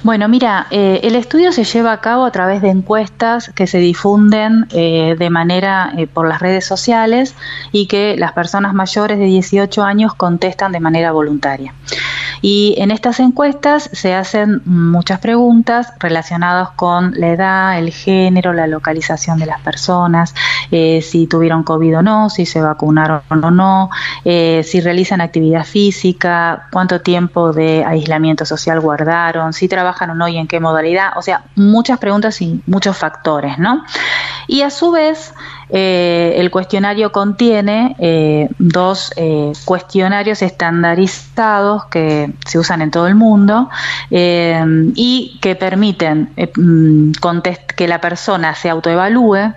Bueno, 0.03 0.29
mira, 0.29 0.67
eh, 0.71 1.01
el 1.03 1.17
estudio 1.17 1.53
se 1.53 1.65
lleva 1.65 1.93
a 1.93 2.01
cabo 2.01 2.25
a 2.25 2.31
través 2.31 2.63
de 2.63 2.69
encuestas 2.69 3.51
que 3.55 3.67
se 3.67 3.79
difunden 3.79 4.67
eh, 4.71 5.17
de 5.19 5.31
manera 5.31 5.93
eh, 5.97 6.07
por 6.07 6.29
las 6.29 6.41
redes 6.41 6.65
sociales 6.65 7.35
y 7.73 7.87
que 7.87 8.17
las 8.17 8.33
personas 8.33 8.75
mayores 8.75 9.19
de 9.19 9.25
18 9.25 9.83
años 9.83 10.15
contestan 10.15 10.73
de 10.73 10.81
manera 10.81 11.13
voluntaria. 11.13 11.75
Y 12.43 12.75
en 12.79 12.91
estas 12.91 13.19
encuestas 13.19 13.89
se 13.93 14.15
hacen 14.15 14.63
muchas 14.67 15.21
preguntas 15.21 15.93
relacionadas 15.99 16.71
con 16.77 17.13
la 17.19 17.29
edad, 17.29 17.79
el 17.79 17.91
género, 17.91 18.53
la 18.53 18.67
localización 18.67 19.39
de 19.39 19.47
las 19.47 19.61
personas, 19.63 20.35
si 20.71 21.27
tuvieron 21.29 21.63
COVID 21.63 21.99
o 21.99 22.03
no, 22.03 22.29
si 22.29 22.45
se 22.45 22.61
vacunaron 22.61 23.23
o 23.31 23.51
no, 23.51 23.91
si 24.23 24.81
realizan 24.81 25.23
actividad 25.23 25.65
física, 25.65 26.69
cuánto 26.71 27.01
tiempo 27.01 27.55
de 27.55 27.85
aislamiento 27.85 28.45
social 28.45 28.81
guardaron 28.81 29.36
si 29.53 29.69
trabajan 29.69 30.11
o 30.11 30.15
no 30.15 30.29
y 30.29 30.37
en 30.37 30.47
qué 30.47 30.61
modalidad, 30.61 31.13
o 31.17 31.23
sea, 31.23 31.45
muchas 31.55 31.99
preguntas 31.99 32.41
y 32.43 32.63
muchos 32.67 32.97
factores, 32.97 33.59
¿no? 33.59 33.85
Y 34.47 34.63
a 34.63 34.71
su 34.71 34.91
vez, 34.91 35.35
eh, 35.69 36.35
el 36.37 36.51
cuestionario 36.51 37.11
contiene 37.11 37.97
eh, 37.99 38.49
dos 38.59 39.13
eh, 39.17 39.53
cuestionarios 39.65 40.43
estandarizados 40.43 41.87
que 41.87 42.33
se 42.47 42.59
usan 42.59 42.83
en 42.83 42.93
todo 42.93 43.09
el 43.09 43.17
mundo 43.17 43.69
y 44.09 45.39
que 45.43 45.57
permiten 45.57 46.31
mm, 46.57 47.13
que 47.77 47.89
la 47.89 48.01
persona 48.01 48.55
se 48.55 48.71
autoevalúe 48.71 49.55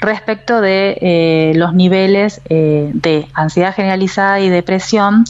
respecto 0.00 0.60
de 0.60 1.52
los 1.54 1.74
niveles 1.74 2.40
de 2.48 3.28
ansiedad 3.34 3.74
generalizada 3.74 4.40
y 4.40 4.48
depresión 4.48 5.24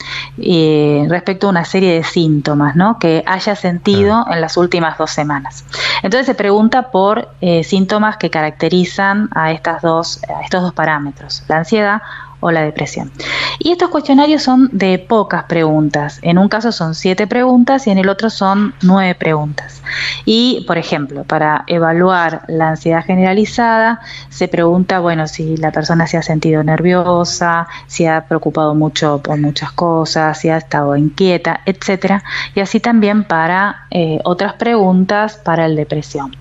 respecto 1.09 1.49
a 1.49 1.51
una 1.51 1.65
serie 1.65 1.95
de 1.95 2.05
síntomas 2.05 2.77
¿no? 2.77 2.99
que 2.99 3.23
haya 3.27 3.57
sentido 3.57 4.25
en 4.31 4.41
las 4.41 4.57
últimas 4.57 4.97
dos 4.97 5.11
semanas. 5.11 5.65
Entonces 6.03 6.27
se 6.27 6.35
pregunta 6.35 6.91
por 6.91 7.29
síntomas 7.63 8.17
que 8.17 8.31
caracterizan 8.31 9.29
a 9.35 9.53
estas 9.53 9.83
dos 9.83 10.20
a 10.29 10.43
estos 10.43 10.63
dos 10.63 10.73
parámetros, 10.75 11.43
la 11.49 11.59
ansiedad 11.59 12.03
o 12.41 12.51
la 12.51 12.63
depresión. 12.63 13.13
Y 13.59 13.73
estos 13.73 13.91
cuestionarios 13.91 14.43
son 14.43 14.71
de 14.73 14.99
pocas 14.99 15.45
preguntas. 15.45 16.19
En 16.23 16.39
un 16.39 16.49
caso 16.49 16.73
son 16.73 16.95
siete 16.95 17.27
preguntas 17.27 17.87
y 17.87 17.91
en 17.91 17.99
el 17.99 18.09
otro 18.09 18.31
son 18.31 18.75
nueve 18.83 19.15
preguntas. 19.15 19.83
Y, 20.25 20.65
por 20.67 20.79
ejemplo, 20.79 21.25
para 21.25 21.65
evaluar 21.67 22.43
la 22.49 22.71
ansiedad 22.71 23.05
generalizada, 23.05 24.01
se 24.31 24.49
pregunta, 24.49 25.01
bueno, 25.01 25.29
si 25.29 25.57
la 25.59 25.71
persona 25.71 26.07
se 26.07 26.17
ha 26.17 26.23
sentido 26.23 26.63
nerviosa, 26.63 27.69
si 27.87 28.07
ha 28.07 28.23
preocupado 28.23 28.75
mucho 28.75 29.21
por 29.23 29.39
muchas 29.39 29.73
cosas, 29.73 30.39
si 30.39 30.49
ha 30.49 30.57
estado 30.57 30.97
inquieta, 30.97 31.61
etcétera. 31.67 32.25
Y 32.55 32.61
así 32.61 32.81
también 32.81 33.25
para 33.25 33.87
eh, 33.91 34.19
otras 34.25 34.55
preguntas 34.55 35.37
para 35.37 35.67
el 35.67 35.77
depresión. 35.77 36.35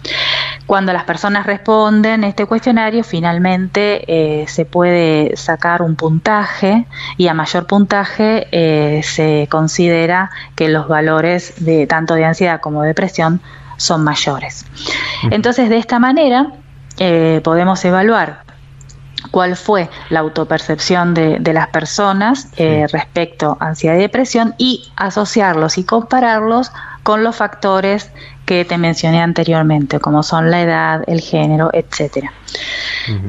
Cuando 0.69 0.93
las 0.93 1.03
personas 1.03 1.47
responden 1.47 2.23
este 2.23 2.45
cuestionario, 2.45 3.03
finalmente 3.03 4.03
eh, 4.05 4.45
se 4.47 4.65
puede 4.65 5.35
sacar 5.35 5.81
un 5.81 5.95
puntaje 5.95 6.85
y 7.17 7.27
a 7.27 7.33
mayor 7.33 7.65
puntaje 7.65 8.47
eh, 8.51 9.01
se 9.01 9.47
considera 9.49 10.29
que 10.53 10.69
los 10.69 10.87
valores 10.87 11.65
de 11.65 11.87
tanto 11.87 12.13
de 12.13 12.25
ansiedad 12.25 12.61
como 12.61 12.83
de 12.83 12.89
depresión 12.89 13.41
son 13.77 14.03
mayores. 14.03 14.67
Entonces, 15.31 15.69
de 15.69 15.77
esta 15.77 15.97
manera 15.97 16.53
eh, 16.99 17.41
podemos 17.43 17.83
evaluar 17.83 18.43
cuál 19.31 19.55
fue 19.55 19.89
la 20.11 20.19
autopercepción 20.19 21.15
de, 21.15 21.41
las 21.51 21.69
personas 21.69 22.51
respecto 22.91 23.57
a 23.59 23.69
ansiedad 23.69 23.95
y 23.95 24.01
depresión 24.01 24.53
y 24.59 24.91
asociarlos 24.95 25.79
y 25.79 25.83
compararlos 25.83 26.71
con 27.01 27.23
los 27.23 27.35
factores 27.35 28.11
que 28.49 28.65
te 28.65 28.79
mencioné 28.79 29.21
anteriormente, 29.21 29.99
como 29.99 30.23
son 30.23 30.49
la 30.49 30.63
edad, 30.63 31.03
el 31.05 31.21
género, 31.21 31.69
etcétera. 31.71 32.33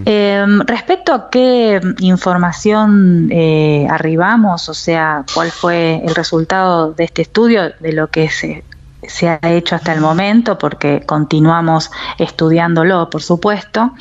Em, 0.07 0.61
respecto 0.61 1.12
a 1.12 1.29
qué 1.29 1.79
información 1.99 3.29
eh, 3.31 3.87
arribamos, 3.91 4.71
o 4.71 4.73
sea, 4.73 5.27
cuál 5.35 5.51
fue 5.51 6.01
el 6.07 6.14
resultado 6.14 6.95
de 6.95 7.05
este 7.05 7.21
estudio, 7.21 7.71
de 7.81 7.93
lo 7.93 8.07
que 8.07 8.31
se 8.31 8.64
se 9.07 9.28
ha 9.28 9.38
hecho 9.42 9.74
hasta 9.74 9.92
el 9.92 10.01
momento, 10.01 10.59
porque 10.59 11.03
continuamos 11.07 11.90
estudiándolo, 12.18 13.09
por 13.11 13.22
supuesto. 13.22 13.92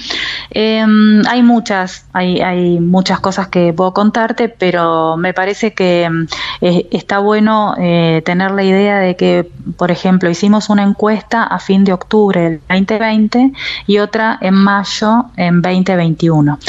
Em, 0.52 1.24
hay 1.28 1.44
muchas, 1.44 2.06
hay, 2.14 2.42
hay, 2.42 2.80
muchas 2.80 3.20
cosas 3.20 3.48
que 3.48 3.74
puedo 3.74 3.94
contarte, 3.94 4.50
pero 4.50 5.18
me 5.18 5.34
parece 5.34 5.74
que 5.74 6.04
em, 6.04 6.28
está 6.62 7.20
bueno 7.20 7.76
eh, 7.78 8.22
tener 8.26 8.52
la 8.52 8.64
idea 8.64 9.00
de 9.00 9.16
que, 9.16 9.50
por 9.78 9.92
ejemplo, 9.92 10.30
hicimos 10.30 10.70
una 10.70 10.84
encuesta 10.84 11.44
a 11.44 11.60
fin 11.60 11.84
de 11.84 11.94
octubre 11.94 12.42
del 12.42 12.62
2020 12.68 13.52
y 13.88 14.00
otra 14.00 14.38
en 14.42 14.56
mayo 14.56 15.26
en 15.38 15.62
2021. 15.62 16.60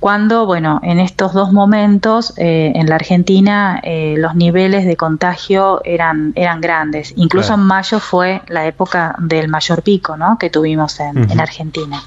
Cuando, 0.00 0.46
bueno, 0.46 0.80
en 0.82 0.98
estos 0.98 1.32
dos 1.32 1.52
momentos 1.52 2.32
eh, 2.36 2.72
en 2.74 2.88
la 2.88 2.96
Argentina 2.96 3.80
eh, 3.82 4.14
los 4.18 4.34
niveles 4.34 4.86
de 4.86 4.96
contagio 4.96 5.80
eran, 5.84 6.32
eran 6.34 6.60
grandes, 6.60 7.12
incluso 7.16 7.54
en 7.54 7.60
mayo 7.60 7.75
fue 8.00 8.42
la 8.48 8.66
época 8.66 9.14
del 9.18 9.48
mayor 9.48 9.82
pico 9.82 10.16
¿no? 10.16 10.38
que 10.38 10.50
tuvimos 10.50 11.00
en, 11.00 11.40
Argentina. 11.40 12.02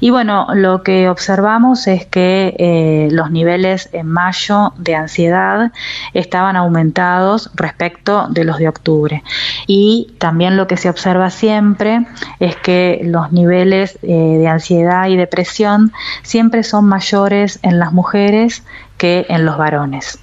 Y 0.00 0.10
bueno, 0.10 0.48
lo 0.54 0.82
que 0.82 1.08
observamos 1.08 1.86
es 1.86 2.06
que 2.06 2.54
eh, 2.58 3.08
los 3.10 3.30
niveles 3.30 3.88
en 3.92 4.08
mayo 4.08 4.72
de 4.76 4.94
ansiedad 4.94 5.72
estaban 6.14 6.56
aumentados 6.56 7.50
respecto 7.54 8.26
de 8.28 8.44
los 8.44 8.58
de 8.58 8.68
octubre. 8.68 9.22
Y 9.66 10.14
también 10.18 10.56
lo 10.56 10.66
que 10.66 10.76
se 10.76 10.88
observa 10.88 11.30
siempre 11.30 12.06
es 12.40 12.56
que 12.56 13.00
los 13.04 13.32
niveles 13.32 13.98
eh, 14.02 14.08
de 14.38 14.48
ansiedad 14.48 15.08
y 15.08 15.16
depresión 15.16 15.92
siempre 16.22 16.62
son 16.62 16.86
mayores 16.86 17.58
en 17.62 17.78
las 17.78 17.92
mujeres 17.92 18.62
que 18.96 19.26
en 19.28 19.44
los 19.44 19.58
varones. 19.58 20.18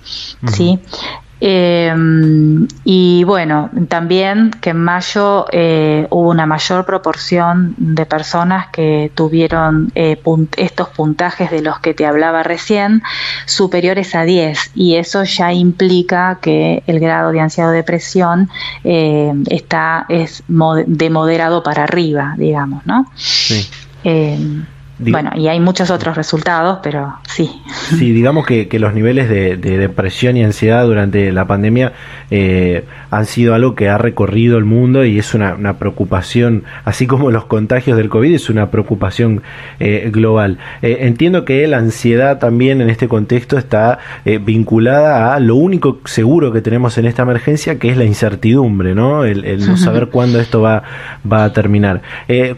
¿sí? 0.51 0.79
Eh, 1.45 1.93
y 2.85 3.25
bueno, 3.25 3.69
también 3.89 4.49
que 4.61 4.69
en 4.69 4.77
mayo 4.77 5.45
eh, 5.51 6.07
hubo 6.09 6.29
una 6.29 6.45
mayor 6.45 6.85
proporción 6.85 7.75
de 7.77 8.05
personas 8.05 8.67
que 8.67 9.11
tuvieron 9.13 9.91
eh, 9.93 10.17
estos 10.55 10.87
puntajes 10.87 11.51
de 11.51 11.61
los 11.61 11.81
que 11.81 11.93
te 11.93 12.05
hablaba 12.05 12.43
recién 12.43 13.03
superiores 13.45 14.15
a 14.15 14.23
10 14.23 14.71
y 14.75 14.95
eso 14.95 15.25
ya 15.25 15.51
implica 15.51 16.39
que 16.41 16.81
el 16.87 17.01
grado 17.01 17.33
de 17.33 17.41
ansiedad 17.41 17.71
o 17.71 17.73
depresión 17.73 18.49
está 18.85 20.05
es 20.07 20.43
de 20.47 21.09
moderado 21.09 21.61
para 21.61 21.83
arriba, 21.83 22.35
digamos, 22.37 22.85
¿no? 22.85 23.05
Sí. 23.15 23.69
Bueno, 25.11 25.31
y 25.35 25.47
hay 25.47 25.59
muchos 25.59 25.89
otros 25.89 26.15
resultados, 26.15 26.79
pero 26.81 27.15
sí. 27.27 27.61
Sí, 27.67 28.11
digamos 28.11 28.45
que, 28.45 28.67
los 28.79 28.93
niveles 28.93 29.29
de, 29.29 29.57
depresión 29.57 30.37
y 30.37 30.43
ansiedad 30.43 30.85
durante 30.85 31.31
la 31.31 31.45
pandemia 31.45 31.93
eh, 32.31 32.83
han 33.11 33.25
sido 33.25 33.53
algo 33.53 33.75
que 33.75 33.89
ha 33.89 33.97
recorrido 33.97 34.57
el 34.57 34.65
mundo 34.65 35.05
y 35.05 35.19
es 35.19 35.33
una, 35.33 35.77
preocupación, 35.77 36.63
así 36.85 37.07
como 37.07 37.31
los 37.31 37.45
contagios 37.45 37.97
del 37.97 38.09
COVID, 38.09 38.33
es 38.33 38.49
una 38.49 38.71
preocupación 38.71 39.41
eh, 39.79 40.09
global. 40.11 40.57
Eh, 40.81 40.99
entiendo 41.01 41.45
que 41.45 41.67
la 41.67 41.77
ansiedad 41.77 42.39
también 42.39 42.81
en 42.81 42.89
este 42.89 43.07
contexto 43.07 43.57
está 43.57 43.99
vinculada 44.41 45.35
a 45.35 45.39
lo 45.39 45.55
único 45.55 45.99
seguro 46.05 46.51
que 46.51 46.61
tenemos 46.61 46.97
en 46.97 47.05
esta 47.05 47.23
emergencia, 47.23 47.79
que 47.79 47.89
es 47.89 47.97
la 47.97 48.05
incertidumbre, 48.05 48.95
¿no? 48.95 49.25
El, 49.25 49.65
no 49.65 49.77
saber 49.83 50.07
cuándo 50.07 50.39
esto 50.39 50.61
va, 50.61 50.83
va 51.29 51.45
a 51.45 51.53
terminar. 51.53 52.01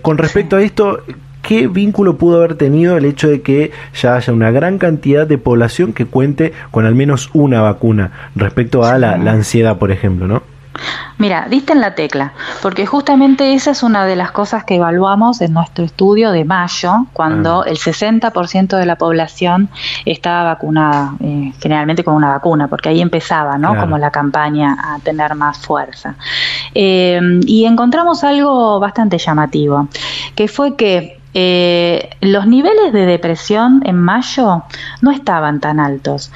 con 0.02 0.18
respecto 0.18 0.58
a 0.58 0.62
esto, 0.62 1.02
¿qué 1.46 1.68
vínculo 1.68 2.18
pudo 2.18 2.38
haber 2.38 2.56
tenido 2.56 2.98
el 2.98 3.06
hecho 3.06 3.30
de 3.30 3.42
que 3.42 3.72
ya 3.94 4.16
haya 4.16 4.34
una 4.34 4.50
gran 4.50 4.80
cantidad 4.80 5.28
de 5.28 5.38
población 5.38 5.94
que 5.94 6.06
cuente 6.06 6.54
con 6.72 6.86
al 6.86 6.96
menos 6.96 7.30
una 7.34 7.62
vacuna 7.62 8.12
respecto 8.36 8.84
a 8.84 8.98
la, 8.98 9.14
ansiedad, 9.14 9.78
por 9.78 9.92
ejemplo, 9.92 10.28
¿no? 10.28 10.42
Mira, 11.18 11.48
diste 11.50 11.72
en 11.72 11.80
la 11.80 11.96
tecla, 11.96 12.34
porque 12.62 12.86
justamente 12.86 13.54
esa 13.54 13.72
es 13.72 13.84
una 13.84 14.06
de 14.06 14.18
las 14.18 14.32
cosas 14.32 14.66
que 14.66 14.76
evaluamos 14.76 15.40
en 15.40 15.54
nuestro 15.54 15.86
estudio 15.86 16.32
de 16.32 16.44
mayo, 16.44 17.06
cuando 17.14 17.62
ah. 17.62 17.66
el 17.70 17.78
60% 17.78 18.78
de 18.78 18.86
la 18.86 18.98
población 18.98 19.70
estaba 20.04 20.44
vacunada, 20.44 21.14
eh, 21.22 21.54
generalmente 21.62 22.04
con 22.04 22.16
una 22.16 22.30
vacuna, 22.30 22.68
porque 22.68 22.90
ahí 22.90 23.02
empezaba, 23.02 23.58
¿no? 23.58 23.78
Como 23.78 23.98
la 23.98 24.12
campaña 24.12 24.76
a 24.78 25.00
tener 25.00 25.36
más 25.36 25.60
fuerza. 25.60 26.16
Eh, 26.74 27.40
y 27.46 27.64
encontramos 27.66 28.26
algo 28.26 28.80
bastante 28.82 29.18
llamativo, 29.18 29.88
que 30.36 30.50
fue 30.50 30.76
que 30.76 31.20
eh, 31.38 32.12
los 32.22 32.48
niveles 32.48 32.94
de 32.94 33.06
depresión 33.06 33.82
en 33.86 33.98
mayo 33.98 34.64
no 35.02 35.12
estaban 35.12 35.60
tan 35.60 35.82
altos. 35.82 36.32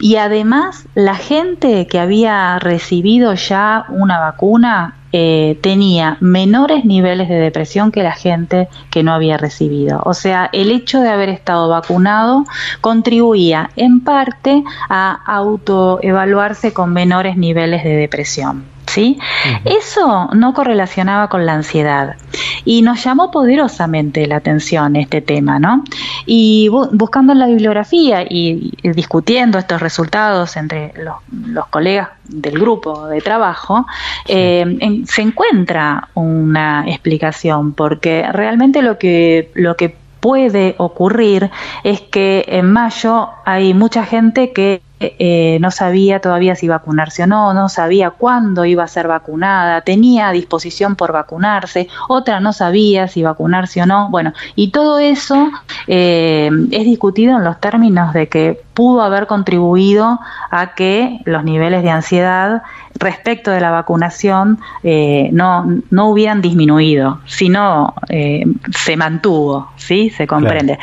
Y 0.00 0.16
además, 0.16 0.86
la 0.94 1.14
gente 1.14 1.86
que 1.86 2.00
había 2.00 2.58
recibido 2.58 3.32
ya 3.34 3.84
una 3.90 4.18
vacuna 4.18 4.96
eh, 5.12 5.56
tenía 5.60 6.16
menores 6.20 6.84
niveles 6.84 7.28
de 7.28 7.36
depresión 7.36 7.92
que 7.92 8.02
la 8.02 8.12
gente 8.12 8.68
que 8.90 9.04
no 9.04 9.12
había 9.12 9.36
recibido. 9.36 10.02
O 10.04 10.14
sea, 10.14 10.50
el 10.52 10.72
hecho 10.72 11.00
de 11.00 11.10
haber 11.10 11.28
estado 11.28 11.68
vacunado 11.68 12.44
contribuía 12.80 13.70
en 13.76 14.00
parte 14.00 14.64
a 14.88 15.12
autoevaluarse 15.26 16.72
con 16.72 16.92
menores 16.92 17.36
niveles 17.36 17.84
de 17.84 17.94
depresión. 17.94 18.64
¿Sí? 18.90 19.18
Eso 19.64 20.28
no 20.34 20.52
correlacionaba 20.52 21.28
con 21.28 21.46
la 21.46 21.54
ansiedad 21.54 22.16
y 22.64 22.82
nos 22.82 23.02
llamó 23.02 23.30
poderosamente 23.30 24.26
la 24.26 24.36
atención 24.36 24.96
este 24.96 25.20
tema, 25.20 25.58
¿no? 25.58 25.84
Y 26.26 26.68
buscando 26.68 27.32
en 27.32 27.38
la 27.38 27.46
bibliografía 27.46 28.22
y, 28.22 28.72
discutiendo 28.82 29.58
estos 29.58 29.80
resultados 29.80 30.56
entre 30.56 30.92
los, 30.96 31.66
colegas 31.68 32.08
del 32.24 32.58
grupo 32.58 33.06
de 33.06 33.20
trabajo, 33.20 33.86
eh, 34.26 35.02
se 35.06 35.22
encuentra 35.22 36.08
una 36.14 36.84
explicación, 36.88 37.72
porque 37.72 38.26
realmente 38.32 38.82
lo 38.82 38.98
que, 38.98 39.50
lo 39.54 39.76
que 39.76 39.96
puede 40.20 40.74
ocurrir 40.78 41.50
es 41.84 42.00
que 42.00 42.44
en 42.48 42.72
mayo 42.72 43.30
hay 43.44 43.72
mucha 43.74 44.04
gente 44.04 44.52
que 44.52 44.82
eh, 45.02 45.56
no 45.62 45.70
sabía 45.70 46.20
todavía 46.20 46.54
si 46.54 46.68
vacunarse 46.68 47.22
o 47.22 47.26
no, 47.26 47.54
no 47.54 47.70
sabía 47.70 48.10
cuándo 48.10 48.66
iba 48.66 48.84
a 48.84 48.86
ser 48.86 49.08
vacunada, 49.08 49.80
tenía 49.80 50.30
disposición 50.30 50.94
por 50.94 51.10
vacunarse, 51.10 51.88
otra 52.08 52.38
no 52.40 52.52
sabía 52.52 53.08
si 53.08 53.22
vacunarse 53.22 53.80
o 53.80 53.86
no. 53.86 54.10
Bueno, 54.10 54.34
y 54.56 54.72
todo 54.72 54.98
eso 54.98 55.50
eh, 55.86 56.50
es 56.70 56.84
discutido 56.84 57.38
en 57.38 57.44
los 57.44 57.58
términos 57.60 58.12
de 58.12 58.28
que 58.28 58.60
pudo 58.74 59.00
haber 59.00 59.26
contribuido 59.26 60.20
a 60.50 60.74
que 60.74 61.20
los 61.24 61.44
niveles 61.44 61.82
de 61.82 61.90
ansiedad 61.90 62.62
respecto 62.94 63.50
de 63.50 63.60
la 63.60 63.70
vacunación 63.70 64.58
eh, 64.82 65.30
no, 65.32 65.66
no 65.90 66.10
hubieran 66.10 66.42
disminuido, 66.42 67.20
sino 67.24 67.94
se 68.06 68.96
mantuvo, 68.98 69.70
¿sí? 69.76 70.10
Se 70.10 70.26
comprende. 70.26 70.78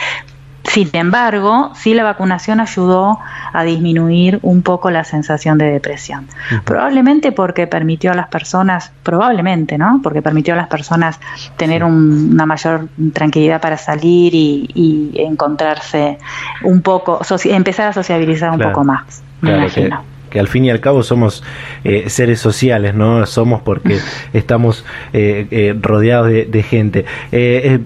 Sin 0.67 0.89
embargo, 0.93 1.71
sí 1.75 1.93
la 1.93 2.03
vacunación 2.03 2.59
ayudó 2.59 3.19
a 3.53 3.63
disminuir 3.63 4.39
un 4.41 4.61
poco 4.61 4.91
la 4.91 5.03
sensación 5.03 5.57
de 5.57 5.71
depresión. 5.71 6.27
Probablemente 6.65 7.31
porque 7.31 7.67
permitió 7.67 8.11
a 8.11 8.15
las 8.15 8.27
personas, 8.27 8.91
probablemente, 9.01 9.77
¿no? 9.77 10.01
Porque 10.03 10.21
permitió 10.21 10.53
a 10.53 10.57
las 10.57 10.67
personas 10.67 11.19
tener 11.55 11.83
una 11.83 12.45
mayor 12.45 12.89
tranquilidad 13.13 13.61
para 13.61 13.77
salir 13.77 14.33
y, 14.35 15.11
encontrarse 15.15 16.17
un 16.63 16.81
poco, 16.81 17.21
empezar 17.45 17.87
a 17.87 17.93
sociabilizar 17.93 18.51
un 18.51 18.59
poco 18.59 18.83
más, 18.83 19.23
me 19.41 19.57
imagino 19.57 20.01
que 20.01 20.16
al 20.35 20.47
fin 20.47 20.65
y 20.65 20.69
al 20.69 20.79
cabo 20.79 21.03
somos 21.03 21.43
eh, 21.83 22.09
seres 22.09 22.39
sociales, 22.39 22.93
¿no? 22.93 23.25
Somos 23.25 23.61
porque 23.61 23.99
estamos 24.33 24.85
eh, 25.13 25.47
eh, 25.51 25.75
rodeados 25.79 26.29
de, 26.29 26.63
gente. 26.63 27.05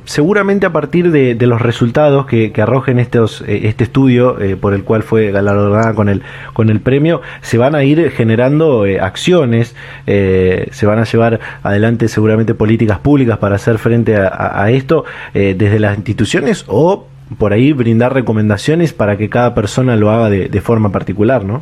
seguramente 0.06 0.66
a 0.66 0.72
partir 0.72 1.12
de, 1.12 1.36
los 1.46 1.62
resultados 1.62 2.26
que, 2.26 2.52
arrojen 2.62 3.00
estos, 3.00 3.44
este 3.48 3.84
estudio 3.84 4.38
por 4.60 4.74
el 4.74 4.84
cual 4.84 5.04
fue 5.04 5.32
galardonada 5.32 5.94
con 5.94 6.10
el, 6.10 6.22
con 6.54 6.70
el 6.70 6.80
premio, 6.80 7.22
se 7.42 7.58
van 7.58 7.76
a 7.76 7.84
ir 7.84 8.12
generando 8.12 8.86
acciones, 9.02 9.76
se 10.06 10.86
van 10.86 11.00
a 11.00 11.04
llevar 11.04 11.40
adelante 11.64 12.08
seguramente 12.08 12.54
políticas 12.54 13.00
públicas 13.00 13.38
para 13.38 13.56
hacer 13.56 13.78
frente 13.78 14.16
a, 14.16 14.70
esto 14.72 15.06
desde 15.34 15.80
las 15.80 15.98
instituciones 15.98 16.66
o 16.68 17.08
por 17.38 17.54
ahí 17.54 17.74
brindar 17.74 18.14
recomendaciones 18.14 18.94
para 18.94 19.18
que 19.18 19.30
cada 19.30 19.54
persona 19.54 19.96
lo 19.96 20.12
haga 20.12 20.30
de, 20.30 20.50
de 20.50 20.62
forma 20.62 20.92
particular, 20.92 21.44
¿no? 21.44 21.62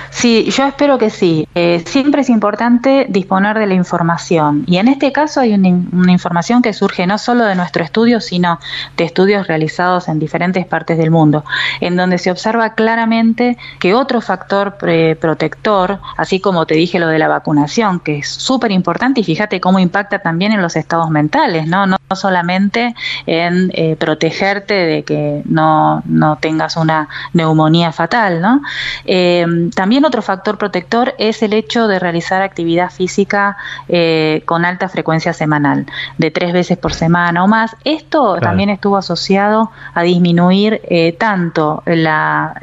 Sí, 0.11 0.51
yo 0.51 0.65
espero 0.65 0.97
que 0.97 1.09
sí. 1.09 1.47
Eh, 1.55 1.83
siempre 1.85 2.21
es 2.21 2.29
importante 2.29 3.07
disponer 3.09 3.57
de 3.57 3.65
la 3.65 3.73
información 3.73 4.65
y 4.67 4.77
en 4.77 4.89
este 4.89 5.11
caso 5.11 5.39
hay 5.39 5.53
una, 5.53 6.11
información 6.11 6.61
que 6.61 6.73
surge 6.73 7.07
no 7.07 7.17
solo 7.17 7.45
de 7.45 7.55
nuestro 7.55 7.83
estudio, 7.83 8.19
sino 8.19 8.59
de 8.97 9.05
estudios 9.05 9.47
realizados 9.47 10.09
en 10.09 10.19
diferentes 10.19 10.65
partes 10.65 10.97
del 10.97 11.11
mundo, 11.11 11.45
en 11.79 11.95
donde 11.95 12.17
se 12.17 12.29
observa 12.29 12.75
claramente 12.75 13.57
que 13.79 13.93
otro 13.93 14.19
factor 14.21 14.75
protector, 14.77 15.99
así 16.17 16.41
como 16.41 16.65
te 16.65 16.75
dije 16.75 16.99
lo 16.99 17.07
de 17.07 17.17
la 17.17 17.29
vacunación, 17.29 18.01
que 18.01 18.19
es 18.19 18.27
súper 18.27 18.71
importante 18.71 19.21
y 19.21 19.23
fíjate 19.23 19.61
cómo 19.61 19.79
impacta 19.79 20.19
también 20.19 20.51
en 20.51 20.61
los 20.61 20.75
estados 20.75 21.09
mentales, 21.09 21.67
no, 21.67 21.87
no 21.87 21.97
solamente 22.15 22.93
en 23.25 23.71
eh, 23.73 23.95
protegerte 23.95 24.73
de 24.73 25.03
que 25.03 25.41
no, 25.45 26.03
no, 26.05 26.37
tengas 26.37 26.75
una 26.75 27.07
neumonía 27.33 27.91
fatal, 27.91 28.41
¿no? 28.41 28.61
Eh, 29.05 29.45
también 29.73 30.00
otro 30.05 30.21
factor 30.21 30.57
protector 30.57 31.13
es 31.17 31.41
el 31.43 31.53
hecho 31.53 31.87
de 31.87 31.99
realizar 31.99 32.41
actividad 32.41 32.89
física 32.91 33.57
eh, 33.87 34.43
con 34.45 34.65
alta 34.65 34.89
frecuencia 34.89 35.33
semanal, 35.33 35.85
de 36.17 36.31
tres 36.31 36.53
veces 36.53 36.77
por 36.77 36.93
semana 36.93 37.43
o 37.43 37.47
más. 37.47 37.75
Esto 37.83 38.37
también 38.39 38.69
estuvo 38.69 38.97
asociado 38.97 39.71
a 39.93 40.03
disminuir 40.03 40.81
eh, 40.83 41.13
tanto 41.13 41.83
la, 41.85 42.53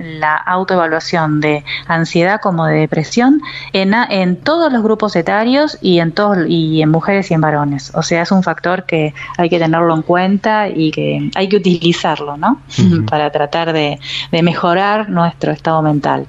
autoevaluación 0.47 1.41
de 1.41 1.65
ansiedad 1.87 2.41
como 2.41 2.67
de 2.67 2.77
depresión 2.81 3.41
en, 3.73 3.95
en 3.95 4.37
todos 4.37 4.73
los 4.73 4.83
grupos 4.83 5.17
etarios 5.17 5.79
y 5.81 6.01
en, 6.01 6.13
todos, 6.13 6.39
y 6.49 6.83
en 6.83 6.91
mujeres 6.91 7.31
y 7.31 7.35
en 7.35 7.41
varones. 7.41 7.93
O 7.95 8.03
sea, 8.03 8.23
es 8.23 8.33
un 8.33 8.43
factor 8.43 8.85
que 8.85 9.15
hay 9.37 9.49
que 9.49 9.59
tenerlo 9.59 9.95
en 9.95 10.03
cuenta 10.03 10.69
y 10.69 10.91
que 10.91 11.31
hay 11.35 11.49
que 11.49 11.57
utilizarlo, 11.57 12.37
¿no? 12.37 12.61
Para 13.11 13.31
tratar 13.31 13.73
de, 13.73 13.99
mejorar 14.43 15.09
nuestro 15.09 15.53
estado 15.53 15.83
mental. 15.83 16.27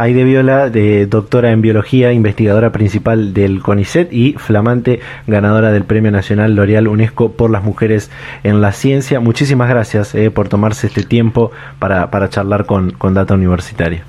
Aide 0.00 0.22
Viola, 0.22 0.70
de 0.70 1.06
doctora 1.06 1.50
en 1.50 1.60
biología, 1.60 2.12
investigadora 2.12 2.70
principal 2.70 3.34
del 3.34 3.60
CONICET 3.60 4.12
y 4.12 4.34
flamante 4.34 5.00
ganadora 5.26 5.72
del 5.72 5.82
Premio 5.82 6.12
Nacional 6.12 6.54
L'Oreal 6.54 6.86
UNESCO 6.86 7.32
por 7.32 7.50
las 7.50 7.64
mujeres 7.64 8.08
en 8.44 8.60
la 8.60 8.70
ciencia. 8.70 9.18
Muchísimas 9.18 9.68
gracias 9.68 10.14
eh, 10.14 10.30
por 10.30 10.48
tomarse 10.48 10.86
este 10.86 11.02
tiempo 11.02 11.50
para, 11.80 12.12
para 12.12 12.28
charlar 12.28 12.64
con, 12.64 12.92
con 12.92 13.12
Data 13.12 13.34
Universitaria. 13.34 14.04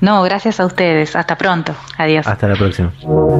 No, 0.00 0.22
gracias 0.22 0.60
a 0.60 0.66
ustedes. 0.66 1.16
Hasta 1.16 1.36
pronto. 1.36 1.74
Adiós. 1.98 2.26
Hasta 2.26 2.48
la 2.48 2.56
próxima. 2.56 2.92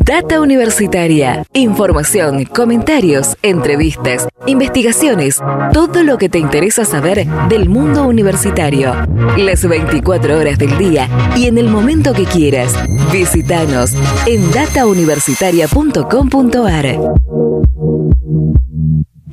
Data 0.05 0.41
Universitaria. 0.41 1.45
Información, 1.53 2.45
comentarios, 2.45 3.37
entrevistas, 3.43 4.29
investigaciones. 4.47 5.41
Todo 5.73 6.03
lo 6.03 6.19
que 6.19 6.29
te 6.29 6.39
interesa 6.39 6.85
saber 6.85 7.27
del 7.49 7.69
mundo 7.69 8.05
universitario. 8.05 8.95
Las 9.37 9.67
24 9.67 10.39
horas 10.39 10.59
del 10.59 10.77
día 10.79 11.09
y 11.37 11.47
en 11.47 11.59
el 11.59 11.69
momento 11.69 12.13
que 12.13 12.25
quieras. 12.25 12.75
Visítanos 13.13 13.93
en 14.27 14.51
datauniversitaria.com.ar. 14.51 17.30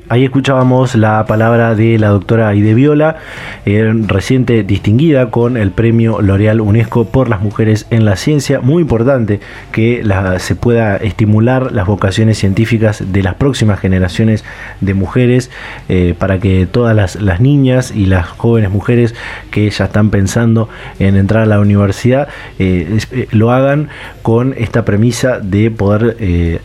Ahí 0.10 0.24
escuchábamos 0.24 0.96
la 0.96 1.26
palabra 1.26 1.76
de 1.76 2.00
la 2.00 2.08
doctora 2.08 2.48
Aide 2.48 2.74
Viola, 2.74 3.18
eh, 3.66 3.92
reciente 4.08 4.64
distinguida 4.64 5.32
con 5.32 5.58
el 5.58 5.72
premio 5.72 6.22
L'Oreal 6.22 6.62
UNESCO 6.62 7.10
por 7.10 7.28
las 7.28 7.42
mujeres 7.42 7.88
en 7.90 8.06
la 8.06 8.16
ciencia. 8.16 8.62
Muy 8.62 8.84
importante 8.84 9.42
que 9.74 10.02
se 10.40 10.56
pueda 10.56 10.96
estimular 10.96 11.74
las 11.74 11.88
vocaciones 11.88 12.38
científicas 12.38 13.04
de 13.12 13.22
las 13.22 13.36
próximas 13.36 13.82
generaciones 13.82 14.46
de 14.80 14.94
mujeres 14.94 15.52
eh, 15.90 16.16
para 16.18 16.40
que 16.40 16.66
todas 16.68 16.96
las, 16.96 17.42
niñas 17.42 17.92
y 17.94 18.06
las 18.06 18.28
jóvenes 18.28 18.72
mujeres 18.72 19.14
que 19.52 19.70
ya 19.70 19.86
están 19.86 20.10
pensando 20.10 20.70
en 21.00 21.18
entrar 21.18 21.44
a 21.44 21.46
la 21.48 21.60
universidad 21.60 22.30
eh, 22.60 22.98
lo 23.32 23.52
hagan 23.52 23.90
con 24.22 24.56
esta 24.58 24.86
premisa 24.86 25.40
de 25.40 25.70
poder 25.70 26.16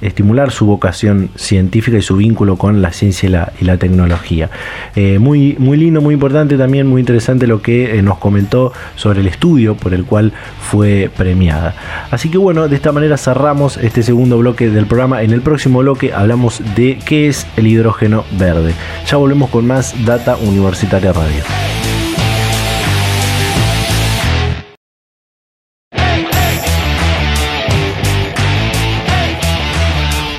estimular 0.01 0.51
su 0.53 0.66
vocación 0.66 1.30
científica 1.34 1.99
y 1.99 2.03
su 2.03 2.16
vínculo 2.16 2.57
con 2.57 2.80
la 2.80 2.93
ciencia 2.93 3.32
y 3.61 3.64
la 3.64 3.76
tecnología. 3.76 4.51
Eh, 4.95 5.18
muy, 5.18 5.57
muy 5.59 5.76
lindo, 5.76 6.01
muy 6.01 6.14
importante 6.14 6.57
también, 6.57 6.87
muy 6.87 7.01
interesante 7.01 7.47
lo 7.47 7.62
que 7.62 7.99
eh, 7.99 8.03
nos 8.03 8.18
comentó 8.18 8.72
sobre 8.97 9.20
el 9.20 9.26
estudio 9.26 9.74
por 9.74 9.95
el 9.95 10.05
cual 10.05 10.33
fue 10.61 11.11
premiada. 11.16 11.74
Así 12.11 12.28
que 12.28 12.39
bueno, 12.39 12.68
de 12.68 12.76
esta 12.76 12.93
manera 12.93 13.16
cerramos 13.16 13.76
este 13.76 14.03
segundo 14.03 14.39
bloque 14.39 14.70
del 14.70 14.87
programa. 14.87 15.22
En 15.22 15.33
el 15.33 15.41
próximo 15.41 15.80
bloque 15.80 16.12
hablamos 16.12 16.61
de 16.76 16.99
qué 17.05 17.28
es 17.28 17.47
el 17.57 17.66
hidrógeno 17.66 18.24
verde. 18.39 18.74
Ya 19.07 19.16
volvemos 19.16 19.51
con 19.51 19.66
más 19.66 19.95
Data 20.05 20.37
Universitaria 20.37 21.12
Radio. 21.12 21.82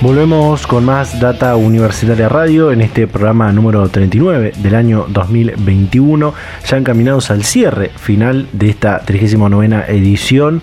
Volvemos 0.03 0.67
con 0.67 0.83
más 0.83 1.21
Data 1.21 1.55
Universitaria 1.55 2.27
Radio 2.27 2.73
en 2.73 2.81
este 2.81 3.07
programa 3.07 3.53
número 3.53 3.87
39 3.87 4.51
del 4.57 4.75
año 4.75 5.05
2021, 5.07 6.33
ya 6.67 6.75
encaminados 6.77 7.31
al 7.31 7.45
cierre 7.45 7.89
final 7.95 8.49
de 8.51 8.69
esta 8.69 8.99
39 8.99 9.85
edición. 9.87 10.61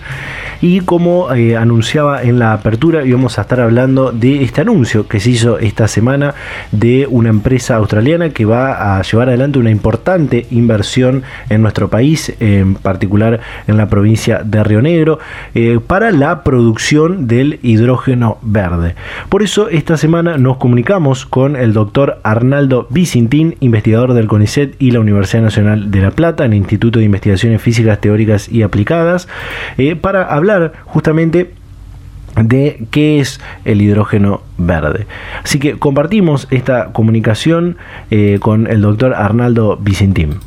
Y 0.61 0.81
como 0.81 1.33
eh, 1.33 1.57
anunciaba 1.57 2.21
en 2.21 2.37
la 2.37 2.53
apertura, 2.53 3.03
íbamos 3.03 3.39
a 3.39 3.41
estar 3.41 3.61
hablando 3.61 4.11
de 4.11 4.43
este 4.43 4.61
anuncio 4.61 5.07
que 5.07 5.19
se 5.19 5.31
hizo 5.31 5.57
esta 5.57 5.87
semana 5.87 6.35
de 6.71 7.07
una 7.09 7.29
empresa 7.29 7.77
australiana 7.77 8.29
que 8.29 8.45
va 8.45 8.99
a 8.99 9.01
llevar 9.01 9.29
adelante 9.29 9.57
una 9.57 9.71
importante 9.71 10.45
inversión 10.51 11.23
en 11.49 11.63
nuestro 11.63 11.89
país, 11.89 12.31
en 12.39 12.75
particular 12.75 13.39
en 13.65 13.77
la 13.77 13.89
provincia 13.89 14.43
de 14.43 14.63
Río 14.63 14.83
Negro, 14.83 15.17
eh, 15.55 15.79
para 15.85 16.11
la 16.11 16.43
producción 16.43 17.27
del 17.27 17.59
hidrógeno 17.63 18.37
verde. 18.43 18.93
Por 19.31 19.43
eso 19.43 19.69
esta 19.69 19.95
semana 19.95 20.37
nos 20.37 20.57
comunicamos 20.57 21.25
con 21.25 21.55
el 21.55 21.71
doctor 21.71 22.19
Arnaldo 22.21 22.87
Vicintín, 22.89 23.55
investigador 23.61 24.13
del 24.13 24.27
CONICET 24.27 24.75
y 24.77 24.91
la 24.91 24.99
Universidad 24.99 25.41
Nacional 25.41 25.89
de 25.89 26.01
La 26.01 26.11
Plata, 26.11 26.43
en 26.43 26.51
el 26.51 26.57
Instituto 26.57 26.99
de 26.99 27.05
Investigaciones 27.05 27.61
Físicas 27.61 28.01
Teóricas 28.01 28.49
y 28.49 28.61
Aplicadas, 28.61 29.29
eh, 29.77 29.95
para 29.95 30.25
hablar 30.25 30.73
justamente 30.83 31.53
de 32.35 32.85
qué 32.91 33.21
es 33.21 33.39
el 33.63 33.81
hidrógeno 33.81 34.41
verde. 34.57 35.07
Así 35.41 35.59
que 35.59 35.79
compartimos 35.79 36.49
esta 36.51 36.91
comunicación 36.91 37.77
eh, 38.09 38.37
con 38.41 38.67
el 38.67 38.81
doctor 38.81 39.13
Arnaldo 39.13 39.77
Vicintín. 39.77 40.39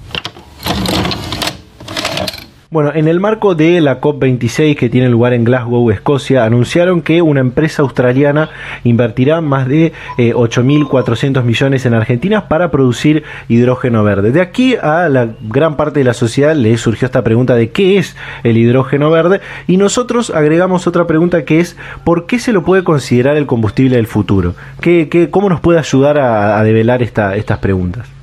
Bueno, 2.75 2.91
en 2.93 3.07
el 3.07 3.21
marco 3.21 3.55
de 3.55 3.81
la 3.81 4.01
COP26 4.01 4.77
que 4.77 4.91
tiene 4.91 5.09
lugar 5.09 5.33
en 5.33 5.45
Glasgow, 5.45 5.93
Escocia, 5.93 6.45
anunciaron 6.45 7.03
que 7.03 7.23
una 7.23 7.39
empresa 7.39 7.83
australiana 7.83 8.51
invertirá 8.83 9.41
más 9.41 9.69
de 9.69 9.93
8.400 10.19 11.39
eh, 11.39 11.43
millones 11.45 11.87
en 11.87 11.95
Argentina 11.95 12.49
para 12.49 12.73
producir 12.73 13.23
hidrógeno 13.47 14.03
verde. 14.03 14.33
De 14.33 14.41
aquí 14.41 14.75
a 14.75 15.09
la 15.09 15.29
gran 15.43 15.77
parte 15.77 16.01
de 16.01 16.05
la 16.05 16.15
sociedad 16.15 16.57
le 16.57 16.77
surgió 16.77 17.07
esta 17.07 17.23
pregunta 17.23 17.55
de 17.55 17.71
qué 17.71 17.97
es 17.97 18.17
el 18.43 18.57
hidrógeno 18.57 19.09
verde 19.09 19.41
y 19.69 19.77
nosotros 19.77 20.31
agregamos 20.31 20.89
otra 20.89 21.07
pregunta 21.07 21.45
que 21.45 21.61
es 21.61 21.77
¿por 22.03 22.27
qué 22.27 22.41
se 22.41 22.53
lo 22.53 22.65
puede 22.65 22.83
considerar 22.83 23.37
el 23.37 23.47
combustible 23.47 23.95
del 23.95 24.09
futuro? 24.09 24.57
¿Qué, 24.81 25.09
qué, 25.09 25.31
¿Cómo 25.31 25.49
nos 25.49 25.61
puede 25.61 25.79
ayudar 25.79 26.19
a, 26.19 26.61
develar 26.65 27.05
estas 27.05 27.59
preguntas? 27.59 28.14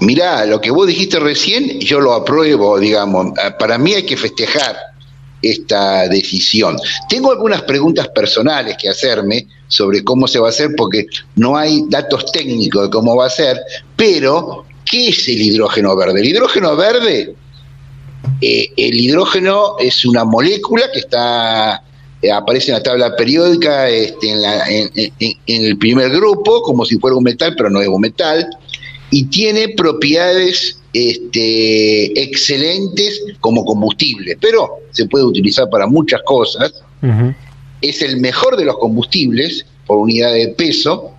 Mirá, 0.00 0.44
lo 0.46 0.60
que 0.60 0.70
vos 0.70 0.86
dijiste 0.86 1.18
recién, 1.18 1.80
yo 1.80 2.00
lo 2.00 2.12
apruebo, 2.12 2.78
digamos, 2.78 3.32
ah, 3.42 3.56
para 3.58 3.78
mí 3.78 3.94
hay 3.94 4.04
que 4.04 4.16
festejar 4.16 4.76
esta 5.42 6.08
decisión. 6.08 6.76
Tengo 7.08 7.30
algunas 7.30 7.62
preguntas 7.62 8.08
personales 8.08 8.76
que 8.76 8.88
hacerme 8.88 9.46
sobre 9.68 10.02
cómo 10.02 10.26
se 10.26 10.38
va 10.38 10.48
a 10.48 10.50
hacer, 10.50 10.70
porque 10.76 11.06
no 11.36 11.56
hay 11.56 11.84
datos 11.88 12.30
técnicos 12.32 12.84
de 12.84 12.90
cómo 12.90 13.16
va 13.16 13.26
a 13.26 13.30
ser, 13.30 13.60
pero 13.96 14.64
¿qué 14.84 15.08
es 15.08 15.28
el 15.28 15.40
hidrógeno 15.40 15.94
verde? 15.96 16.20
El 16.20 16.28
hidrógeno 16.28 16.76
verde, 16.76 17.34
eh, 18.40 18.68
el 18.76 18.94
hidrógeno 18.94 19.76
es 19.78 20.04
una 20.04 20.24
molécula 20.24 20.90
que 20.92 21.00
está 21.00 21.82
eh, 22.20 22.32
aparece 22.32 22.72
en 22.72 22.78
la 22.78 22.82
tabla 22.82 23.14
periódica 23.14 23.88
este, 23.88 24.32
en, 24.32 25.12
en 25.46 25.64
el 25.64 25.78
primer 25.78 26.10
grupo, 26.10 26.62
como 26.62 26.84
si 26.84 26.98
fuera 26.98 27.16
un 27.16 27.22
metal, 27.22 27.54
pero 27.56 27.70
no 27.70 27.80
es 27.80 27.86
un 27.86 28.00
metal 28.00 28.48
y 29.10 29.24
tiene 29.24 29.70
propiedades 29.70 30.78
este, 30.92 32.20
excelentes 32.20 33.22
como 33.40 33.64
combustible, 33.64 34.36
pero 34.40 34.80
se 34.90 35.06
puede 35.06 35.24
utilizar 35.24 35.68
para 35.70 35.86
muchas 35.86 36.20
cosas. 36.24 36.82
Es 37.80 38.02
el 38.02 38.18
mejor 38.18 38.56
de 38.56 38.64
los 38.64 38.78
combustibles 38.78 39.64
por 39.86 39.98
unidad 39.98 40.32
de 40.32 40.48
peso, 40.48 41.12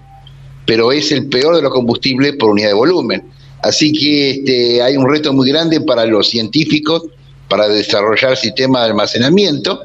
pero 0.66 0.92
es 0.92 1.12
el 1.12 1.28
peor 1.28 1.56
de 1.56 1.62
los 1.62 1.72
combustibles 1.72 2.36
por 2.36 2.50
unidad 2.50 2.70
de 2.70 2.74
volumen. 2.74 3.24
Así 3.64 3.92
que 3.92 4.32
este, 4.32 4.82
hay 4.82 4.98
un 4.98 5.10
reto 5.10 5.34
muy 5.34 5.50
grande 5.50 5.82
para 5.82 6.06
los 6.06 6.30
científicos 6.30 7.04
para 7.50 7.68
desarrollar 7.68 8.38
sistemas 8.38 8.84
de 8.84 8.90
almacenamiento. 8.90 9.82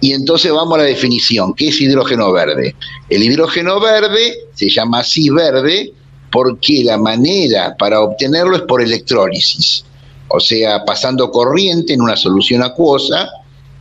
Y 0.00 0.12
entonces 0.12 0.50
vamos 0.50 0.78
a 0.78 0.82
la 0.82 0.88
definición. 0.88 1.54
¿Qué 1.54 1.68
es 1.68 1.80
hidrógeno 1.80 2.32
verde? 2.32 2.74
El 3.10 3.22
hidrógeno 3.22 3.78
verde 3.78 4.34
se 4.54 4.70
llama 4.70 5.00
así 5.00 5.28
verde 5.28 5.92
porque 6.32 6.82
la 6.82 6.96
manera 6.96 7.76
para 7.78 8.00
obtenerlo 8.00 8.56
es 8.56 8.62
por 8.62 8.82
electrólisis, 8.82 9.84
o 10.28 10.40
sea, 10.40 10.84
pasando 10.84 11.30
corriente 11.30 11.92
en 11.92 12.00
una 12.00 12.16
solución 12.16 12.62
acuosa 12.62 13.28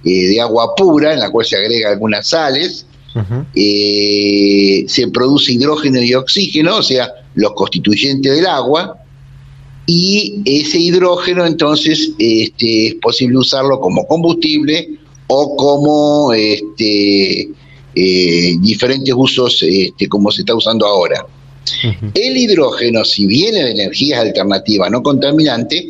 eh, 0.03 0.27
de 0.27 0.41
agua 0.41 0.75
pura, 0.75 1.13
en 1.13 1.21
la 1.21 1.31
cual 1.31 1.45
se 1.45 1.55
agrega 1.55 1.89
algunas 1.89 2.27
sales, 2.27 2.85
eh, 3.55 4.85
se 4.87 5.07
produce 5.07 5.53
hidrógeno 5.53 6.01
y 6.01 6.13
oxígeno, 6.13 6.77
o 6.77 6.83
sea, 6.83 7.09
los 7.35 7.53
constituyentes 7.53 8.35
del 8.35 8.45
agua, 8.45 8.97
y 9.85 10.41
ese 10.45 10.77
hidrógeno 10.77 11.45
entonces 11.45 12.11
este, 12.19 12.87
es 12.87 12.95
posible 12.95 13.37
usarlo 13.37 13.79
como 13.79 14.05
combustible 14.05 14.89
o 15.27 15.55
como 15.55 16.33
este, 16.33 17.49
eh, 17.95 18.55
diferentes 18.59 19.13
usos 19.17 19.63
este, 19.63 20.07
como 20.07 20.31
se 20.31 20.41
está 20.41 20.53
usando 20.53 20.85
ahora. 20.85 21.25
El 22.13 22.37
hidrógeno, 22.37 23.03
si 23.05 23.25
viene 23.25 23.63
de 23.63 23.71
energías 23.71 24.19
alternativas 24.19 24.91
no 24.91 25.01
contaminantes, 25.03 25.85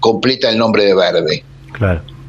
completa 0.00 0.50
el 0.50 0.58
nombre 0.58 0.84
de 0.84 0.94
verde. 0.94 1.44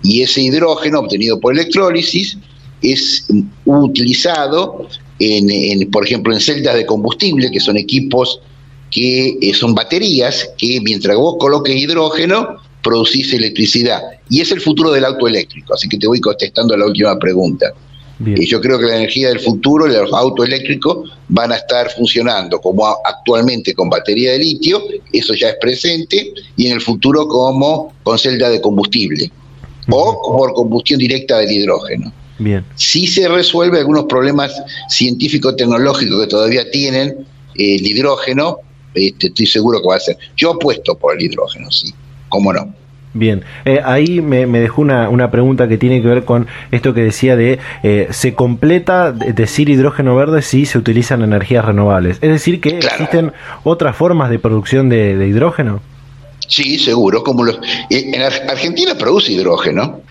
Y 0.03 0.21
ese 0.21 0.41
hidrógeno 0.41 0.99
obtenido 0.99 1.39
por 1.39 1.53
electrólisis 1.53 2.37
es 2.81 3.27
utilizado, 3.65 4.87
en, 5.19 5.89
por 5.91 6.05
ejemplo, 6.05 6.33
en 6.33 6.39
celdas 6.39 6.75
de 6.75 6.85
combustible, 6.85 7.51
que 7.51 7.59
son 7.59 7.77
equipos 7.77 8.41
que 8.89 9.37
eh, 9.41 9.53
son 9.53 9.73
baterías, 9.73 10.49
que 10.57 10.81
mientras 10.81 11.15
vos 11.15 11.35
coloques 11.39 11.75
hidrógeno, 11.75 12.57
producís 12.83 13.33
electricidad. 13.33 14.01
Y 14.29 14.41
es 14.41 14.51
el 14.51 14.59
futuro 14.59 14.91
del 14.91 15.05
auto 15.05 15.27
eléctrico. 15.27 15.73
Así 15.73 15.87
que 15.87 15.97
te 15.97 16.07
voy 16.07 16.19
contestando 16.19 16.73
a 16.73 16.77
la 16.77 16.85
última 16.85 17.17
pregunta. 17.17 17.73
Y 18.25 18.45
yo 18.45 18.61
creo 18.61 18.77
que 18.77 18.85
la 18.85 18.97
energía 18.97 19.29
del 19.29 19.39
futuro, 19.39 19.87
los 19.87 20.13
autos 20.13 20.45
eléctricos, 20.45 21.11
van 21.27 21.51
a 21.51 21.55
estar 21.55 21.89
funcionando 21.91 22.59
como 22.59 22.85
actualmente 23.05 23.73
con 23.73 23.89
batería 23.89 24.33
de 24.33 24.39
litio, 24.39 24.83
eso 25.11 25.33
ya 25.33 25.49
es 25.49 25.55
presente, 25.59 26.33
y 26.55 26.67
en 26.67 26.73
el 26.73 26.81
futuro 26.81 27.27
como 27.27 27.93
con 28.03 28.19
celda 28.19 28.49
de 28.49 28.61
combustible 28.61 29.31
o 29.89 30.37
por 30.37 30.53
combustión 30.53 30.99
directa 30.99 31.39
del 31.39 31.51
hidrógeno. 31.51 32.11
Bien. 32.39 32.65
Si 32.75 33.07
se 33.07 33.27
resuelve 33.27 33.79
algunos 33.79 34.05
problemas 34.05 34.51
científico-tecnológicos 34.89 36.21
que 36.21 36.27
todavía 36.27 36.69
tienen 36.71 37.25
eh, 37.55 37.75
el 37.75 37.85
hidrógeno, 37.85 38.57
este, 38.93 39.27
estoy 39.27 39.45
seguro 39.45 39.81
que 39.81 39.87
va 39.87 39.95
a 39.95 39.99
ser. 39.99 40.17
Yo 40.35 40.51
apuesto 40.51 40.97
por 40.97 41.15
el 41.15 41.23
hidrógeno, 41.23 41.71
sí, 41.71 41.93
cómo 42.29 42.51
no. 42.51 42.73
Bien, 43.13 43.43
eh, 43.65 43.81
ahí 43.83 44.21
me, 44.21 44.45
dejó 44.45 44.81
una, 44.81 45.09
una, 45.09 45.31
pregunta 45.31 45.67
que 45.67 45.77
tiene 45.77 46.01
que 46.01 46.07
ver 46.07 46.23
con 46.23 46.47
esto 46.71 46.93
que 46.93 47.01
decía 47.01 47.35
de 47.35 47.59
eh, 47.83 48.07
se 48.11 48.35
completa 48.35 49.11
decir 49.11 49.67
hidrógeno 49.69 50.15
verde 50.15 50.41
si 50.41 50.65
se 50.65 50.77
utilizan 50.77 51.21
energías 51.21 51.65
renovables. 51.65 52.17
Es 52.21 52.29
decir, 52.29 52.61
que 52.61 52.77
existen 52.77 53.33
otras 53.63 53.97
formas 53.97 54.29
de 54.29 54.39
producción 54.39 54.87
de, 54.87 55.27
hidrógeno. 55.27 55.81
Sí, 56.47 56.79
seguro. 56.79 57.21
Como 57.21 57.43
los, 57.43 57.57
eh, 57.89 58.11
en 58.13 58.21
Argentina 58.21 58.95
produce 58.97 59.33
hidrógeno 59.33 60.01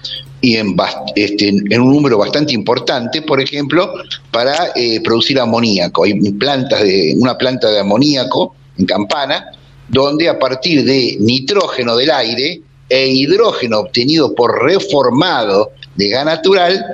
y 0.43 0.57
en, 0.57 0.77
este, 1.17 1.49
en 1.49 1.81
un 1.81 1.95
número 1.95 2.19
bastante 2.19 2.53
importante, 2.53 3.23
por 3.23 3.41
ejemplo, 3.41 3.95
para 4.31 4.75
producir 5.03 5.41
amoníaco. 5.41 6.05
Hay 6.05 6.15
plantas 6.33 6.83
de, 6.83 7.15
una 7.19 7.37
planta 7.39 7.71
de 7.71 7.81
amoníaco 7.81 8.55
en 8.77 8.85
Campana, 8.85 9.53
donde 9.89 10.29
a 10.29 10.39
partir 10.39 10.85
de 10.85 11.17
nitrógeno 11.19 11.97
del 11.97 12.11
aire, 12.11 12.61
e 12.91 13.09
hidrógeno 13.09 13.79
obtenido 13.79 14.35
por 14.35 14.63
reformado 14.63 15.71
de 15.95 16.09
gas 16.09 16.25
natural, 16.27 16.85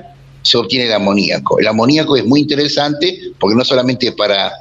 se 0.42 0.58
obtiene 0.58 0.86
el 0.86 0.92
amoníaco. 0.92 1.58
El 1.58 1.66
amoníaco 1.66 2.16
es 2.16 2.24
muy 2.24 2.40
interesante 2.40 3.18
porque 3.40 3.56
no 3.56 3.64
solamente 3.64 4.12
para 4.12 4.52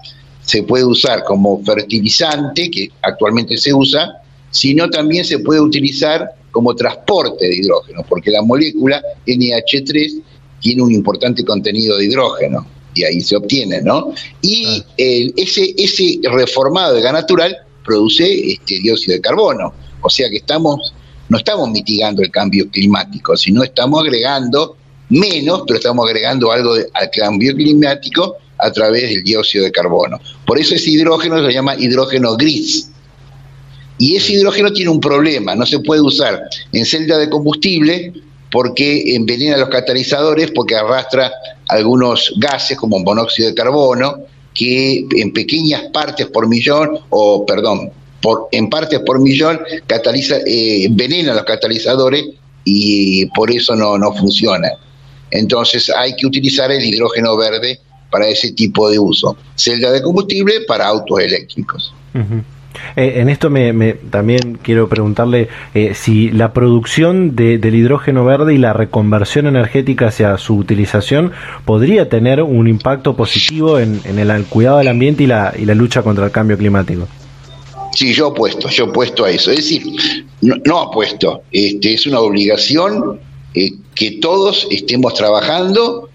se 0.42 0.64
puede 0.64 0.86
usar 0.86 1.24
como 1.24 1.64
fertilizante, 1.64 2.70
que 2.72 2.90
actualmente 3.02 3.58
se 3.58 3.74
usa, 3.74 4.22
sino 4.52 4.90
también 4.90 5.26
se 5.26 5.40
puede 5.40 5.60
utilizar 5.60 6.32
como 6.52 6.76
transporte 6.76 7.48
de 7.48 7.56
hidrógeno, 7.58 8.06
porque 8.08 8.32
la 8.32 8.42
molécula 8.42 9.02
NH3 9.26 10.22
tiene 10.62 10.82
un 10.82 10.94
importante 10.94 11.44
contenido 11.44 11.98
de 11.98 12.06
hidrógeno 12.06 12.66
y 12.94 13.04
ahí 13.04 13.22
se 13.22 13.36
obtiene, 13.36 13.82
¿no? 13.82 14.14
Y 14.42 14.84
ese, 14.96 15.74
ese 15.78 16.20
reformado 16.24 16.94
de 16.94 17.02
gas 17.02 17.12
natural 17.12 17.58
produce 17.84 18.52
este 18.54 18.80
dióxido 18.80 19.16
de 19.16 19.22
carbono, 19.22 19.74
o 20.02 20.10
sea 20.10 20.30
que 20.30 20.38
estamos 20.38 20.94
no 21.36 21.40
estamos 21.40 21.70
mitigando 21.70 22.22
el 22.22 22.32
cambio 22.32 22.70
climático, 22.72 23.36
sino 23.36 23.62
estamos 23.62 24.02
agregando 24.02 24.78
menos, 25.10 25.64
pero 25.68 25.80
estamos 25.80 26.08
agregando 26.08 26.50
algo 26.50 26.76
al 26.94 27.10
cambio 27.12 27.54
climático 27.54 28.38
a 28.58 28.72
través 28.72 29.10
del 29.10 29.22
dióxido 29.22 29.66
de 29.66 29.72
carbono. 29.74 30.18
Por 30.46 30.58
eso 30.58 30.76
ese 30.76 30.92
hidrógeno 30.92 31.46
se 31.46 31.52
llama 31.52 31.76
hidrógeno 31.76 32.38
gris. 32.38 32.90
Y 33.98 34.16
ese 34.16 34.32
hidrógeno 34.32 34.72
tiene 34.72 34.90
un 34.90 35.02
problema, 35.02 35.56
no 35.56 35.66
se 35.66 35.80
puede 35.80 36.00
usar 36.00 36.42
en 36.72 36.86
celda 36.86 37.18
de 37.18 37.30
combustible 37.30 38.14
porque 38.50 39.14
envenena 39.14 39.58
los 39.58 39.68
catalizadores, 39.68 40.52
porque 40.52 40.78
arrastra 40.78 41.34
algunos 41.68 42.34
gases 42.38 42.78
como 42.78 42.98
monóxido 43.00 43.50
de 43.50 43.56
carbono, 43.56 44.20
que 44.54 45.06
en 45.18 45.34
pequeñas 45.34 45.84
partes 45.92 46.28
por 46.28 46.48
millón, 46.48 46.98
o 47.10 47.46
perdón, 47.46 47.92
por, 48.26 48.48
en 48.52 48.72
partes 48.72 49.02
por 49.02 49.20
millón, 49.20 49.60
cataliza, 49.86 50.38
eh, 50.48 50.86
envenena 50.86 51.36
los 51.36 51.44
catalizadores 51.44 52.26
y 52.64 53.28
por 53.28 53.52
eso 53.52 53.76
no, 53.76 54.00
no 54.00 54.12
funciona. 54.14 54.68
Entonces 55.30 55.92
hay 55.96 56.16
que 56.16 56.26
utilizar 56.26 56.72
el 56.72 56.84
hidrógeno 56.84 57.38
verde 57.38 57.80
para 58.10 58.28
ese 58.28 58.54
tipo 58.54 58.90
de 58.90 58.98
uso. 58.98 59.38
Celda 59.54 59.92
de 59.92 60.02
combustible 60.02 60.62
para 60.68 60.88
autos 60.88 61.20
eléctricos. 61.20 61.94
Eh, 62.96 63.14
en 63.18 63.30
esto 63.30 63.52
me, 63.52 63.94
también 63.94 64.58
quiero 64.64 64.90
preguntarle 64.90 65.50
eh, 65.76 65.94
si 65.94 66.32
la 66.32 66.52
producción 66.52 67.36
del 67.36 67.76
hidrógeno 67.76 68.26
verde 68.26 68.56
y 68.56 68.58
la 68.58 68.74
reconversión 68.74 69.46
energética 69.46 70.08
hacia 70.08 70.36
su 70.40 70.56
utilización 70.56 71.32
podría 71.64 72.10
tener 72.10 72.42
un 72.42 72.68
impacto 72.68 73.16
positivo 73.16 73.78
en, 73.78 74.02
el, 74.04 74.46
cuidado 74.46 74.80
del 74.80 74.88
ambiente 74.88 75.22
y 75.22 75.28
la, 75.28 75.54
y 75.56 75.66
la 75.66 75.76
lucha 75.76 76.02
contra 76.02 76.26
el 76.26 76.32
cambio 76.32 76.58
climático. 76.58 77.08
Sí, 77.96 78.14
yo 78.14 78.28
apuesto, 78.28 78.70
yo 78.70 78.86
apuesto 78.86 79.26
a 79.26 79.32
eso. 79.32 79.52
Es 79.52 79.58
decir, 79.58 79.84
no, 80.41 80.80
apuesto, 80.80 81.43
este, 81.52 81.93
es 81.93 82.06
una 82.06 82.20
obligación 82.20 83.20
eh, 83.54 83.72
que 83.96 84.20
todos 84.20 84.68
estemos 84.70 85.14
trabajando 85.14 86.10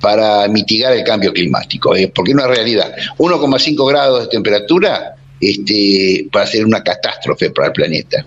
para 0.00 0.48
mitigar 0.48 0.92
el 0.94 1.04
cambio 1.04 1.32
climático, 1.32 1.92
porque 2.14 2.30
es 2.30 2.34
una 2.34 2.46
realidad. 2.46 2.94
1,5 3.18 3.88
grados 3.88 4.22
de 4.22 4.28
temperatura 4.28 5.14
este, 5.40 6.26
va 6.34 6.42
a 6.42 6.46
ser 6.46 6.64
una 6.64 6.82
catástrofe 6.82 7.50
para 7.50 7.68
el 7.68 7.72
planeta. 7.74 8.24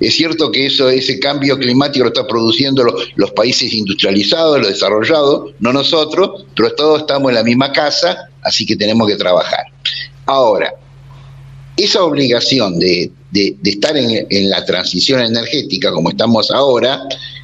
Es 0.00 0.14
cierto 0.14 0.50
que 0.50 0.66
eso, 0.66 0.88
ese 0.88 1.18
cambio 1.18 1.58
climático 1.58 2.04
lo 2.04 2.10
están 2.10 2.26
produciendo 2.26 2.84
los, 3.16 3.30
países 3.32 3.72
industrializados, 3.72 4.58
los 4.58 4.68
desarrollados, 4.68 5.52
no 5.58 5.72
nosotros, 5.72 6.44
pero 6.54 6.72
todos 6.74 7.00
estamos 7.00 7.30
en 7.30 7.34
la 7.34 7.42
misma 7.42 7.72
casa, 7.72 8.28
así 8.42 8.64
que 8.64 8.76
tenemos 8.76 9.08
que 9.08 9.16
trabajar. 9.16 9.64
Ahora, 10.26 10.72
esa 11.78 12.02
obligación 12.02 12.78
de, 12.78 13.10
estar 13.64 13.96
en, 13.96 14.50
la 14.50 14.64
transición 14.64 15.20
energética 15.20 15.92
como 15.92 16.10
estamos 16.10 16.50
ahora, 16.50 17.00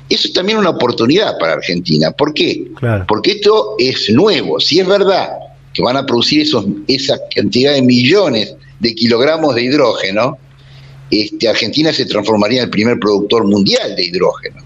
eso 0.09 0.29
es 0.29 0.35
también 0.35 0.59
una 0.59 0.71
oportunidad 0.71 1.39
para 1.39 1.55
Argentina. 1.55 2.11
¿Por 2.11 2.35
qué? 2.35 2.71
Porque 3.09 3.33
esto 3.33 3.77
es 3.79 4.11
nuevo. 4.11 4.61
Si 4.61 4.81
es 4.81 4.87
verdad 4.87 5.31
que 5.73 5.83
van 5.83 5.97
a 5.97 6.05
producir 6.05 6.43
esos, 6.43 6.67
esa 6.89 7.19
cantidad 7.35 7.73
de 7.73 7.83
millones 7.83 8.55
de 8.81 8.95
kilogramos 8.95 9.55
de 9.55 9.63
hidrógeno, 9.63 10.37
este, 11.11 11.49
Argentina 11.49 11.93
se 11.93 12.07
transformaría 12.07 12.59
en 12.59 12.65
el 12.65 12.71
primer 12.71 12.99
productor 12.99 13.47
mundial 13.47 13.95
de 13.95 14.05
hidrógeno. 14.05 14.63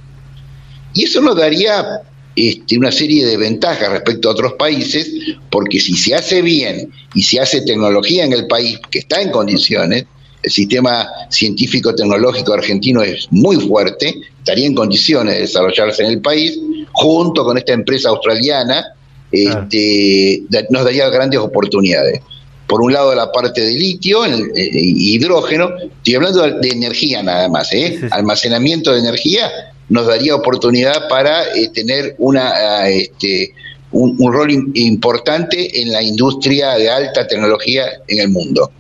Y 0.95 1.05
eso 1.05 1.21
nos 1.21 1.37
daría 1.37 2.03
este, 2.39 2.79
una 2.79 2.93
serie 2.93 3.27
de 3.27 3.37
ventajas 3.37 3.91
respecto 3.91 4.29
a 4.29 4.33
otros 4.33 4.53
países, 4.53 5.11
porque 5.51 5.81
si 5.81 5.97
se 5.97 6.15
hace 6.15 6.41
bien 6.41 6.89
y 7.13 7.23
se 7.23 7.41
hace 7.41 7.63
tecnología 7.63 8.25
en 8.25 8.33
el 8.33 8.47
país 8.47 8.79
que 8.91 9.01
está 9.01 9.21
en 9.21 9.33
condiciones, 9.33 10.05
el 10.41 10.51
sistema 10.53 11.09
científico-tecnológico 11.31 12.53
argentino 12.53 13.03
es 13.03 13.27
muy 13.33 13.57
fuerte, 13.57 14.15
estaría 14.39 14.67
en 14.67 14.75
condiciones 14.77 15.35
de 15.35 15.41
desarrollarse 15.41 16.05
en 16.05 16.11
el 16.11 16.21
país, 16.21 16.57
junto 16.93 17.43
con 17.45 17.59
esta 17.59 17.73
empresa 17.73 18.11
australiana, 18.11 18.85
este, 19.33 20.45
nos 20.71 20.85
daría 20.85 21.09
grandes 21.09 21.41
oportunidades. 21.41 22.21
Por 22.69 22.83
un 22.83 22.93
lado 22.93 23.17
la 23.17 23.33
parte 23.33 23.63
de 23.63 23.73
litio, 23.73 24.25
el, 24.25 24.53
eh, 24.55 24.71
hidrógeno, 24.73 25.71
estoy 25.77 26.15
hablando 26.15 26.43
de 26.43 26.69
energía 26.69 27.21
nada 27.21 27.49
más, 27.49 27.73
¿eh? 27.73 27.99
almacenamiento 28.13 28.93
de 28.93 29.01
energía, 29.01 29.51
nos 29.89 30.07
daría 30.07 30.35
oportunidad 30.35 31.09
para 31.09 31.45
eh, 31.55 31.71
tener 31.73 32.15
una, 32.19 32.51
ah, 32.51 32.89
este, 32.89 33.55
un, 33.91 34.33
rol 34.33 34.51
importante 34.75 35.83
en 35.83 35.93
la 35.93 36.03
industria 36.03 36.75
de 36.75 36.91
alta 36.91 37.27
tecnología 37.27 37.87
en 38.07 38.21
el 38.21 38.29
mundo. 38.29 38.71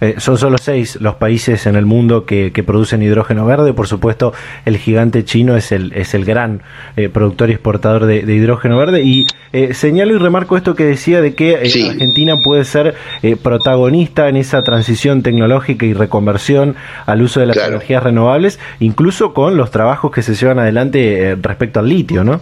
Eh, 0.00 0.14
son 0.18 0.38
solo 0.38 0.58
seis 0.58 0.98
los 1.00 1.16
países 1.16 1.66
en 1.66 1.74
el 1.74 1.84
mundo 1.84 2.24
que, 2.24 2.52
producen 2.66 3.02
hidrógeno 3.02 3.46
verde. 3.46 3.72
Por 3.72 3.86
supuesto, 3.86 4.32
el 4.64 4.78
gigante 4.78 5.24
chino 5.24 5.56
es 5.56 5.72
el, 5.72 5.92
es 5.94 6.14
el 6.14 6.24
gran 6.24 6.62
eh, 6.96 7.08
productor 7.08 7.50
y 7.50 7.52
exportador 7.52 8.06
de, 8.06 8.18
hidrógeno 8.18 8.78
verde. 8.78 9.02
Y 9.02 9.26
eh, 9.52 9.74
señalo 9.74 10.14
y 10.14 10.18
remarco 10.18 10.56
esto 10.56 10.74
que 10.74 10.84
decía 10.84 11.20
de 11.20 11.34
que 11.34 11.56
Argentina 11.56 12.36
puede 12.42 12.64
ser 12.64 12.94
protagonista 13.42 14.28
en 14.28 14.36
esa 14.36 14.62
transición 14.62 15.22
tecnológica 15.22 15.86
y 15.86 15.94
reconversión 15.94 16.76
al 17.06 17.22
uso 17.22 17.40
de 17.40 17.46
las 17.46 17.56
energías 17.56 18.02
renovables, 18.02 18.58
incluso 18.80 19.32
con 19.32 19.56
los 19.56 19.70
trabajos 19.70 20.10
que 20.12 20.22
se 20.22 20.34
llevan 20.34 20.58
adelante 20.58 21.36
respecto 21.40 21.80
al 21.80 21.88
litio, 21.88 22.24
¿no? 22.24 22.40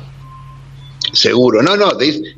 Seguro, 1.17 1.63
no, 1.63 1.77
no, 1.77 1.93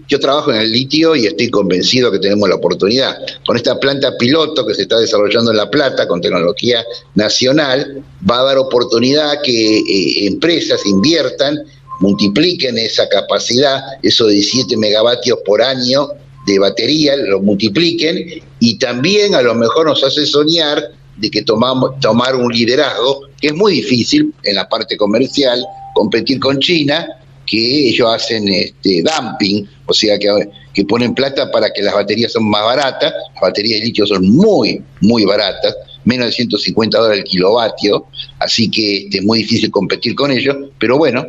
yo 0.09 0.20
trabajo 0.20 0.53
en 0.53 0.61
el 0.61 0.70
litio 0.70 1.16
y 1.16 1.26
estoy 1.26 1.51
convencido 1.51 2.12
que 2.12 2.20
tenemos 2.20 2.49
la 2.49 2.55
oportunidad. 2.55 3.16
Con 3.45 3.57
esta 3.57 3.79
planta 3.81 4.16
piloto 4.16 4.64
que 4.64 4.72
se 4.72 4.83
está 4.83 5.01
desarrollando 5.01 5.51
en 5.51 5.57
La 5.57 5.68
Plata 5.68 6.07
con 6.07 6.20
tecnología 6.20 6.85
nacional, 7.16 8.05
va 8.29 8.41
a 8.41 8.45
dar 8.45 8.59
oportunidad 8.59 9.43
que 9.43 9.79
eh, 9.79 10.26
empresas 10.29 10.87
inviertan, 10.87 11.59
multipliquen 11.99 12.79
esa 12.79 13.09
capacidad, 13.09 13.83
esos 14.03 14.31
17 14.31 14.76
megavatios 14.76 15.41
por 15.45 15.61
año 15.61 16.11
de 16.47 16.61
batería, 16.61 17.16
lo 17.16 17.41
multipliquen 17.41 18.43
y 18.61 18.79
también 18.79 19.35
a 19.35 19.43
lo 19.43 19.57
mejor 19.57 19.87
nos 19.87 20.05
hace 20.05 20.24
soñar 20.24 20.93
de 21.16 21.31
que 21.33 21.43
tomamos, 21.43 21.99
tomar 21.99 22.37
un 22.37 22.53
liderazgo, 22.53 23.22
que 23.41 23.49
es 23.49 23.55
muy 23.55 23.72
difícil 23.72 24.33
en 24.45 24.55
la 24.55 24.68
parte 24.68 24.97
comercial, 24.97 25.64
competir 25.95 26.39
con 26.39 26.61
China, 26.61 27.09
que 27.49 27.88
ellos 27.88 28.09
hacen 28.14 28.46
este, 28.49 29.03
dumping, 29.03 29.68
o 29.86 29.94
sea, 29.94 30.18
que, 30.18 30.28
que 30.72 30.84
ponen 30.84 31.14
plata 31.14 31.51
para 31.51 31.70
que 31.72 31.82
las 31.82 31.94
baterías 31.94 32.32
son 32.32 32.49
más 32.49 32.62
baratas, 32.62 33.12
las 33.34 33.40
baterías 33.40 33.80
de 33.80 33.86
litio 33.86 34.07
son 34.07 34.28
muy, 34.28 34.82
muy 35.01 35.24
baratas, 35.24 35.74
menos 36.05 36.26
de 36.26 36.32
150 36.32 36.99
dólares 36.99 37.24
el 37.24 37.24
kilovatio, 37.24 38.07
así 38.38 38.70
que 38.70 39.05
este, 39.05 39.18
es 39.18 39.24
muy 39.24 39.38
difícil 39.38 39.70
competir 39.70 40.14
con 40.14 40.30
ellos, 40.30 40.57
pero 40.78 40.99
bueno, 40.99 41.26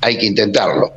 hay 0.00 0.16
que 0.16 0.26
intentarlo. 0.26 0.92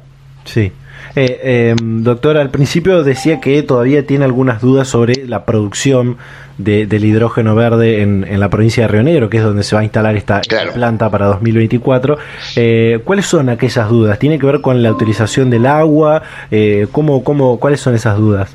Sí. 0.46 0.72
Eh, 1.16 1.76
em, 1.78 2.04
doctor, 2.04 2.38
al 2.38 2.50
principio 2.50 3.04
decía 3.04 3.40
que 3.40 3.64
todavía 3.64 4.06
tiene 4.06 4.26
algunas 4.26 4.62
dudas 4.62 4.88
sobre 4.88 5.26
la 5.28 5.46
producción 5.46 6.18
del 6.58 7.06
hidrógeno 7.06 7.56
verde 7.56 8.02
en, 8.02 8.40
la 8.40 8.50
provincia 8.50 8.84
de 8.84 8.88
Río 8.88 9.04
Negro, 9.04 9.30
que 9.30 9.38
es 9.38 9.44
donde 9.44 9.64
se 9.64 9.76
va 9.76 9.82
a 9.82 9.84
instalar 9.84 10.16
esta, 10.16 10.42
planta 10.74 11.10
para 11.10 11.26
2024. 11.28 12.18
Eh, 12.56 13.00
¿Cuáles 13.04 13.26
son 13.26 13.50
aquellas 13.50 13.90
dudas? 13.90 14.20
¿Tiene 14.20 14.38
que 14.38 14.46
ver 14.46 14.62
con 14.62 14.84
la 14.84 14.92
utilización 14.92 15.50
del 15.50 15.66
agua? 15.66 16.22
Eh, 16.52 16.88
¿cómo, 16.92 17.24
cómo, 17.24 17.60
¿Cuáles 17.60 17.80
son 17.80 17.96
esas 17.96 18.18
dudas? 18.18 18.50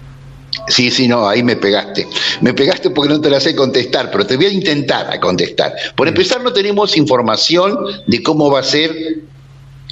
Sí, 0.69 0.91
sí, 0.91 1.07
no, 1.07 1.29
ahí 1.29 1.43
me 1.43 1.57
pegaste. 1.57 2.07
Me 2.41 2.55
pegaste 2.55 2.91
porque 2.91 3.13
no 3.13 3.21
te 3.21 3.31
la 3.31 3.41
sé 3.41 3.55
contestar, 3.55 4.11
pero 4.11 4.27
te 4.27 4.37
voy 4.37 4.47
a 4.47 4.53
intentar 4.53 5.13
a 5.13 5.21
contestar. 5.21 5.73
Por 5.95 6.09
empezar, 6.09 6.43
no 6.43 6.53
tenemos 6.53 6.97
información 6.97 7.77
de 8.07 8.23
cómo 8.23 8.51
va 8.51 8.61
a 8.61 8.63
ser 8.63 8.93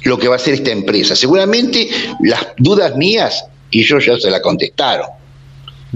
lo 0.03 0.17
que 0.17 0.27
va 0.27 0.35
a 0.35 0.39
ser 0.39 0.55
esta 0.55 0.71
empresa. 0.71 1.15
Seguramente 1.15 1.89
las 2.21 2.47
dudas 2.57 2.95
mías, 2.95 3.45
y 3.71 3.83
yo 3.83 3.99
ya 3.99 4.17
se 4.17 4.29
la 4.29 4.41
contestaron 4.41 5.07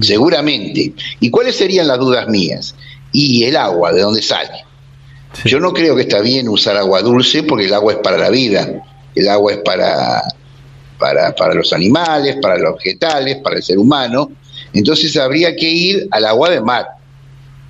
seguramente. 0.02 0.94
¿Y 1.20 1.30
cuáles 1.30 1.56
serían 1.56 1.88
las 1.88 2.00
dudas 2.00 2.28
mías? 2.28 2.76
Y 3.12 3.44
el 3.44 3.56
agua, 3.58 3.92
¿de 3.92 4.02
dónde 4.02 4.22
sale? 4.22 4.66
Yo 5.46 5.60
no 5.60 5.74
creo 5.74 5.96
que 5.96 6.04
está 6.04 6.22
bien 6.22 6.50
usar 6.50 6.78
agua 6.78 7.02
dulce 7.02 7.44
porque 7.44 7.66
el 7.66 7.74
agua 7.74 7.94
es 7.94 8.00
para 8.00 8.18
la 8.18 8.30
vida, 8.30 8.84
el 9.16 9.30
agua 9.30 9.54
es 9.54 9.60
para, 9.60 10.24
para, 10.98 11.36
para 11.36 11.54
los 11.54 11.72
animales, 11.72 12.38
para 12.42 12.58
los 12.58 12.76
vegetales, 12.78 13.38
para 13.44 13.58
el 13.58 13.64
ser 13.64 13.78
humano. 13.78 14.32
Entonces 14.74 15.16
habría 15.18 15.56
que 15.56 15.70
ir 15.70 16.08
al 16.12 16.26
agua 16.26 16.50
de 16.50 16.62
mar. 16.62 16.88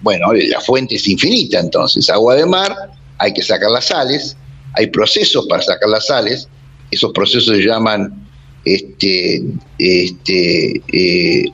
Bueno, 0.02 0.32
la 0.34 0.62
fuente 0.62 0.96
es 0.96 1.08
infinita 1.08 1.60
entonces, 1.60 2.10
agua 2.10 2.36
de 2.36 2.46
mar, 2.46 2.74
hay 3.18 3.34
que 3.34 3.42
sacar 3.42 3.70
las 3.70 3.88
sales, 3.88 4.38
hay 4.74 4.88
procesos 4.88 5.46
para 5.48 5.62
sacar 5.62 5.90
las 5.90 6.08
sales, 6.08 6.48
esos 6.92 7.12
procesos 7.14 7.56
se 7.56 7.64
llaman 7.64 8.28
este, 8.66 9.44
este, 9.78 10.82
eh, 10.92 11.46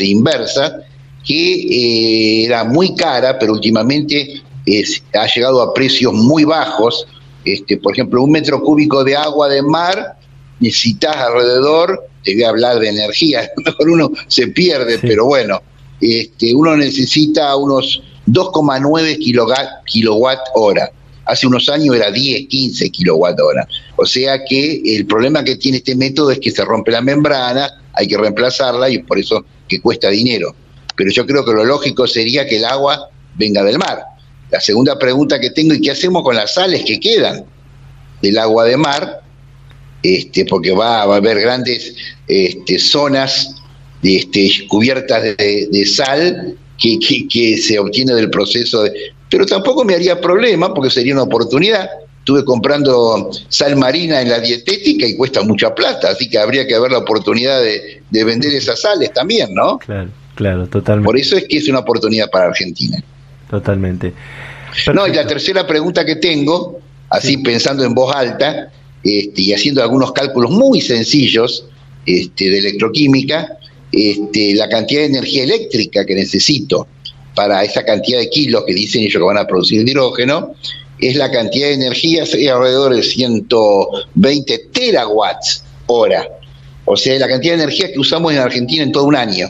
inversa, 0.00 0.80
que 1.24 1.54
eh, 1.54 2.44
era 2.44 2.64
muy 2.64 2.94
cara, 2.94 3.38
pero 3.38 3.52
últimamente 3.52 4.42
ha 5.14 5.26
llegado 5.26 5.62
a 5.62 5.74
precios 5.74 6.12
muy 6.12 6.44
bajos. 6.44 7.06
Este, 7.44 7.76
por 7.76 7.92
ejemplo, 7.92 8.22
un 8.22 8.32
metro 8.32 8.60
cúbico 8.62 9.04
de 9.04 9.16
agua 9.16 9.48
de 9.48 9.62
mar 9.62 10.16
necesitas 10.58 11.16
alrededor, 11.16 12.08
te 12.24 12.34
voy 12.34 12.42
a 12.44 12.48
hablar 12.48 12.78
de 12.80 12.88
energía, 12.88 13.48
mejor 13.64 13.90
uno 13.90 14.10
se 14.26 14.48
pierde, 14.48 14.98
pero 14.98 15.26
bueno, 15.26 15.60
este, 16.00 16.54
uno 16.54 16.76
necesita 16.76 17.54
unos 17.56 18.02
2,9 18.26 19.18
kilowatt 19.86 20.40
hora 20.54 20.90
hace 21.26 21.46
unos 21.46 21.68
años 21.68 21.94
era 21.94 22.10
10, 22.10 22.48
15 22.48 22.90
kilowatt 22.90 23.38
hora. 23.40 23.68
O 23.96 24.06
sea 24.06 24.44
que 24.44 24.80
el 24.84 25.06
problema 25.06 25.44
que 25.44 25.56
tiene 25.56 25.78
este 25.78 25.94
método 25.94 26.30
es 26.30 26.40
que 26.40 26.50
se 26.50 26.64
rompe 26.64 26.90
la 26.90 27.02
membrana, 27.02 27.68
hay 27.92 28.08
que 28.08 28.16
reemplazarla 28.16 28.88
y 28.88 28.98
por 28.98 29.18
eso 29.18 29.44
que 29.68 29.80
cuesta 29.80 30.08
dinero. 30.08 30.54
Pero 30.96 31.10
yo 31.10 31.26
creo 31.26 31.44
que 31.44 31.52
lo 31.52 31.64
lógico 31.64 32.06
sería 32.06 32.46
que 32.46 32.56
el 32.56 32.64
agua 32.64 33.10
venga 33.36 33.62
del 33.62 33.78
mar. 33.78 34.02
La 34.50 34.60
segunda 34.60 34.98
pregunta 34.98 35.38
que 35.40 35.50
tengo, 35.50 35.74
¿y 35.74 35.80
qué 35.80 35.90
hacemos 35.90 36.22
con 36.22 36.36
las 36.36 36.54
sales 36.54 36.84
que 36.84 36.98
quedan? 37.00 37.44
del 38.22 38.38
agua 38.38 38.64
de 38.64 38.76
mar, 38.76 39.22
este, 40.02 40.44
porque 40.44 40.72
va, 40.72 41.02
a 41.02 41.16
haber 41.16 41.40
grandes 41.40 41.94
este, 42.26 42.78
zonas 42.78 43.54
este, 44.02 44.66
cubiertas 44.68 45.22
de, 45.22 45.86
sal 45.86 46.56
que, 46.78 47.58
se 47.58 47.78
obtiene 47.78 48.14
del 48.14 48.30
proceso 48.30 48.84
de... 48.84 48.92
Pero 49.30 49.46
tampoco 49.46 49.84
me 49.84 49.94
haría 49.94 50.20
problema 50.20 50.72
porque 50.72 50.90
sería 50.90 51.14
una 51.14 51.24
oportunidad. 51.24 51.88
Estuve 52.18 52.44
comprando 52.44 53.30
sal 53.48 53.76
marina 53.76 54.20
en 54.20 54.30
la 54.30 54.40
dietética 54.40 55.06
y 55.06 55.16
cuesta 55.16 55.42
mucha 55.42 55.74
plata, 55.74 56.10
así 56.10 56.28
que 56.28 56.38
habría 56.38 56.66
que 56.66 56.78
ver 56.78 56.90
la 56.90 56.98
oportunidad 56.98 57.60
de, 57.60 58.02
de 58.10 58.24
vender 58.24 58.52
esas 58.52 58.80
sales 58.80 59.12
también, 59.12 59.54
¿no? 59.54 59.78
Claro, 59.78 60.10
claro, 60.34 60.66
totalmente. 60.66 61.06
Por 61.06 61.18
eso 61.18 61.36
es 61.36 61.44
que 61.44 61.58
es 61.58 61.68
una 61.68 61.80
oportunidad 61.80 62.28
para 62.30 62.46
Argentina. 62.46 63.02
Totalmente. 63.48 64.12
No, 64.92 65.06
y 65.06 65.12
la 65.12 65.26
tercera 65.26 65.66
pregunta 65.66 66.04
que 66.04 66.16
tengo, 66.16 66.80
así 67.10 67.38
pensando 67.38 67.84
en 67.84 67.94
voz 67.94 68.14
alta 68.14 68.70
este, 69.02 69.42
y 69.42 69.52
haciendo 69.52 69.82
algunos 69.82 70.12
cálculos 70.12 70.50
muy 70.50 70.80
sencillos 70.80 71.64
este, 72.04 72.50
de 72.50 72.58
electroquímica, 72.58 73.56
este, 73.92 74.54
la 74.54 74.68
cantidad 74.68 75.02
de 75.02 75.06
energía 75.06 75.44
eléctrica 75.44 76.04
que 76.04 76.14
necesito 76.14 76.86
para 77.36 77.62
esa 77.62 77.84
cantidad 77.84 78.18
de 78.18 78.30
kilos 78.30 78.64
que 78.66 78.74
dicen 78.74 79.02
ellos 79.02 79.12
que 79.12 79.18
van 79.18 79.38
a 79.38 79.46
producir 79.46 79.86
hidrógeno, 79.86 80.54
es 80.98 81.14
la 81.16 81.30
cantidad 81.30 81.68
de 81.68 81.74
energía, 81.74 82.24
sería 82.24 82.54
alrededor 82.54 82.96
de 82.96 83.02
120 83.02 84.58
terawatts 84.72 85.62
hora. 85.86 86.26
O 86.86 86.96
sea, 86.96 87.18
la 87.18 87.28
cantidad 87.28 87.56
de 87.56 87.64
energía 87.64 87.92
que 87.92 87.98
usamos 87.98 88.32
en 88.32 88.38
Argentina 88.38 88.82
en 88.82 88.90
todo 88.90 89.04
un 89.04 89.14
año. 89.14 89.48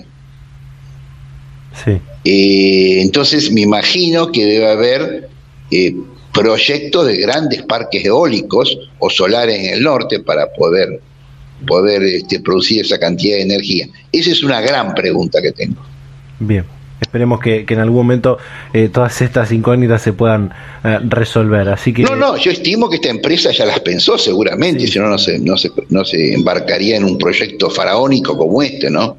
Sí. 1.84 2.01
Eh, 2.24 3.03
entonces 3.03 3.53
me 3.53 3.61
imagino 3.61 4.32
que 4.32 4.45
debe 4.45 4.68
haber 4.68 5.28
eh, 5.70 5.95
proyectos 6.34 7.07
de 7.07 7.16
grandes 7.18 7.62
parques 7.62 8.05
eólicos 8.05 8.76
o 8.99 9.09
solares 9.09 9.61
en 9.61 9.74
el 9.74 9.82
norte 9.84 10.18
para 10.20 10.53
poder, 10.53 11.01
poder 11.68 12.03
este, 12.03 12.41
producir 12.41 12.84
esa 12.84 12.99
cantidad 12.99 13.37
de 13.37 13.43
energía. 13.43 13.87
Esa 14.11 14.32
es 14.32 14.43
una 14.43 14.61
gran 14.61 14.93
pregunta 14.95 15.41
que 15.41 15.53
tengo. 15.53 15.80
Bien. 16.41 16.76
Esperemos 17.01 17.40
que, 17.40 17.66
en 17.68 17.78
algún 17.78 17.99
momento 17.99 18.38
eh, 18.72 18.88
todas 18.92 19.20
estas 19.20 19.53
incógnitas 19.53 20.03
se 20.03 20.12
puedan 20.12 20.53
resolver. 21.09 21.68
Así 21.68 21.92
que 21.92 22.03
no, 22.03 22.14
no, 22.14 22.36
yo 22.36 22.51
estimo 22.51 22.88
que 22.88 22.97
esta 22.97 23.09
empresa 23.09 23.51
ya 23.51 23.66
las 23.66 23.80
pensó 23.80 24.16
seguramente, 24.16 24.86
si 24.86 24.99
no 24.99 25.09
no 25.09 25.18
se, 25.18 25.38
no 25.38 25.57
se 25.57 25.70
no 25.88 26.05
se 26.05 26.34
embarcaría 26.34 26.97
en 26.97 27.05
un 27.05 27.18
proyecto 27.18 27.68
faraónico 27.70 28.36
como 28.36 28.62
este, 28.62 28.88
¿no? 28.88 29.18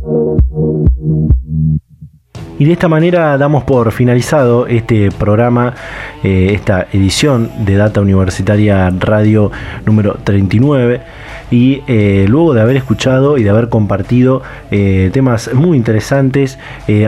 Y 2.61 2.65
de 2.65 2.73
esta 2.73 2.87
manera 2.87 3.39
damos 3.39 3.63
por 3.63 3.91
finalizado 3.91 4.67
este 4.67 5.09
programa, 5.09 5.73
eh, 6.23 6.51
esta 6.53 6.85
edición 6.93 7.49
de 7.65 7.75
Data 7.75 8.01
Universitaria 8.01 8.87
Radio 8.99 9.51
número 9.83 10.19
39 10.23 11.01
y 11.49 11.81
eh, 11.87 12.27
luego 12.29 12.53
de 12.53 12.61
haber 12.61 12.77
escuchado 12.77 13.39
y 13.39 13.43
de 13.43 13.49
haber 13.49 13.69
compartido 13.69 14.43
eh, 14.69 15.09
temas 15.11 15.51
muy 15.55 15.75
interesantes, 15.75 16.59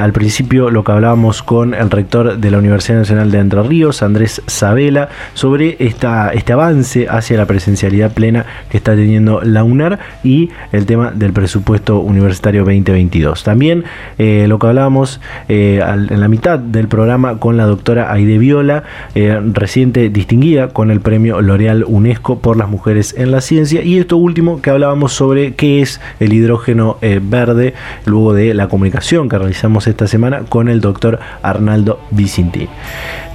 al 0.02 0.12
principio 0.12 0.72
lo 0.72 0.84
que 0.84 0.92
hablábamos 0.92 1.44
con 1.44 1.76
el 1.76 1.92
rector 1.92 2.38
de 2.38 2.52
la 2.52 2.58
Universidad 2.58 2.98
Nacional 2.98 3.30
de 3.30 3.38
Entre 3.38 3.62
Ríos, 3.62 4.02
Andrés 4.02 4.42
Sabela, 4.48 5.10
sobre 5.36 5.78
esta, 5.80 6.34
este 6.34 6.54
avance 6.54 7.08
hacia 7.08 7.38
la 7.38 7.46
presencialidad 7.46 8.12
plena 8.12 8.46
que 8.70 8.78
está 8.78 8.96
teniendo 8.96 9.42
la 9.44 9.64
UNAR 9.64 10.00
y 10.24 10.50
el 10.72 10.88
tema 10.88 11.12
del 11.12 11.32
presupuesto 11.32 12.00
universitario 12.00 12.62
2022. 12.62 13.44
También 13.44 13.84
lo 14.18 14.58
que 14.60 14.68
hablábamos 14.68 15.22
en 15.48 16.20
la 16.20 16.28
mitad 16.28 16.60
del 16.60 16.88
programa 16.88 17.40
con 17.40 17.58
la 17.58 17.66
doctora 17.66 18.12
Aide 18.12 18.38
Viola, 18.38 18.84
reciente 19.14 20.10
distinguida 20.10 20.70
con 20.70 20.92
el 20.92 21.02
premio 21.02 21.42
L'Oreal 21.42 21.84
UNESCO 21.88 22.40
por 22.40 22.58
las 22.58 22.70
mujeres 22.70 23.16
en 23.18 23.32
la 23.32 23.42
ciencia 23.42 23.84
y 23.84 23.98
esto 23.98 24.18
último 24.18 24.62
que 24.62 24.70
hablábamos 24.70 25.14
sobre 25.14 25.54
qué 25.54 25.82
es 25.82 26.00
el 26.20 26.34
hidrógeno 26.34 26.98
eh, 27.02 27.20
verde, 27.22 27.74
luego 28.06 28.34
de 28.34 28.54
la 28.54 28.68
comunicación 28.68 29.30
que 29.30 29.38
realizamos 29.38 29.88
esta 29.88 30.08
semana 30.08 30.42
con 30.50 30.70
el 30.70 30.82
doctor 30.82 31.20
Arnaldo 31.42 32.00
Vicinti. 32.12 32.68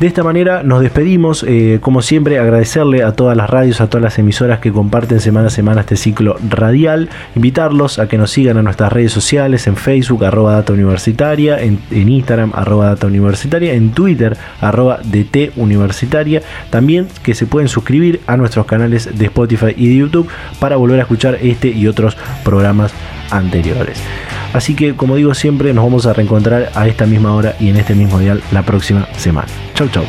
De 0.00 0.06
esta 0.06 0.22
manera 0.22 0.62
nos 0.62 0.80
despedimos, 0.80 1.44
eh, 1.46 1.78
como 1.80 2.02
siempre 2.02 2.38
agradecerle 2.38 3.02
a 3.02 3.12
todas 3.12 3.36
las 3.36 3.50
radios, 3.50 3.80
a 3.80 3.88
todas 3.88 4.02
las 4.02 4.18
emisoras 4.18 4.60
que 4.60 4.72
comparten 4.72 5.20
semana 5.20 5.48
a 5.48 5.50
semana 5.50 5.80
este 5.80 5.96
ciclo 5.96 6.36
radial, 6.48 7.08
invitarlos 7.34 7.98
a 7.98 8.06
que 8.06 8.16
nos 8.16 8.30
sigan 8.30 8.58
a 8.58 8.62
nuestras 8.62 8.92
redes 8.92 9.12
sociales, 9.12 9.66
en 9.66 9.76
Facebook, 9.76 10.24
arroba 10.24 10.52
data 10.52 10.72
universitaria, 10.72 11.60
en, 11.60 11.80
Instagram, 12.06 12.52
arroba 12.54 12.86
data 12.86 13.06
universitaria, 13.06 13.74
en 13.74 13.92
Twitter, 13.92 14.36
arroba 14.60 14.98
DT 15.02 15.52
universitaria, 15.56 16.42
también 16.70 17.06
que 17.22 17.34
se 17.34 17.46
pueden 17.46 17.68
suscribir 17.68 18.20
a 18.26 18.36
nuestros 18.36 18.66
canales 18.66 19.16
de 19.16 19.24
Spotify 19.26 19.74
y 19.76 19.88
de 19.88 19.96
YouTube 19.96 20.28
para 20.58 20.76
volver 20.76 20.88
volver 20.88 21.00
a 21.00 21.02
escuchar 21.02 21.38
este 21.42 21.68
y 21.68 21.86
otros 21.86 22.16
programas 22.44 22.92
anteriores. 23.30 23.98
Así 24.54 24.74
que, 24.74 24.94
como 24.94 25.16
digo 25.16 25.34
siempre, 25.34 25.74
nos 25.74 25.84
vamos 25.84 26.06
a 26.06 26.14
reencontrar 26.14 26.70
a 26.74 26.88
esta 26.88 27.04
misma 27.04 27.34
hora 27.34 27.54
y 27.60 27.68
en 27.68 27.76
este 27.76 27.94
mismo 27.94 28.18
dial 28.18 28.42
la 28.50 28.62
próxima 28.62 29.06
semana. 29.16 29.48
Chau, 29.74 29.88
chau. 29.88 30.04